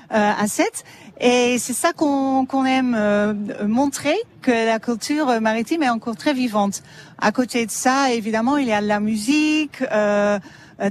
à 0.10 0.48
7. 0.48 0.84
Et 1.22 1.58
c'est 1.60 1.74
ça 1.74 1.94
qu'on 1.94 2.66
aime 2.66 2.96
euh, 2.98 3.34
montrer 3.68 4.16
que 4.42 4.52
la 4.52 4.80
culture 4.80 5.40
maritime 5.42 5.84
est 5.84 5.90
encore 5.90 6.16
très 6.16 6.34
vivante. 6.34 6.82
À 7.20 7.32
côté 7.32 7.66
de 7.66 7.72
ça, 7.72 8.12
évidemment, 8.14 8.58
il 8.58 8.68
y 8.68 8.74
a 8.74 8.82
de 8.82 8.88
la 8.88 9.00
musique. 9.00 9.84
Euh, 9.92 10.40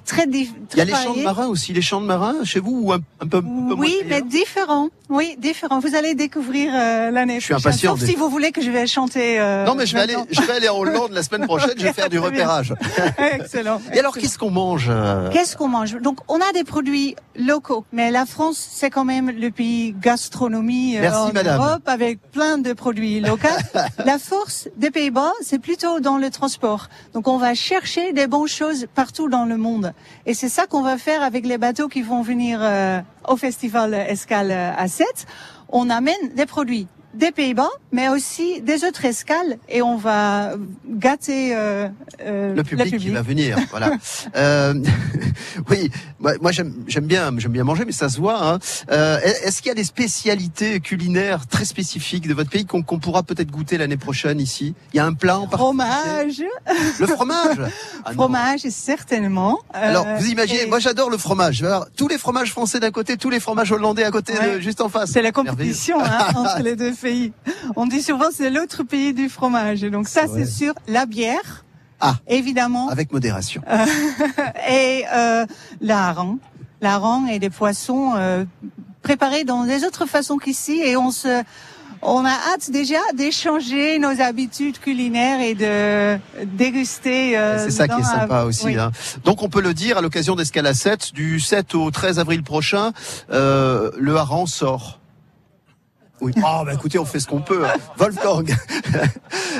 très, 0.04 0.26
dif- 0.26 0.52
Il 0.72 0.78
y 0.78 0.80
a 0.80 0.84
les 0.84 0.92
chants 0.92 1.14
de 1.14 1.22
marins 1.22 1.46
aussi, 1.46 1.72
les 1.72 1.80
chants 1.82 2.00
de 2.00 2.06
marins 2.06 2.44
chez 2.44 2.60
vous 2.60 2.80
ou 2.84 2.92
un, 2.92 2.98
un 3.20 3.26
peu, 3.26 3.38
un 3.38 3.40
peu 3.68 3.74
Oui, 3.76 3.96
mais 4.06 4.20
différents. 4.22 4.88
Oui, 5.08 5.36
différents. 5.38 5.78
Vous 5.80 5.94
allez 5.94 6.14
découvrir 6.14 6.72
euh, 6.74 7.10
l'année 7.10 7.40
Je 7.40 7.44
suis 7.46 7.54
prochaine. 7.54 7.70
impatient 7.70 7.96
Sauf 7.96 8.06
si 8.08 8.14
vous 8.14 8.28
voulez 8.28 8.52
que 8.52 8.60
je 8.60 8.70
vais 8.70 8.86
chanter. 8.86 9.40
euh, 9.40 9.64
Non 9.64 9.74
mais 9.74 9.86
je 9.86 9.94
vais 9.94 10.00
aller, 10.02 10.16
je 10.30 10.42
vais 10.42 10.52
aller 10.52 10.68
en 10.68 10.76
Hollande 10.78 11.12
la 11.12 11.22
semaine 11.22 11.46
prochaine, 11.46 11.72
je 11.78 11.82
vais 11.84 11.92
faire 12.00 12.10
du 12.10 12.18
repérage. 12.18 12.74
Excellent. 13.18 13.80
Et 13.94 13.98
alors 14.00 14.16
qu'est-ce 14.16 14.38
qu'on 14.38 14.50
mange 14.50 14.88
euh, 14.90 15.30
Qu'est-ce 15.30 15.56
qu'on 15.56 15.68
mange? 15.68 15.94
Donc, 16.00 16.18
on 16.28 16.36
a 16.36 16.52
des 16.52 16.64
produits 16.64 17.16
locaux, 17.36 17.84
mais 17.92 18.10
la 18.10 18.26
France, 18.26 18.58
c'est 18.70 18.90
quand 18.90 19.04
même 19.06 19.30
le 19.30 19.50
pays 19.50 19.94
gastronomie 19.98 20.96
euh, 20.98 21.00
Merci, 21.00 21.18
en 21.20 21.32
madame. 21.32 21.60
Europe 21.62 21.82
avec 21.86 22.20
plein 22.30 22.58
de 22.58 22.72
produits 22.74 23.20
locaux. 23.20 23.48
la 24.04 24.18
force 24.18 24.68
des 24.76 24.90
Pays-Bas, 24.90 25.32
c'est 25.40 25.58
plutôt 25.58 26.00
dans 26.00 26.18
le 26.18 26.28
transport. 26.30 26.88
Donc, 27.14 27.28
on 27.28 27.38
va 27.38 27.54
chercher 27.54 28.12
des 28.12 28.26
bonnes 28.26 28.48
choses 28.48 28.86
partout 28.94 29.28
dans 29.28 29.44
le 29.46 29.56
monde. 29.56 29.77
Et 30.26 30.34
c'est 30.34 30.48
ça 30.48 30.66
qu'on 30.66 30.82
va 30.82 30.98
faire 30.98 31.22
avec 31.22 31.46
les 31.46 31.58
bateaux 31.58 31.88
qui 31.88 32.02
vont 32.02 32.22
venir 32.22 32.60
euh, 32.62 33.00
au 33.26 33.36
festival 33.36 33.94
Escale 33.94 34.50
euh, 34.50 34.72
à 34.76 34.88
7. 34.88 35.06
On 35.70 35.90
amène 35.90 36.34
des 36.34 36.46
produits 36.46 36.88
des 37.14 37.32
Pays-Bas, 37.32 37.70
mais 37.90 38.08
aussi 38.08 38.60
des 38.60 38.84
autres 38.84 39.04
escales, 39.04 39.58
et 39.68 39.82
on 39.82 39.96
va 39.96 40.52
gâter 40.88 41.54
euh, 41.56 41.88
euh, 42.20 42.54
le 42.54 42.62
public, 42.62 42.96
qui 42.98 43.10
va 43.10 43.22
venir. 43.22 43.58
Voilà. 43.70 43.92
Euh, 44.36 44.74
oui, 45.70 45.90
moi, 46.20 46.32
moi, 46.40 46.52
j'aime 46.52 46.72
bien, 47.02 47.30
j'aime 47.38 47.52
bien 47.52 47.64
manger, 47.64 47.84
mais 47.86 47.92
ça 47.92 48.08
se 48.08 48.18
voit. 48.18 48.42
Hein. 48.46 48.58
Euh, 48.90 49.18
Est-ce 49.20 49.62
qu'il 49.62 49.68
y 49.68 49.72
a 49.72 49.74
des 49.74 49.84
spécialités 49.84 50.80
culinaires 50.80 51.46
très 51.46 51.64
spécifiques 51.64 52.26
de 52.28 52.34
votre 52.34 52.50
pays 52.50 52.66
qu'on 52.66 52.82
pourra 52.82 53.22
peut-être 53.22 53.50
goûter 53.50 53.78
l'année 53.78 53.96
prochaine 53.96 54.40
ici? 54.40 54.74
Il 54.92 54.96
y 54.96 55.00
a 55.00 55.06
un 55.06 55.14
plat 55.14 55.38
en 55.38 55.46
particulier? 55.46 55.58
Fromage. 55.58 56.42
Le 57.00 57.06
fromage? 57.06 57.56
Ah 58.04 58.12
fromage, 58.14 58.60
certainement. 58.70 59.58
Euh, 59.74 59.78
Alors, 59.80 60.06
vous 60.18 60.26
imaginez, 60.28 60.62
et 60.62 60.66
moi 60.66 60.78
j'adore 60.78 61.10
le 61.10 61.18
fromage. 61.18 61.62
Avoir 61.62 61.86
tous 61.96 62.08
les 62.08 62.18
fromages 62.18 62.50
français 62.52 62.80
d'un 62.80 62.90
côté, 62.90 63.16
tous 63.16 63.30
les 63.30 63.40
fromages 63.40 63.72
hollandais 63.72 64.04
à 64.04 64.10
côté, 64.10 64.34
Ouais. 64.38 64.56
de- 64.56 64.60
juste 64.60 64.80
en 64.80 64.88
face. 64.88 65.10
C'est 65.10 65.22
la 65.22 65.32
compétition 65.32 65.98
hein, 66.00 66.28
entre 66.34 66.62
les 66.62 66.76
deux 66.76 66.92
pays. 67.00 67.32
On 67.76 67.86
dit 67.86 68.02
souvent 68.02 68.26
c'est 68.32 68.50
l'autre 68.50 68.82
pays 68.82 69.12
du 69.14 69.28
fromage. 69.28 69.82
Donc 69.82 70.08
ça, 70.08 70.22
c'est 70.32 70.46
sûr. 70.46 70.74
La 70.86 71.06
bière, 71.06 71.64
Ah, 72.00 72.16
évidemment. 72.28 72.88
avec 72.90 73.12
modération. 73.12 73.62
Euh, 73.68 73.84
et 74.70 75.04
euh, 75.12 75.46
la 75.80 76.14
hareng 76.82 77.26
et 77.28 77.38
des 77.38 77.50
poissons 77.50 78.12
euh, 78.16 78.44
préparés 79.02 79.44
dans 79.44 79.64
des 79.64 79.84
autres 79.84 80.06
façons 80.06 80.36
qu'ici. 80.38 80.80
Et 80.80 80.96
on 80.96 81.10
se... 81.10 81.42
On 82.00 82.24
a 82.24 82.30
hâte 82.30 82.70
déjà 82.70 83.00
d'échanger 83.14 83.98
nos 83.98 84.20
habitudes 84.20 84.78
culinaires 84.78 85.40
et 85.40 85.54
de 85.56 86.16
déguster. 86.44 87.36
euh, 87.36 87.58
C'est 87.64 87.72
ça 87.72 87.88
qui 87.88 88.00
est 88.00 88.04
sympa 88.04 88.42
aussi. 88.44 88.66
oui. 88.66 88.76
hein. 88.78 88.92
Donc 89.24 89.42
on 89.42 89.48
peut 89.48 89.60
le 89.60 89.74
dire 89.74 89.98
à 89.98 90.00
l'occasion 90.00 90.36
d'Escala 90.36 90.74
7, 90.74 91.12
du 91.12 91.40
7 91.40 91.74
au 91.74 91.90
13 91.90 92.20
avril 92.20 92.44
prochain, 92.44 92.92
euh, 93.32 93.90
le 93.98 94.14
hareng 94.16 94.46
sort. 94.46 95.00
Oui. 96.20 96.32
Oh, 96.38 96.62
bah 96.64 96.72
écoutez, 96.74 96.98
on 96.98 97.04
fait 97.04 97.20
ce 97.20 97.26
qu'on 97.26 97.40
peut. 97.40 97.64
hein. 97.66 97.74
Wolfgang. 97.96 98.54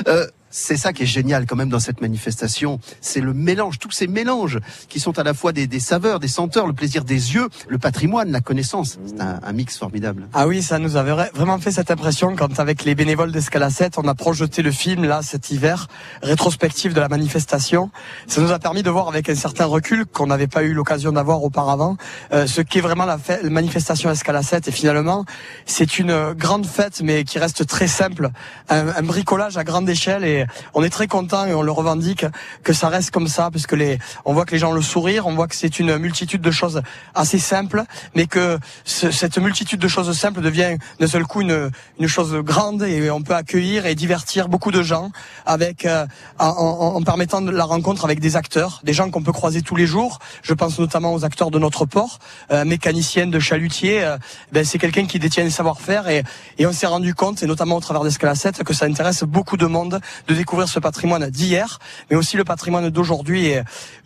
Euh, 0.07 0.25
c'est 0.49 0.77
ça 0.77 0.93
qui 0.93 1.03
est 1.03 1.05
génial 1.07 1.45
quand 1.45 1.55
même 1.55 1.69
dans 1.69 1.79
cette 1.79 2.01
manifestation. 2.01 2.79
C'est 3.01 3.21
le 3.21 3.33
mélange, 3.33 3.79
tous 3.79 3.91
ces 3.91 4.07
mélanges 4.07 4.59
qui 4.87 4.99
sont 4.99 5.17
à 5.19 5.23
la 5.23 5.33
fois 5.33 5.51
des, 5.51 5.79
saveurs, 5.79 6.19
des 6.19 6.27
senteurs, 6.27 6.67
le 6.67 6.73
plaisir 6.73 7.03
des 7.03 7.33
yeux, 7.35 7.47
le 7.67 7.77
patrimoine, 7.77 8.31
la 8.31 8.41
connaissance. 8.41 8.97
C'est 9.05 9.21
un, 9.21 9.51
mix 9.53 9.77
formidable. 9.77 10.27
Ah 10.33 10.47
oui, 10.47 10.61
ça 10.61 10.79
nous 10.79 10.95
avait 10.95 11.11
vra- 11.11 11.31
vraiment 11.33 11.57
fait 11.59 11.71
cette 11.71 11.91
impression 11.91 12.35
quand 12.35 12.59
avec 12.59 12.83
les 12.85 12.95
bénévoles 12.95 13.31
d'Escalacette, 13.31 13.97
on 13.97 14.07
a 14.07 14.15
projeté 14.15 14.61
le 14.61 14.71
film 14.71 15.03
là 15.05 15.21
cet 15.21 15.49
hiver, 15.51 15.87
rétrospectif 16.21 16.93
de 16.93 16.99
la 16.99 17.07
manifestation. 17.09 17.91
Ça 18.27 18.41
nous 18.41 18.51
a 18.51 18.59
permis 18.59 18.83
de 18.83 18.89
voir 18.89 19.07
avec 19.07 19.29
un 19.29 19.35
certain 19.35 19.65
recul 19.65 20.05
qu'on 20.05 20.27
n'avait 20.27 20.47
pas 20.47 20.63
eu 20.63 20.73
l'occasion 20.73 21.11
d'avoir 21.11 21.43
auparavant, 21.43 21.97
euh, 22.33 22.47
ce 22.47 22.61
qu'est 22.61 22.81
vraiment 22.81 23.05
la, 23.05 23.17
fête- 23.17 23.43
la 23.43 23.49
manifestation 23.49 24.09
Escalacette. 24.11 24.67
Et 24.67 24.71
finalement, 24.71 25.25
c'est 25.65 25.99
une 25.99 26.33
grande 26.33 26.65
fête, 26.65 27.01
mais 27.03 27.23
qui 27.23 27.39
reste 27.39 27.65
très 27.65 27.87
simple, 27.87 28.29
un, 28.69 28.87
un 28.89 29.01
bricolage 29.03 29.57
à 29.57 29.63
grande 29.63 29.89
échelle. 29.89 30.23
Et 30.23 30.38
on 30.73 30.83
est 30.83 30.89
très 30.89 31.07
content 31.07 31.45
et 31.45 31.53
on 31.53 31.61
le 31.61 31.71
revendique 31.71 32.25
que 32.63 32.73
ça 32.73 32.89
reste 32.89 33.11
comme 33.11 33.27
ça, 33.27 33.49
parce 33.51 33.67
que 33.67 33.75
les, 33.75 33.97
on 34.25 34.33
voit 34.33 34.45
que 34.45 34.51
les 34.51 34.59
gens 34.59 34.71
le 34.71 34.81
sourire, 34.81 35.27
on 35.27 35.35
voit 35.35 35.47
que 35.47 35.55
c'est 35.55 35.79
une 35.79 35.97
multitude 35.97 36.41
de 36.41 36.51
choses 36.51 36.81
assez 37.15 37.39
simples, 37.39 37.83
mais 38.15 38.27
que 38.27 38.57
ce- 38.85 39.11
cette 39.11 39.37
multitude 39.37 39.79
de 39.79 39.87
choses 39.87 40.11
simples 40.17 40.41
devient 40.41 40.77
d'un 40.99 41.07
seul 41.07 41.25
coup 41.25 41.41
une, 41.41 41.69
chose 42.07 42.33
grande 42.37 42.83
et 42.83 43.11
on 43.11 43.21
peut 43.21 43.35
accueillir 43.35 43.85
et 43.85 43.95
divertir 43.95 44.49
beaucoup 44.49 44.71
de 44.71 44.81
gens 44.81 45.11
avec 45.45 45.85
euh, 45.85 46.05
en, 46.39 47.01
permettant 47.03 47.41
de 47.41 47.51
la 47.51 47.65
rencontre 47.65 48.03
avec 48.05 48.19
des 48.19 48.35
acteurs, 48.35 48.81
des 48.83 48.93
gens 48.93 49.09
qu'on 49.11 49.21
peut 49.21 49.31
croiser 49.31 49.61
tous 49.61 49.75
les 49.75 49.85
jours. 49.85 50.19
Je 50.41 50.53
pense 50.53 50.79
notamment 50.79 51.13
aux 51.13 51.23
acteurs 51.25 51.51
de 51.51 51.59
notre 51.59 51.85
port, 51.85 52.19
euh, 52.51 52.63
de 52.65 53.39
chalutier. 53.39 54.03
euh, 54.03 54.17
ben, 54.51 54.63
c'est 54.65 54.77
quelqu'un 54.77 55.05
qui 55.05 55.19
détient 55.19 55.45
un 55.45 55.49
savoir-faire 55.49 56.07
et, 56.09 56.23
et 56.57 56.65
on 56.65 56.73
s'est 56.73 56.87
rendu 56.87 57.13
compte, 57.13 57.43
et 57.43 57.45
notamment 57.45 57.75
au 57.77 57.79
travers 57.79 58.03
d'Escala 58.03 58.35
7, 58.35 58.63
que 58.63 58.73
ça 58.73 58.85
intéresse 58.85 59.23
beaucoup 59.23 59.57
de 59.57 59.65
monde 59.65 59.99
de 60.29 60.35
découvrir 60.35 60.69
ce 60.69 60.79
patrimoine 60.79 61.27
d'hier, 61.29 61.79
mais 62.09 62.15
aussi 62.15 62.37
le 62.37 62.43
patrimoine 62.43 62.89
d'aujourd'hui. 62.89 63.53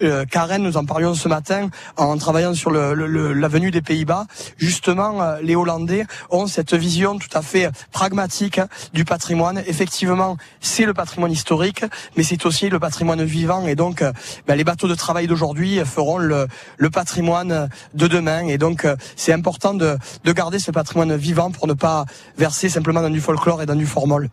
Euh, 0.02 0.24
Karen, 0.26 0.64
nous 0.64 0.78
en 0.78 0.86
parlions 0.86 1.14
ce 1.16 1.28
matin 1.28 1.70
en 1.98 2.18
travaillant 2.18 2.54
sur 2.54 2.72
l'avenue 2.72 3.72
des 3.72 3.82
Pays-Bas. 3.82 4.26
Justement, 4.58 5.22
euh, 5.22 5.42
les 5.42 5.56
Hollandais 5.56 6.06
ont 6.30 6.48
cette 6.48 6.74
vision 6.74 7.20
tout 7.20 7.30
à 7.38 7.42
fait 7.42 7.70
pragmatique 7.92 8.58
hein, 8.58 8.70
du 8.94 9.04
patrimoine. 9.04 9.62
Effectivement, 9.68 10.38
c'est 10.62 10.86
le 10.86 10.94
patrimoine 10.94 11.32
historique, 11.32 11.84
mais 12.16 12.24
c'est 12.24 12.46
aussi 12.46 12.70
le 12.70 12.80
patrimoine 12.80 13.24
vivant. 13.24 13.68
Et 13.68 13.76
donc, 13.76 14.02
euh, 14.02 14.14
ben, 14.48 14.56
les 14.56 14.64
bateaux 14.64 14.88
de 14.88 14.96
travail 14.96 15.28
d'aujourd'hui 15.28 15.80
feront 15.84 16.18
le, 16.18 16.48
le 16.78 16.90
patrimoine 16.90 17.68
de 17.94 18.08
demain. 18.08 18.48
Et 18.48 18.58
donc, 18.58 18.86
euh, 18.86 18.96
c'est 19.18 19.34
important 19.34 19.74
de, 19.74 19.98
de 20.24 20.32
garder 20.32 20.60
ce 20.60 20.72
patrimoine 20.72 21.18
vivant 21.18 21.52
pour 21.52 21.68
ne 21.68 21.74
pas 21.74 22.06
verser 22.38 22.70
simplement 22.70 23.02
dans 23.02 23.10
du 23.10 23.20
folklore 23.20 23.62
et 23.62 23.66
dans 23.66 23.76
du 23.76 23.86
formol. 23.86 24.30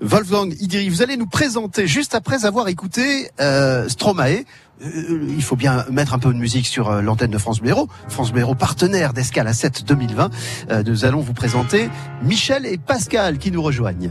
Wolfgang 0.00 0.54
Idiri, 0.60 0.88
vous 0.88 1.02
allez 1.02 1.16
nous 1.16 1.23
présenter 1.26 1.86
juste 1.86 2.14
après 2.14 2.44
avoir 2.44 2.68
écouté 2.68 3.30
euh, 3.40 3.88
Stromae. 3.88 4.44
Euh, 4.82 5.26
il 5.28 5.42
faut 5.42 5.56
bien 5.56 5.84
mettre 5.90 6.14
un 6.14 6.18
peu 6.18 6.32
de 6.32 6.38
musique 6.38 6.66
sur 6.66 6.90
euh, 6.90 7.02
l'antenne 7.02 7.30
de 7.30 7.38
France 7.38 7.60
Héros. 7.64 7.88
France 8.08 8.32
Héros, 8.36 8.54
partenaire 8.54 9.12
d'Escale 9.12 9.46
à 9.46 9.52
7 9.52 9.84
2020. 9.84 10.30
Euh, 10.70 10.82
nous 10.84 11.04
allons 11.04 11.20
vous 11.20 11.34
présenter 11.34 11.88
Michel 12.22 12.66
et 12.66 12.78
Pascal 12.78 13.38
qui 13.38 13.50
nous 13.50 13.62
rejoignent. 13.62 14.10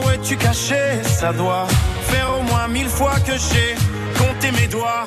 où 0.00 0.10
es-tu 0.10 0.36
caché? 0.36 1.02
Ça 1.04 1.32
doit 1.32 1.66
faire 2.08 2.28
au 2.38 2.42
moins 2.42 2.68
mille 2.68 2.88
fois 2.88 3.14
que 3.26 3.32
j'ai 3.32 3.74
compté 4.18 4.50
mes 4.52 4.68
doigts. 4.68 5.06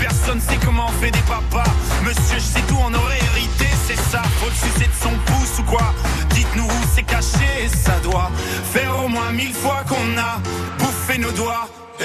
personne 0.00 0.40
sait 0.40 0.58
comment 0.64 0.86
on 0.88 1.02
fait 1.02 1.10
des 1.10 1.26
papas. 1.28 1.70
Monsieur, 2.02 2.38
je 2.38 2.48
sais 2.54 2.62
tout, 2.66 2.78
on 2.80 2.92
aurait 2.94 3.18
hérité, 3.32 3.66
c'est 3.86 4.00
ça. 4.10 4.22
Faut 4.40 4.48
le 4.48 4.54
sucer 4.54 4.88
de 4.88 4.98
son 5.00 5.14
pouce 5.26 5.58
ou 5.60 5.64
quoi? 5.64 5.92
Dites-nous 6.30 6.64
où 6.64 6.82
c'est 6.94 7.02
caché, 7.02 7.68
ça 7.68 7.98
doit 8.02 8.30
faire 8.72 8.92
au 9.04 9.08
moins 9.08 9.30
mille 9.32 9.52
fois 9.52 9.84
qu'on 9.88 10.18
a 10.18 10.40
bouffé 10.78 11.18
nos 11.18 11.32
doigts. 11.32 11.68
Eh, 12.00 12.04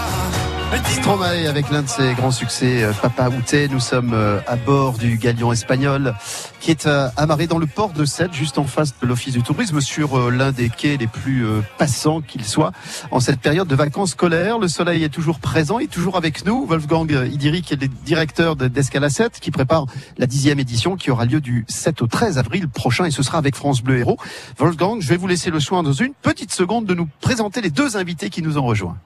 Stromae 0.79 1.47
avec 1.49 1.69
l'un 1.69 1.81
de 1.81 1.87
ses 1.89 2.13
grands 2.13 2.31
succès, 2.31 2.83
euh, 2.83 2.93
Papa 3.01 3.29
Outé. 3.29 3.67
Nous 3.67 3.79
sommes 3.79 4.13
euh, 4.13 4.39
à 4.47 4.55
bord 4.55 4.97
du 4.97 5.17
galion 5.17 5.51
espagnol 5.51 6.13
qui 6.59 6.71
est 6.71 6.85
euh, 6.85 7.07
amarré 7.17 7.47
dans 7.47 7.57
le 7.57 7.65
port 7.65 7.91
de 7.91 8.05
Sète, 8.05 8.33
juste 8.33 8.57
en 8.57 8.63
face 8.65 8.93
de 9.01 9.07
l'office 9.07 9.33
du 9.33 9.41
tourisme, 9.43 9.81
sur 9.81 10.29
l'un 10.31 10.51
des 10.51 10.69
quais 10.69 10.97
les 10.97 11.07
plus 11.07 11.45
passants 11.77 12.21
qu'il 12.21 12.45
soit. 12.45 12.71
En 13.09 13.19
cette 13.19 13.39
période 13.39 13.67
de 13.67 13.75
vacances 13.75 14.11
scolaires, 14.11 14.59
le 14.59 14.67
soleil 14.67 15.03
est 15.03 15.09
toujours 15.09 15.39
présent 15.39 15.79
et 15.79 15.87
toujours 15.87 16.17
avec 16.17 16.45
nous. 16.45 16.65
Wolfgang 16.65 17.11
Idiri, 17.31 17.61
qui 17.63 17.73
est 17.73 17.81
le 17.81 17.87
directeur 17.87 18.55
de- 18.55 18.67
d'Escala 18.67 19.09
7, 19.09 19.39
qui 19.39 19.49
prépare 19.51 19.85
la 20.17 20.27
dixième 20.27 20.59
édition 20.59 20.95
qui 20.95 21.09
aura 21.11 21.25
lieu 21.25 21.41
du 21.41 21.65
7 21.67 22.01
au 22.01 22.07
13 22.07 22.37
avril 22.37 22.67
prochain 22.69 23.05
et 23.05 23.11
ce 23.11 23.23
sera 23.23 23.37
avec 23.39 23.55
France 23.55 23.81
Bleu 23.81 23.97
Héros. 23.99 24.17
Wolfgang, 24.57 25.01
je 25.01 25.09
vais 25.09 25.17
vous 25.17 25.27
laisser 25.27 25.49
le 25.49 25.59
soin 25.59 25.83
dans 25.83 25.93
une 25.93 26.13
petite 26.13 26.51
seconde 26.53 26.85
de 26.85 26.93
nous 26.93 27.07
présenter 27.21 27.61
les 27.61 27.71
deux 27.71 27.97
invités 27.97 28.29
qui 28.29 28.41
nous 28.41 28.57
ont 28.57 28.65
rejoints. 28.65 28.97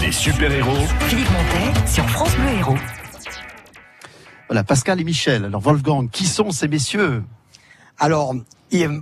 Les 0.00 0.12
super-héros 0.12 0.86
Philippe 1.00 1.28
Montet 1.30 1.86
sur 1.88 2.08
France 2.10 2.34
Bleu 2.36 2.48
Héros. 2.58 2.76
Voilà, 4.48 4.64
Pascal 4.64 5.00
et 5.00 5.04
Michel. 5.04 5.44
Alors 5.44 5.60
Wolfgang, 5.62 6.08
qui 6.10 6.26
sont 6.26 6.50
ces 6.50 6.68
messieurs? 6.68 7.24
Alors, 7.98 8.34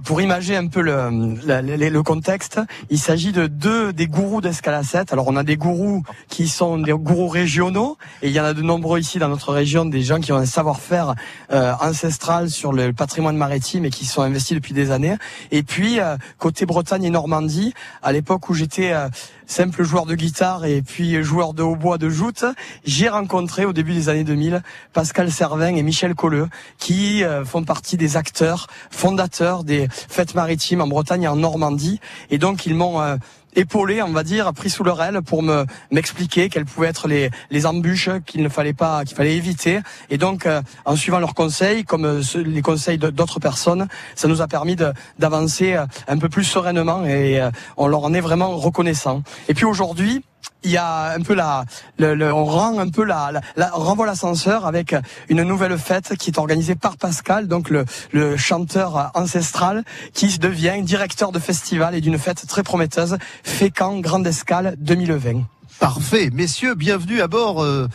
pour 0.05 0.21
imager 0.21 0.57
un 0.57 0.67
peu 0.67 0.81
le, 0.81 1.11
le, 1.47 1.77
le- 1.77 1.89
le 1.89 2.03
contexte, 2.03 2.61
il 2.91 2.99
s'agit 2.99 3.31
de 3.31 3.47
deux 3.47 3.93
des 3.93 4.09
gourous 4.09 4.41
d'Escalacette. 4.41 5.13
Alors, 5.13 5.29
on 5.29 5.37
a 5.37 5.45
des 5.45 5.57
gourous 5.57 6.03
qui 6.29 6.49
sont 6.49 6.77
des 6.77 6.93
gourous 6.93 7.29
régionaux, 7.29 7.97
et 8.21 8.29
il 8.29 8.33
y 8.33 8.41
en 8.41 8.45
a 8.45 8.53
de 8.53 8.63
nombreux 8.63 8.99
ici 8.99 9.21
dans 9.21 9.29
notre 9.29 9.53
région, 9.53 9.85
des 9.85 10.03
gens 10.03 10.19
qui 10.19 10.33
ont 10.33 10.37
un 10.37 10.45
savoir-faire 10.45 11.15
euh, 11.53 11.73
ancestral 11.81 12.51
sur 12.51 12.73
le 12.73 12.93
patrimoine 12.93 13.37
maritime 13.37 13.85
et 13.85 13.91
qui 13.91 14.07
sont 14.07 14.23
investis 14.23 14.57
depuis 14.57 14.75
des 14.75 14.91
années. 14.91 15.17
Et 15.53 15.63
puis, 15.63 16.01
euh, 16.01 16.17
côté 16.39 16.67
Bretagne 16.67 17.05
et 17.05 17.11
Normandie, 17.11 17.73
à 18.03 18.11
l'époque 18.13 18.49
où 18.49 18.55
j'étais 18.55 18.93
euh, 18.93 19.09
simple 19.51 19.83
joueur 19.83 20.07
de 20.07 20.15
guitare 20.15 20.65
et 20.65 20.81
puis 20.81 21.21
joueur 21.25 21.55
de 21.55 21.65
hautbois 21.65 21.99
de 21.99 22.09
joute, 22.09 22.45
j'ai 22.85 23.09
rencontré 23.09 23.65
au 23.65 23.73
début 23.73 23.95
des 23.95 24.09
années 24.09 24.23
2000 24.23 24.63
Pascal 24.93 25.31
Servin 25.33 25.75
et 25.75 25.83
Michel 25.83 26.15
Colleux 26.15 26.49
qui 26.79 27.25
euh, 27.25 27.45
font 27.45 27.65
partie 27.65 27.97
des 27.97 28.17
acteurs 28.17 28.69
fondateurs 28.93 29.65
des 29.65 29.89
fêtes 29.91 30.37
maritimes 30.37 30.81
en 30.81 30.87
Bretagne 30.87 31.25
et 31.25 31.29
en 31.29 31.35
Normandie. 31.35 32.01
Et 32.31 32.39
donc 32.39 32.65
ils 32.65 32.77
m'ont 32.77 33.01
euh, 33.01 33.17
épaulé, 33.57 34.03
on 34.03 34.13
va 34.13 34.23
dire, 34.23 34.53
pris 34.53 34.71
sous 34.71 34.85
leur 34.85 35.03
aile 35.03 35.23
pour 35.23 35.43
me 35.43 35.65
m'expliquer 35.91 36.49
quelles 36.49 36.65
pouvaient 36.65 36.89
être 36.89 37.09
les, 37.09 37.31
les 37.51 37.67
embûches 37.67 38.11
qu'il 38.27 38.43
ne 38.43 38.49
fallait 38.49 38.73
pas, 38.73 39.05
qu'il 39.05 39.17
fallait 39.17 39.37
éviter. 39.37 39.81
Et 40.09 40.19
donc, 40.19 40.47
euh, 40.47 40.63
en 40.85 40.97
suivant 40.97 41.19
leurs 41.19 41.35
conseils, 41.35 41.85
comme 41.85 42.05
euh, 42.05 42.23
les 42.35 42.63
conseils 42.63 42.99
d'autres 42.99 43.41
personnes, 43.41 43.89
ça 44.15 44.29
nous 44.29 44.41
a 44.43 44.47
permis 44.47 44.77
d'avancer 45.19 45.75
euh, 45.75 45.87
un 46.09 46.19
peu 46.19 46.29
plus 46.29 46.45
sereinement 46.45 47.05
et 47.05 47.41
on 47.77 47.87
leur 47.87 48.05
en 48.05 48.15
est 48.15 48.21
vraiment 48.21 48.57
reconnaissant. 48.57 49.23
Et 49.49 49.55
puis 49.55 49.65
aujourd'hui, 49.65 50.25
il 50.63 50.71
y 50.71 50.77
a 50.77 51.13
un 51.13 51.21
peu 51.23 51.35
la, 51.35 51.65
le, 51.99 52.15
le- 52.15 52.33
on 52.33 52.45
rend 52.45 52.79
un 52.79 52.89
peu 52.89 53.03
la, 53.05 53.31
la, 53.33 53.41
la- 53.57 53.79
on 53.79 53.81
renvoie 53.83 54.07
l'ascenseur 54.07 54.67
avec 54.67 54.95
une 55.29 55.43
nouvelle 55.43 55.79
fête 55.79 56.17
qui 56.19 56.31
est 56.31 56.39
organisée 56.39 56.75
par 56.75 56.97
Pascal, 56.99 57.49
donc 57.49 57.71
le, 57.71 57.85
le 58.13 58.37
chanteur 58.37 59.11
ancestral, 59.15 59.85
qui 60.13 60.39
devient 60.39 60.75
directeur 60.83 61.33
de 61.33 61.39
festival 61.39 61.95
et 61.95 62.01
d'une 62.01 62.19
fête 62.19 62.47
très 62.47 62.63
prometteuse 62.63 63.17
Fécamp 63.43 64.01
Grande 64.01 64.27
Escale 64.27 64.75
2020. 64.79 65.43
Parfait, 65.79 66.29
messieurs, 66.31 66.75
bienvenue 66.75 67.23
à 67.23 67.27
bord 67.27 67.63
euh, 67.63 67.89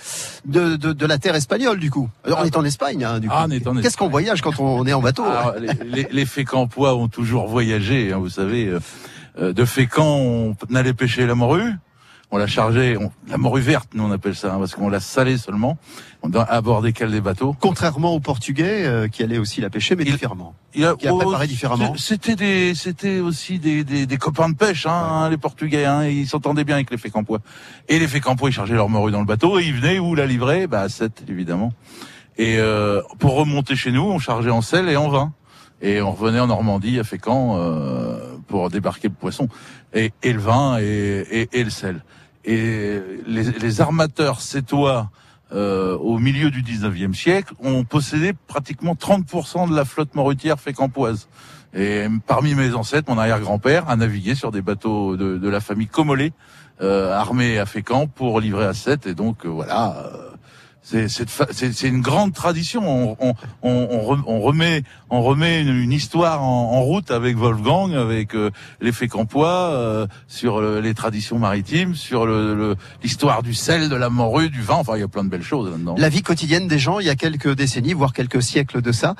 de, 0.46 0.76
de, 0.76 0.91
de 0.91 1.06
la 1.06 1.20
terre 1.20 1.36
espagnole 1.36 1.80
du 1.80 1.91
coup. 1.91 2.10
Alors, 2.26 2.39
on 2.41 2.46
est 2.46 2.58
en 2.58 2.66
Espagne, 2.66 3.04
hein, 3.04 3.20
du 3.20 3.28
coup. 3.28 3.34
Ah, 3.38 3.46
on 3.48 3.52
est 3.52 3.68
en 3.68 3.76
Qu'est-ce 3.76 3.96
qu'on 3.96 4.10
voyage 4.10 4.41
quand 4.41 4.60
on 4.60 4.88
est 4.88 4.93
en 4.93 5.02
bateau 5.02 5.24
Alors, 5.24 5.50
hein 5.56 5.60
les, 5.60 6.04
les, 6.04 6.08
les 6.12 6.26
Fécampois 6.26 6.96
ont 6.96 7.10
toujours 7.10 7.48
voyagé, 7.48 8.12
hein, 8.12 8.18
vous 8.18 8.30
savez. 8.30 8.66
euh, 8.66 8.80
euh, 9.39 9.54
de 9.54 9.66
Fécamp, 9.66 10.18
on 10.18 10.56
allait 10.74 10.93
pêcher 10.96 11.28
la 11.28 11.36
morue. 11.36 11.74
On 12.32 12.38
l'a 12.38 12.47
chargée, 12.47 12.97
on- 12.97 13.11
la 13.30 13.38
morue 13.38 13.61
verte, 13.61 13.89
nous 13.93 14.03
on 14.03 14.11
appelle 14.11 14.36
ça, 14.36 14.53
hein, 14.53 14.57
parce 14.59 14.73
qu'on 14.73 14.89
l'a 14.89 14.99
salée 14.99 15.38
seulement, 15.38 15.78
on 16.23 16.30
doit 16.30 16.43
aborder 16.43 16.91
quel 16.91 17.11
des 17.11 17.21
bateaux. 17.21 17.55
Contrairement 17.59 18.13
aux 18.13 18.19
Portugais 18.19 18.84
euh, 18.86 19.07
qui 19.07 19.23
allaient 19.23 19.38
aussi 19.38 19.61
la 19.61 19.69
pêcher, 19.69 19.95
mais 19.95 20.03
différemment. 20.03 20.55
Il 20.73 20.86
a, 20.86 20.95
Qui 20.95 21.07
a 21.07 21.13
préparé 21.13 21.45
oh, 21.45 21.47
différemment. 21.47 21.93
C'était 21.97 22.36
des, 22.36 22.73
c'était 22.76 23.19
aussi 23.19 23.59
des, 23.59 23.84
des, 23.84 24.05
des 24.05 24.17
copains 24.17 24.49
de 24.49 24.55
pêche, 24.55 24.86
hein, 24.88 24.91
hein, 24.91 25.30
les 25.30 25.38
Portugais. 25.38 25.86
Hein, 25.86 26.07
ils 26.07 26.28
s'entendaient 26.28 26.63
bien 26.65 26.76
avec 26.76 26.89
les 26.91 26.97
Fécampois. 26.97 27.39
Et 27.88 27.99
les 27.99 28.07
Fécampois, 28.07 28.49
ils 28.49 28.53
chargeaient 28.53 28.73
leur 28.73 28.89
morue 28.89 29.11
dans 29.11 29.19
le 29.19 29.26
bateau 29.26 29.59
et 29.59 29.63
ils 29.63 29.73
venaient 29.76 29.99
où 29.99 30.15
la 30.15 30.26
livrer? 30.26 30.67
Bah 30.67 30.82
à 30.82 30.89
7, 30.89 31.23
évidemment. 31.30 31.73
Et 32.38 32.57
euh, 32.57 33.01
pour 33.19 33.36
remonter 33.36 33.76
chez 33.76 33.91
nous, 33.91 34.01
on 34.03 34.19
chargeait 34.19 34.49
en 34.49 34.61
sel 34.61 34.89
et 34.89 34.97
en 34.97 35.09
vin. 35.09 35.32
Et 35.82 36.01
on 36.01 36.11
revenait 36.11 36.39
en 36.39 36.47
Normandie, 36.47 36.99
à 36.99 37.03
Fécamp, 37.03 37.57
euh, 37.57 38.17
pour 38.47 38.69
débarquer 38.69 39.09
le 39.09 39.13
poisson. 39.13 39.49
Et, 39.96 40.12
et 40.22 40.34
le 40.34 40.39
vin 40.39 40.78
et, 40.80 41.26
et, 41.32 41.50
et 41.60 41.64
le 41.64 41.70
sel. 41.72 42.04
Et 42.43 43.00
les, 43.26 43.43
les 43.43 43.82
armateurs 43.82 44.41
sétois 44.41 45.10
euh, 45.52 45.98
au 45.98 46.18
milieu 46.18 46.52
du 46.52 46.64
19e 46.64 47.14
siècle 47.14 47.54
ont 47.60 47.84
possédé 47.84 48.34
pratiquement 48.34 48.93
30% 48.93 49.70
de 49.70 49.76
la 49.76 49.86
flotte 49.86 50.14
morutière 50.16 50.60
fécampoise. 50.60 51.28
Et 51.74 52.08
parmi 52.26 52.56
mes 52.56 52.74
ancêtres, 52.74 53.12
mon 53.12 53.18
arrière-grand-père 53.18 53.89
a 53.89 53.96
navigué 53.96 54.34
sur 54.34 54.52
des 54.52 54.62
bateaux 54.62 55.18
de, 55.18 55.38
de 55.38 55.50
la 55.50 55.60
famille 55.60 55.88
Comollet, 55.88 56.32
euh, 56.82 57.14
armés 57.14 57.60
à 57.60 57.66
Fécamp 57.66 58.08
pour 58.08 58.39
livrer 58.39 58.66
à 58.66 58.74
Sète. 58.74 59.08
Et 59.08 59.14
donc 59.14 59.46
euh, 59.46 59.50
voilà, 59.50 59.98
euh, 59.98 60.30
c'est 60.86 61.88
une 61.88 62.01
grande 62.01 62.33
tradition. 62.33 62.83
On, 62.88 63.17
on, 63.19 63.33
on, 63.63 63.88
on 63.89 64.13
re- 64.15 64.23
on 64.27 64.39
remet, 64.41 64.83
on 65.09 65.21
remet 65.23 65.61
une, 65.61 65.91
histoire 65.91 66.43
en, 66.43 66.73
en 66.73 66.81
route 66.83 67.09
avec 67.09 67.36
Wolfgang, 67.38 67.95
avec 67.95 68.36
euh, 68.36 68.51
les 68.81 68.91
Fécampois, 68.91 69.71
euh, 69.71 70.07
sur 70.27 70.59
euh, 70.59 70.81
les 70.81 70.93
traditions 70.93 71.39
maritimes, 71.39 71.95
sur 71.95 72.25
le- 72.27 72.53
le- 72.53 72.75
l'histoire 73.03 73.41
du 73.41 73.53
sel, 73.55 73.89
de 73.89 73.95
la 73.95 74.09
morue, 74.09 74.49
du 74.49 74.61
vin. 74.61 74.75
Enfin, 74.75 74.95
il 74.95 74.99
y 74.99 75.03
a 75.03 75.07
plein 75.07 75.23
de 75.23 75.29
belles 75.29 75.41
choses 75.43 75.71
là-dedans. 75.71 75.95
La 75.97 76.09
vie 76.09 76.21
quotidienne 76.21 76.67
des 76.67 76.79
gens 76.79 76.99
il 76.99 77.07
y 77.07 77.09
a 77.09 77.15
quelques 77.15 77.55
décennies, 77.55 77.93
voire 77.93 78.13
quelques 78.13 78.43
siècles 78.43 78.81
de 78.81 78.91
ça. 78.91 79.15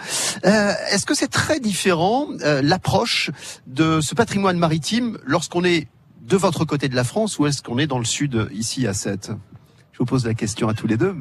Euh, 0.45 0.72
Est-ce 0.91 1.05
que 1.07 1.16
c'est 1.16 1.32
très 1.32 1.59
différent 1.59 2.28
euh, 2.43 2.61
l'approche 2.61 3.32
de 3.66 4.01
ce 4.01 4.13
patrimoine 4.13 4.57
maritime 4.59 5.18
lorsqu'on 5.26 5.63
est 5.63 5.88
de 6.22 6.38
votre 6.38 6.63
côté 6.66 6.89
de 6.89 6.95
la 6.95 7.03
France 7.03 7.39
ou 7.39 7.47
est-ce 7.47 7.61
qu'on 7.63 7.78
est 7.80 7.88
dans 7.88 7.99
le 7.99 8.05
sud 8.05 8.47
ici 8.53 8.86
à 8.86 8.93
Sète? 8.93 9.32
Je 9.93 9.99
vous 9.99 10.05
pose 10.05 10.26
la 10.26 10.34
question 10.34 10.68
à 10.68 10.74
tous 10.74 10.88
les 10.88 10.97
deux. 10.97 11.16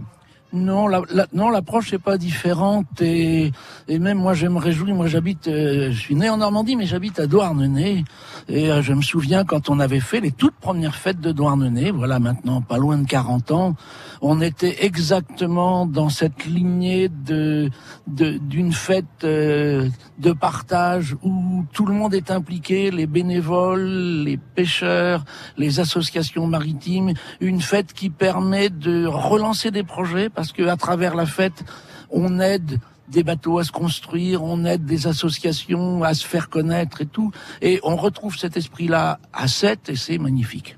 Non, 0.54 0.86
la, 0.86 1.02
non, 1.32 1.50
l'approche 1.50 1.90
n'est 1.92 1.98
pas 1.98 2.16
différente 2.16 3.02
et, 3.02 3.50
et 3.88 3.98
même 3.98 4.18
moi 4.18 4.34
je 4.34 4.46
me 4.46 4.58
réjouis. 4.58 4.92
Moi 4.92 5.08
j'habite, 5.08 5.48
euh, 5.48 5.90
je 5.90 5.98
suis 5.98 6.14
né 6.14 6.30
en 6.30 6.36
Normandie, 6.36 6.76
mais 6.76 6.86
j'habite 6.86 7.18
à 7.18 7.26
Douarnenez 7.26 8.04
et 8.48 8.70
euh, 8.70 8.82
je 8.82 8.92
me 8.92 9.02
souviens 9.02 9.44
quand 9.44 9.70
on 9.70 9.80
avait 9.80 10.00
fait 10.00 10.20
les 10.20 10.30
toutes 10.30 10.56
premières 10.56 10.94
fêtes 10.94 11.20
de 11.20 11.32
Douarnenez, 11.32 11.90
voilà 11.90 12.18
maintenant 12.18 12.60
pas 12.60 12.76
loin 12.76 12.98
de 12.98 13.06
40 13.06 13.50
ans, 13.52 13.74
on 14.20 14.40
était 14.40 14.84
exactement 14.84 15.86
dans 15.86 16.08
cette 16.08 16.44
lignée 16.44 17.08
d'une 17.08 18.72
fête 18.72 19.04
euh, 19.24 19.88
de 20.18 20.32
partage 20.32 21.16
où 21.22 21.64
tout 21.72 21.86
le 21.86 21.94
monde 21.94 22.14
est 22.14 22.30
impliqué, 22.30 22.90
les 22.90 23.06
bénévoles, 23.06 23.86
les 24.24 24.36
pêcheurs, 24.36 25.24
les 25.56 25.80
associations 25.80 26.46
maritimes, 26.46 27.12
une 27.40 27.60
fête 27.60 27.92
qui 27.92 28.10
permet 28.10 28.68
de 28.68 29.06
relancer 29.06 29.70
des 29.70 29.84
projets 29.84 30.28
parce 30.28 30.52
que 30.52 30.66
à 30.66 30.76
travers 30.76 31.14
la 31.14 31.26
fête, 31.26 31.64
on 32.10 32.40
aide 32.40 32.78
des 33.08 33.22
bateaux 33.22 33.58
à 33.58 33.64
se 33.64 33.72
construire, 33.72 34.42
on 34.42 34.64
aide 34.64 34.84
des 34.84 35.06
associations 35.06 36.02
à 36.02 36.14
se 36.14 36.26
faire 36.26 36.48
connaître 36.48 37.00
et 37.02 37.06
tout, 37.06 37.30
et 37.60 37.80
on 37.82 37.96
retrouve 37.96 38.36
cet 38.36 38.56
esprit-là 38.56 39.18
à 39.32 39.48
7 39.48 39.88
et 39.90 39.96
c'est 39.96 40.18
magnifique. 40.18 40.76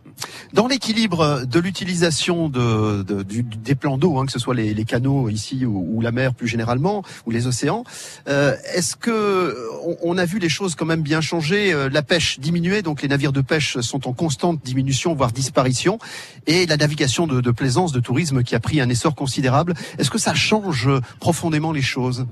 Dans 0.53 0.67
l'équilibre 0.67 1.45
de 1.45 1.61
l'utilisation 1.61 2.49
des 2.49 3.75
plans 3.75 3.99
d'eau, 3.99 4.19
hein, 4.19 4.27
que 4.27 4.33
ce 4.33 4.39
soit 4.39 4.55
les, 4.55 4.85
canaux 4.85 5.29
ici 5.29 5.67
ou, 5.67 6.01
la 6.01 6.13
mer 6.13 6.35
plus 6.35 6.49
généralement, 6.49 7.03
ou 7.27 7.31
les 7.31 7.47
océans, 7.47 7.85
euh, 8.29 8.55
est-ce 8.75 8.97
que 8.97 9.57
on, 10.03 10.17
a 10.17 10.25
vu 10.25 10.39
les 10.39 10.49
choses 10.49 10.75
quand 10.75 10.87
même 10.87 11.03
bien 11.03 11.21
changer 11.21 11.73
Euh, 11.73 11.89
La 11.93 12.03
pêche 12.03 12.39
diminuée, 12.39 12.83
donc 12.83 13.03
les 13.03 13.09
navires 13.09 13.33
de 13.33 13.41
pêche 13.41 13.79
sont 13.81 14.09
en 14.09 14.13
constante 14.13 14.61
diminution, 14.65 15.15
voire 15.15 15.33
disparition, 15.33 15.99
et 16.47 16.67
la 16.67 16.77
navigation 16.77 17.27
de 17.27 17.51
plaisance, 17.51 17.93
de 17.93 18.01
tourisme 18.01 18.43
qui 18.43 18.55
a 18.55 18.61
pris 18.61 18.81
un 18.81 18.89
essor 18.89 19.15
considérable. 19.15 19.75
Est-ce 19.99 20.11
que 20.11 20.19
ça 20.19 20.35
change 20.35 20.89
profondément 21.21 21.73
les 21.73 21.83
choses? 21.83 22.27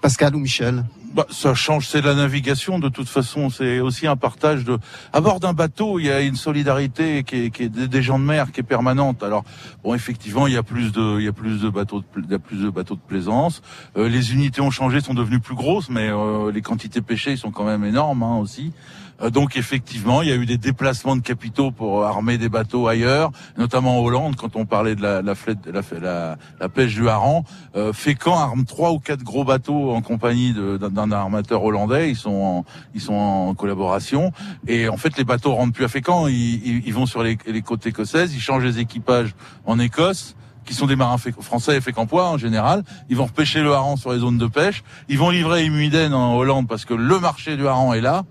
Pascal 0.00 0.34
ou 0.36 0.38
Michel? 0.38 0.84
Bah, 1.14 1.26
ça 1.30 1.54
change, 1.54 1.86
c'est 1.86 2.00
de 2.00 2.08
la 2.08 2.16
navigation. 2.16 2.80
De 2.80 2.88
toute 2.88 3.08
façon, 3.08 3.48
c'est 3.48 3.78
aussi 3.78 4.08
un 4.08 4.16
partage 4.16 4.64
de. 4.64 4.78
À 5.12 5.20
bord 5.20 5.38
d'un 5.38 5.52
bateau, 5.52 6.00
il 6.00 6.06
y 6.06 6.10
a 6.10 6.20
une 6.20 6.34
solidarité 6.34 7.22
qui 7.22 7.36
est, 7.36 7.50
qui 7.50 7.62
est 7.62 7.68
des 7.68 8.02
gens 8.02 8.18
de 8.18 8.24
mer 8.24 8.50
qui 8.50 8.58
est 8.60 8.64
permanente. 8.64 9.22
Alors, 9.22 9.44
bon, 9.84 9.94
effectivement, 9.94 10.48
il 10.48 10.54
y 10.54 10.56
a 10.56 10.64
plus 10.64 10.90
de, 10.90 11.20
il 11.20 11.24
y 11.24 11.28
a 11.28 11.32
plus 11.32 11.60
de 11.60 11.68
bateaux, 11.68 12.00
de, 12.00 12.06
il 12.16 12.30
y 12.32 12.34
a 12.34 12.40
plus 12.40 12.60
de 12.64 12.68
bateaux 12.68 12.96
de 12.96 13.00
plaisance. 13.00 13.62
Euh, 13.96 14.08
les 14.08 14.32
unités 14.32 14.60
ont 14.60 14.72
changé, 14.72 15.00
sont 15.00 15.14
devenues 15.14 15.38
plus 15.38 15.54
grosses, 15.54 15.88
mais 15.88 16.08
euh, 16.10 16.50
les 16.50 16.62
quantités 16.62 17.00
pêchées 17.00 17.36
sont 17.36 17.52
quand 17.52 17.64
même 17.64 17.84
énormes 17.84 18.24
hein, 18.24 18.38
aussi. 18.38 18.72
Euh, 19.22 19.30
donc 19.30 19.56
effectivement, 19.56 20.22
il 20.22 20.28
y 20.28 20.32
a 20.32 20.34
eu 20.34 20.46
des 20.46 20.58
déplacements 20.58 21.14
de 21.14 21.22
capitaux 21.22 21.70
pour 21.70 22.04
armer 22.04 22.36
des 22.36 22.48
bateaux 22.48 22.88
ailleurs, 22.88 23.30
notamment 23.56 24.00
en 24.00 24.02
Hollande. 24.02 24.34
Quand 24.34 24.56
on 24.56 24.66
parlait 24.66 24.96
de 24.96 25.02
la, 25.02 25.22
la, 25.22 25.36
flette- 25.36 25.68
la, 25.72 25.82
la- 26.00 26.36
la 26.58 26.68
pêche 26.68 26.94
du 26.94 27.08
hareng, 27.08 27.44
euh, 27.76 27.92
Fécamp 27.92 28.36
arme 28.36 28.64
trois 28.64 28.90
ou 28.90 28.98
quatre 28.98 29.22
gros 29.22 29.44
bateaux 29.44 29.92
en 29.92 30.02
compagnie 30.02 30.52
d'un 30.52 31.03
d'un 31.06 31.16
armateur 31.16 31.62
hollandais. 31.62 32.10
Ils 32.10 32.16
sont 32.16 32.30
en, 32.30 32.64
ils 32.94 33.00
sont 33.00 33.14
en 33.14 33.54
collaboration. 33.54 34.32
Et 34.66 34.88
en 34.88 34.96
fait, 34.96 35.16
les 35.16 35.24
bateaux 35.24 35.54
rentrent 35.54 35.72
plus 35.72 35.84
à 35.84 35.88
Fécamp. 35.88 36.26
Ils, 36.28 36.34
ils, 36.34 36.86
ils 36.86 36.94
vont 36.94 37.06
sur 37.06 37.22
les, 37.22 37.38
les 37.46 37.62
côtes 37.62 37.86
écossaises. 37.86 38.34
Ils 38.34 38.40
changent 38.40 38.64
les 38.64 38.78
équipages 38.78 39.34
en 39.66 39.78
Écosse 39.78 40.36
qui 40.64 40.74
sont 40.74 40.86
des 40.86 40.96
marins 40.96 41.18
français 41.40 41.76
et 41.76 41.80
fécampois 41.80 42.28
en 42.28 42.38
général. 42.38 42.84
Ils 43.08 43.16
vont 43.16 43.26
repêcher 43.26 43.62
le 43.62 43.72
hareng 43.72 43.96
sur 43.96 44.12
les 44.12 44.18
zones 44.18 44.38
de 44.38 44.46
pêche. 44.46 44.82
Ils 45.08 45.18
vont 45.18 45.30
livrer 45.30 45.60
à 45.60 45.62
Imuiden 45.62 46.14
en 46.14 46.36
Hollande 46.36 46.68
parce 46.68 46.84
que 46.84 46.94
le 46.94 47.18
marché 47.18 47.56
du 47.56 47.66
hareng 47.66 47.94
est 47.94 48.00
là, 48.00 48.24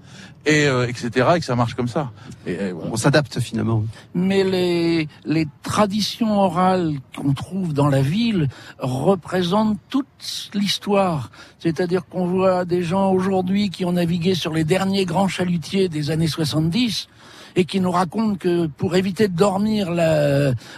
et 0.45 0.65
euh, 0.65 0.87
etc. 0.87 1.27
Et 1.35 1.39
que 1.39 1.45
ça 1.45 1.55
marche 1.55 1.73
comme 1.73 1.87
ça. 1.87 2.11
Et, 2.45 2.53
et 2.53 2.71
voilà. 2.71 2.91
On 2.91 2.97
s'adapte 2.97 3.39
finalement. 3.39 3.83
Mais 4.13 4.43
les, 4.43 5.07
les 5.25 5.47
traditions 5.61 6.39
orales 6.39 6.95
qu'on 7.15 7.33
trouve 7.33 7.73
dans 7.73 7.87
la 7.87 8.01
ville 8.01 8.49
représentent 8.79 9.79
toute 9.89 10.51
l'histoire. 10.53 11.31
C'est-à-dire 11.59 12.05
qu'on 12.05 12.27
voit 12.27 12.65
des 12.65 12.83
gens 12.83 13.11
aujourd'hui 13.11 13.69
qui 13.69 13.85
ont 13.85 13.93
navigué 13.93 14.35
sur 14.35 14.53
les 14.53 14.63
derniers 14.63 15.05
grands 15.05 15.27
chalutiers 15.29 15.87
des 15.87 16.11
années 16.11 16.27
70 16.27 17.07
et 17.55 17.65
qui 17.65 17.79
nous 17.79 17.91
racontent 17.91 18.35
que 18.35 18.67
pour 18.67 18.95
éviter 18.95 19.27
de 19.27 19.35
dormir 19.35 19.89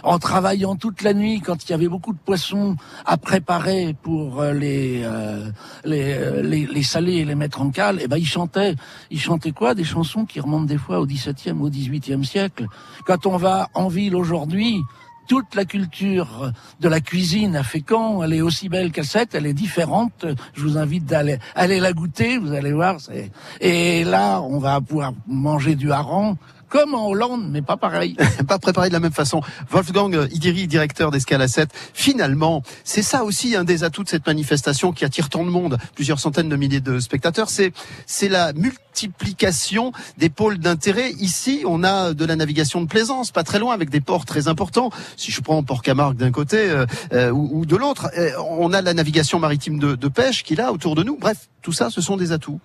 en 0.02 0.18
travaillant 0.18 0.76
toute 0.76 1.02
la 1.02 1.14
nuit 1.14 1.40
quand 1.40 1.64
il 1.64 1.70
y 1.70 1.74
avait 1.74 1.88
beaucoup 1.88 2.12
de 2.12 2.18
poissons 2.18 2.76
à 3.04 3.16
préparer 3.16 3.94
pour 4.02 4.40
euh, 4.40 4.52
les, 4.52 5.02
euh, 5.04 5.50
les, 5.84 6.14
euh, 6.14 6.42
les, 6.42 6.66
les 6.66 6.82
saler 6.82 7.14
et 7.14 7.24
les 7.24 7.34
mettre 7.34 7.60
en 7.60 7.70
cale, 7.70 8.00
et 8.00 8.08
ben 8.08 8.16
ils 8.16 8.26
chantaient. 8.26 8.74
Ils 9.10 9.20
chantaient 9.20 9.52
quoi? 9.52 9.74
Des 9.74 9.84
chansons 9.84 10.24
qui 10.24 10.40
remontent 10.40 10.64
des 10.64 10.78
fois 10.78 11.00
au 11.00 11.06
XVIIe, 11.06 11.56
au 11.60 11.70
XVIIIe 11.70 12.24
siècle. 12.24 12.66
Quand 13.06 13.26
on 13.26 13.36
va 13.36 13.68
en 13.74 13.88
ville 13.88 14.16
aujourd'hui, 14.16 14.80
toute 15.28 15.54
la 15.54 15.64
culture 15.64 16.52
de 16.80 16.88
la 16.88 17.00
cuisine 17.00 17.56
à 17.56 17.64
Fécamp, 17.64 18.22
elle 18.22 18.32
est 18.32 18.40
aussi 18.40 18.68
belle 18.68 18.92
qu'à 18.92 19.02
Sète, 19.02 19.34
elle 19.34 19.46
est 19.46 19.54
différente. 19.54 20.24
Je 20.54 20.62
vous 20.62 20.78
invite 20.78 21.04
d'aller 21.04 21.38
aller 21.54 21.80
la 21.80 21.92
goûter, 21.92 22.38
vous 22.38 22.52
allez 22.52 22.72
voir. 22.72 22.98
Et 23.60 24.04
là, 24.04 24.40
on 24.40 24.58
va 24.58 24.80
pouvoir 24.80 25.12
manger 25.26 25.74
du 25.74 25.90
hareng 25.90 26.36
comme 26.68 26.94
en 26.94 27.08
Hollande, 27.08 27.48
mais 27.50 27.62
pas 27.62 27.76
pareil. 27.76 28.16
pas 28.48 28.58
préparé 28.58 28.88
de 28.88 28.92
la 28.92 29.00
même 29.00 29.12
façon. 29.12 29.40
Wolfgang 29.70 30.28
Idiri, 30.32 30.66
directeur 30.66 31.10
d'Escale 31.10 31.42
à 31.42 31.48
7. 31.48 31.70
Finalement, 31.94 32.62
c'est 32.84 33.02
ça 33.02 33.24
aussi 33.24 33.56
un 33.56 33.64
des 33.64 33.84
atouts 33.84 34.04
de 34.04 34.08
cette 34.08 34.26
manifestation 34.26 34.92
qui 34.92 35.04
attire 35.04 35.28
tant 35.28 35.44
de 35.44 35.50
monde, 35.50 35.78
plusieurs 35.94 36.20
centaines 36.20 36.48
de 36.48 36.56
milliers 36.56 36.80
de 36.80 36.98
spectateurs. 36.98 37.50
C'est, 37.50 37.72
c'est 38.06 38.28
la 38.28 38.52
multiplication 38.52 39.92
des 40.18 40.28
pôles 40.28 40.58
d'intérêt. 40.58 41.12
Ici, 41.12 41.62
on 41.66 41.84
a 41.84 42.14
de 42.14 42.24
la 42.24 42.36
navigation 42.36 42.80
de 42.80 42.86
plaisance, 42.86 43.30
pas 43.30 43.44
très 43.44 43.58
loin, 43.58 43.74
avec 43.74 43.90
des 43.90 44.00
ports 44.00 44.24
très 44.24 44.48
importants. 44.48 44.90
Si 45.16 45.30
je 45.30 45.40
prends 45.40 45.62
Port 45.62 45.82
Camargue 45.82 46.16
d'un 46.16 46.32
côté 46.32 46.58
euh, 46.58 46.86
euh, 47.12 47.30
ou, 47.30 47.60
ou 47.60 47.66
de 47.66 47.76
l'autre, 47.76 48.08
euh, 48.16 48.30
on 48.50 48.72
a 48.72 48.80
la 48.82 48.94
navigation 48.94 49.38
maritime 49.38 49.78
de, 49.78 49.94
de 49.94 50.08
pêche 50.08 50.42
qui 50.42 50.54
est 50.54 50.56
là 50.56 50.72
autour 50.72 50.94
de 50.94 51.02
nous. 51.02 51.16
Bref, 51.16 51.48
tout 51.62 51.72
ça, 51.72 51.90
ce 51.90 52.00
sont 52.00 52.16
des 52.16 52.32
atouts. 52.32 52.60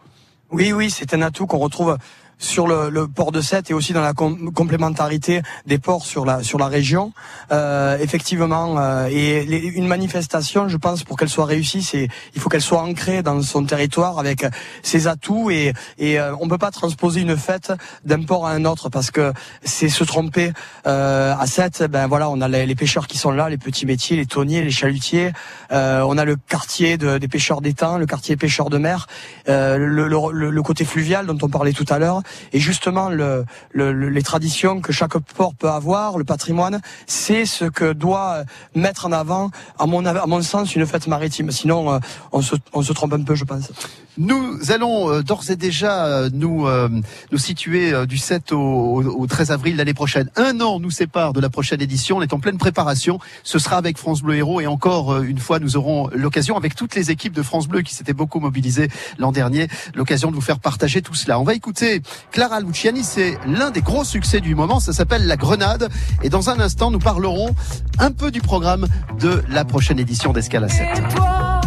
Oui, 0.52 0.74
oui, 0.74 0.90
c'est 0.90 1.14
un 1.14 1.22
atout 1.22 1.48
qu'on 1.48 1.60
retrouve 1.60 1.98
sur 2.42 2.68
le, 2.68 2.90
le 2.90 3.08
port 3.08 3.32
de 3.32 3.40
Sète 3.40 3.70
et 3.70 3.74
aussi 3.74 3.94
dans 3.94 4.02
la 4.02 4.14
com- 4.14 4.52
complémentarité 4.54 5.42
des 5.68 5.78
ports 5.78 6.06
sur 6.06 6.26
la 6.26 6.42
sur 6.44 6.58
la 6.58 6.68
région. 6.68 7.14
Euh, 7.52 7.98
effectivement, 8.00 8.78
euh, 8.80 9.08
et 9.10 9.44
une 9.78 9.88
manifestation, 9.88 10.68
je 10.68 10.78
pense, 10.78 11.04
pour 11.04 11.18
qu'elle 11.18 11.30
soit 11.30 11.46
réussie, 11.46 11.84
c'est 11.84 12.08
il 12.36 12.42
faut 12.42 12.50
qu'elle 12.50 12.62
soit 12.62 12.82
ancrée 12.82 13.22
dans 13.22 13.40
son 13.44 13.64
territoire 13.64 14.18
avec 14.18 14.44
ses 14.82 15.08
atouts 15.08 15.52
et 15.52 15.74
et 16.00 16.20
euh, 16.20 16.34
on 16.42 16.48
peut 16.48 16.58
pas 16.58 16.72
transposer 16.72 17.22
une 17.22 17.38
fête 17.38 17.72
d'un 18.06 18.24
port 18.24 18.48
à 18.48 18.52
un 18.52 18.66
autre 18.66 18.90
parce 18.90 19.12
que 19.12 19.32
c'est 19.64 19.90
se 19.90 20.04
tromper. 20.04 20.52
Euh, 20.88 21.36
à 21.40 21.46
Sète, 21.46 21.84
ben 21.84 22.08
voilà, 22.08 22.28
on 22.30 22.42
a 22.42 22.48
les, 22.48 22.76
pêcheurs 22.76 23.06
qui 23.08 23.18
sont 23.20 23.32
là, 23.32 23.50
les 23.50 23.58
petits 23.60 23.86
métiers, 23.86 24.18
les 24.18 24.26
tonniers, 24.26 24.64
les 24.64 24.72
chalutiers. 24.72 25.32
Euh, 25.72 26.02
on 26.08 26.18
a 26.18 26.26
le 26.26 26.36
quartier 26.38 26.98
de- 26.98 27.20
des 27.20 27.28
pêcheurs 27.28 27.62
d'étang, 27.62 27.98
le 28.00 28.08
quartier 28.08 28.36
pêcheurs 28.36 28.70
de 28.72 28.80
mer, 28.80 29.06
euh, 29.48 29.78
le, 29.78 30.08
le- 30.08 30.50
le 30.50 30.64
côté 30.64 30.86
fluvial 30.86 31.28
dont 31.28 31.38
on 31.44 31.50
parlait 31.50 31.74
tout 31.74 31.86
à 31.90 32.00
l'heure, 32.00 32.22
et 32.54 32.60
justement 32.60 33.10
le, 33.10 33.46
le- 33.72 33.92
le- 33.94 34.10
les 34.10 34.24
traditions 34.24 34.82
que 34.82 34.92
chaque 34.92 35.18
port 35.18 35.54
peut 35.56 35.70
avoir, 35.70 36.18
le 36.18 36.24
patrimoine, 36.24 36.82
c'est 37.08 37.46
ce 37.46 37.66
que 37.66 37.94
doit 37.94 38.44
mettre 38.76 39.06
en 39.06 39.12
avant, 39.12 39.52
à 39.80 39.86
mon, 39.86 40.06
sens, 40.42 40.76
une 40.76 40.86
fête 40.86 41.08
maritime. 41.08 41.52
Sinon, 41.52 41.94
euh, 41.94 42.00
on 42.32 42.42
se 42.42 42.94
trompe 42.94 43.14
un 43.14 43.24
peu, 43.24 43.36
je 43.36 43.44
pense. 43.46 43.72
Nous 44.18 44.60
allons 44.72 45.10
euh, 45.12 45.22
d'ores 45.24 45.50
et 45.50 45.56
déjà 45.56 46.06
euh, 46.06 46.30
nous 46.34 46.68
euh, 46.68 46.90
nous 47.32 47.38
situer 47.38 48.06
du 48.06 48.18
7 48.18 48.52
au, 48.52 48.58
au- 48.58 49.04
au 49.22 49.28
13 49.28 49.52
avril 49.52 49.76
l'année 49.78 49.94
prochaine. 49.94 50.30
Un 50.36 50.60
an 50.62 50.80
nous 50.80 50.92
sépare 50.92 51.34
de 51.34 51.40
la 51.40 51.50
prochaine 51.50 51.82
édition. 51.82 52.18
On 52.18 52.22
est 52.22 52.34
en 52.34 52.40
pleine 52.40 52.58
préparation. 52.58 53.20
Ce 53.44 53.58
sera 53.60 53.78
avec 53.78 53.98
France 53.98 54.22
Bleu 54.22 54.36
Héros 54.36 54.60
et 54.62 54.68
encore 54.68 55.22
une 55.22 55.38
fois 55.40 55.60
nous 55.60 55.78
aurons 55.78 56.10
l'occasion 56.14 56.58
avec 56.58 56.76
toutes 56.76 56.96
les 56.96 57.10
équipes 57.12 57.34
de 57.34 57.42
France 57.44 57.68
Bleu 57.68 57.82
qui 57.82 57.96
s'étaient 57.96 58.14
beaucoup 58.14 58.40
mobilisées 58.40 58.90
l'an 59.18 59.32
dernier, 59.32 59.68
l'occasion 59.96 60.30
de 60.30 60.36
vous 60.36 60.42
faire 60.42 60.60
partager 60.60 61.02
tout 61.02 61.16
cela. 61.16 61.40
On 61.40 61.44
va 61.44 61.54
écouter 61.54 62.02
Clara 62.32 62.60
Luciani. 62.60 63.04
C'est 63.04 63.38
l'un 63.48 63.72
des 63.72 63.82
gros 63.82 64.04
succès 64.04 64.42
du 64.42 64.56
moment. 64.56 64.80
Ça 64.80 64.94
s'appelle 64.94 65.26
La 65.26 65.38
Grenade. 65.38 65.90
Et 66.24 66.30
dans 66.30 66.50
un 66.50 66.60
instant 66.60 66.92
nous 66.92 67.00
parlerons 67.00 67.56
un 68.00 68.12
peu 68.12 68.30
du 68.32 68.42
programme 68.42 68.88
de 69.20 69.42
la 69.50 69.64
prochaine 69.66 70.00
édition 70.00 70.34
d'Escale 70.34 70.66
à 70.66 70.70
7. 70.70 70.88
Toi, 71.16 71.62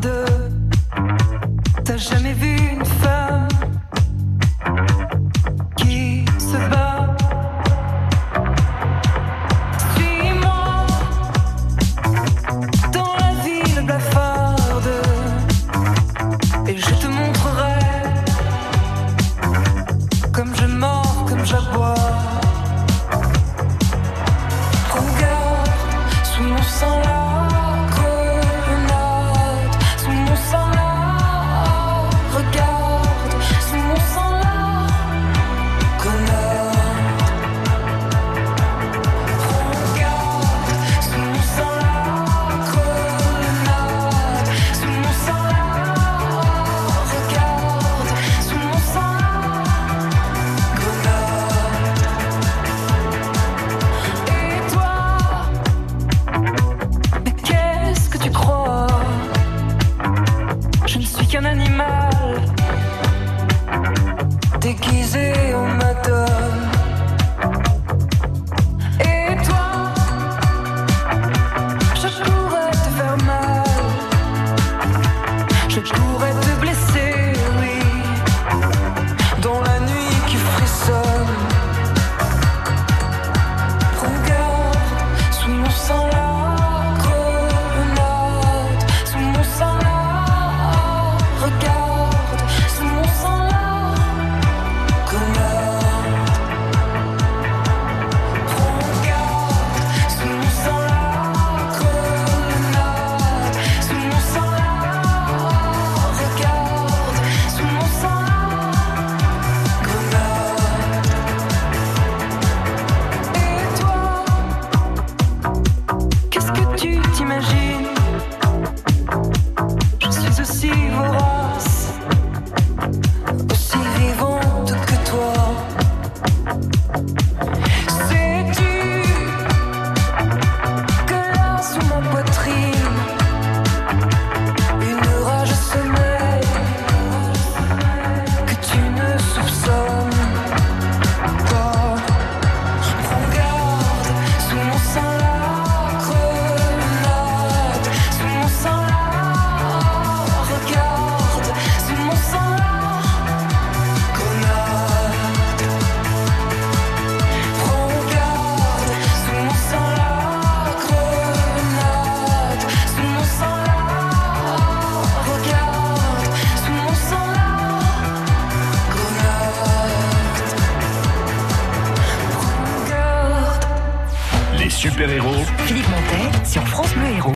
deux. 0.00 0.24
T'as 1.84 1.96
jamais 1.96 2.32
vu 2.32 2.79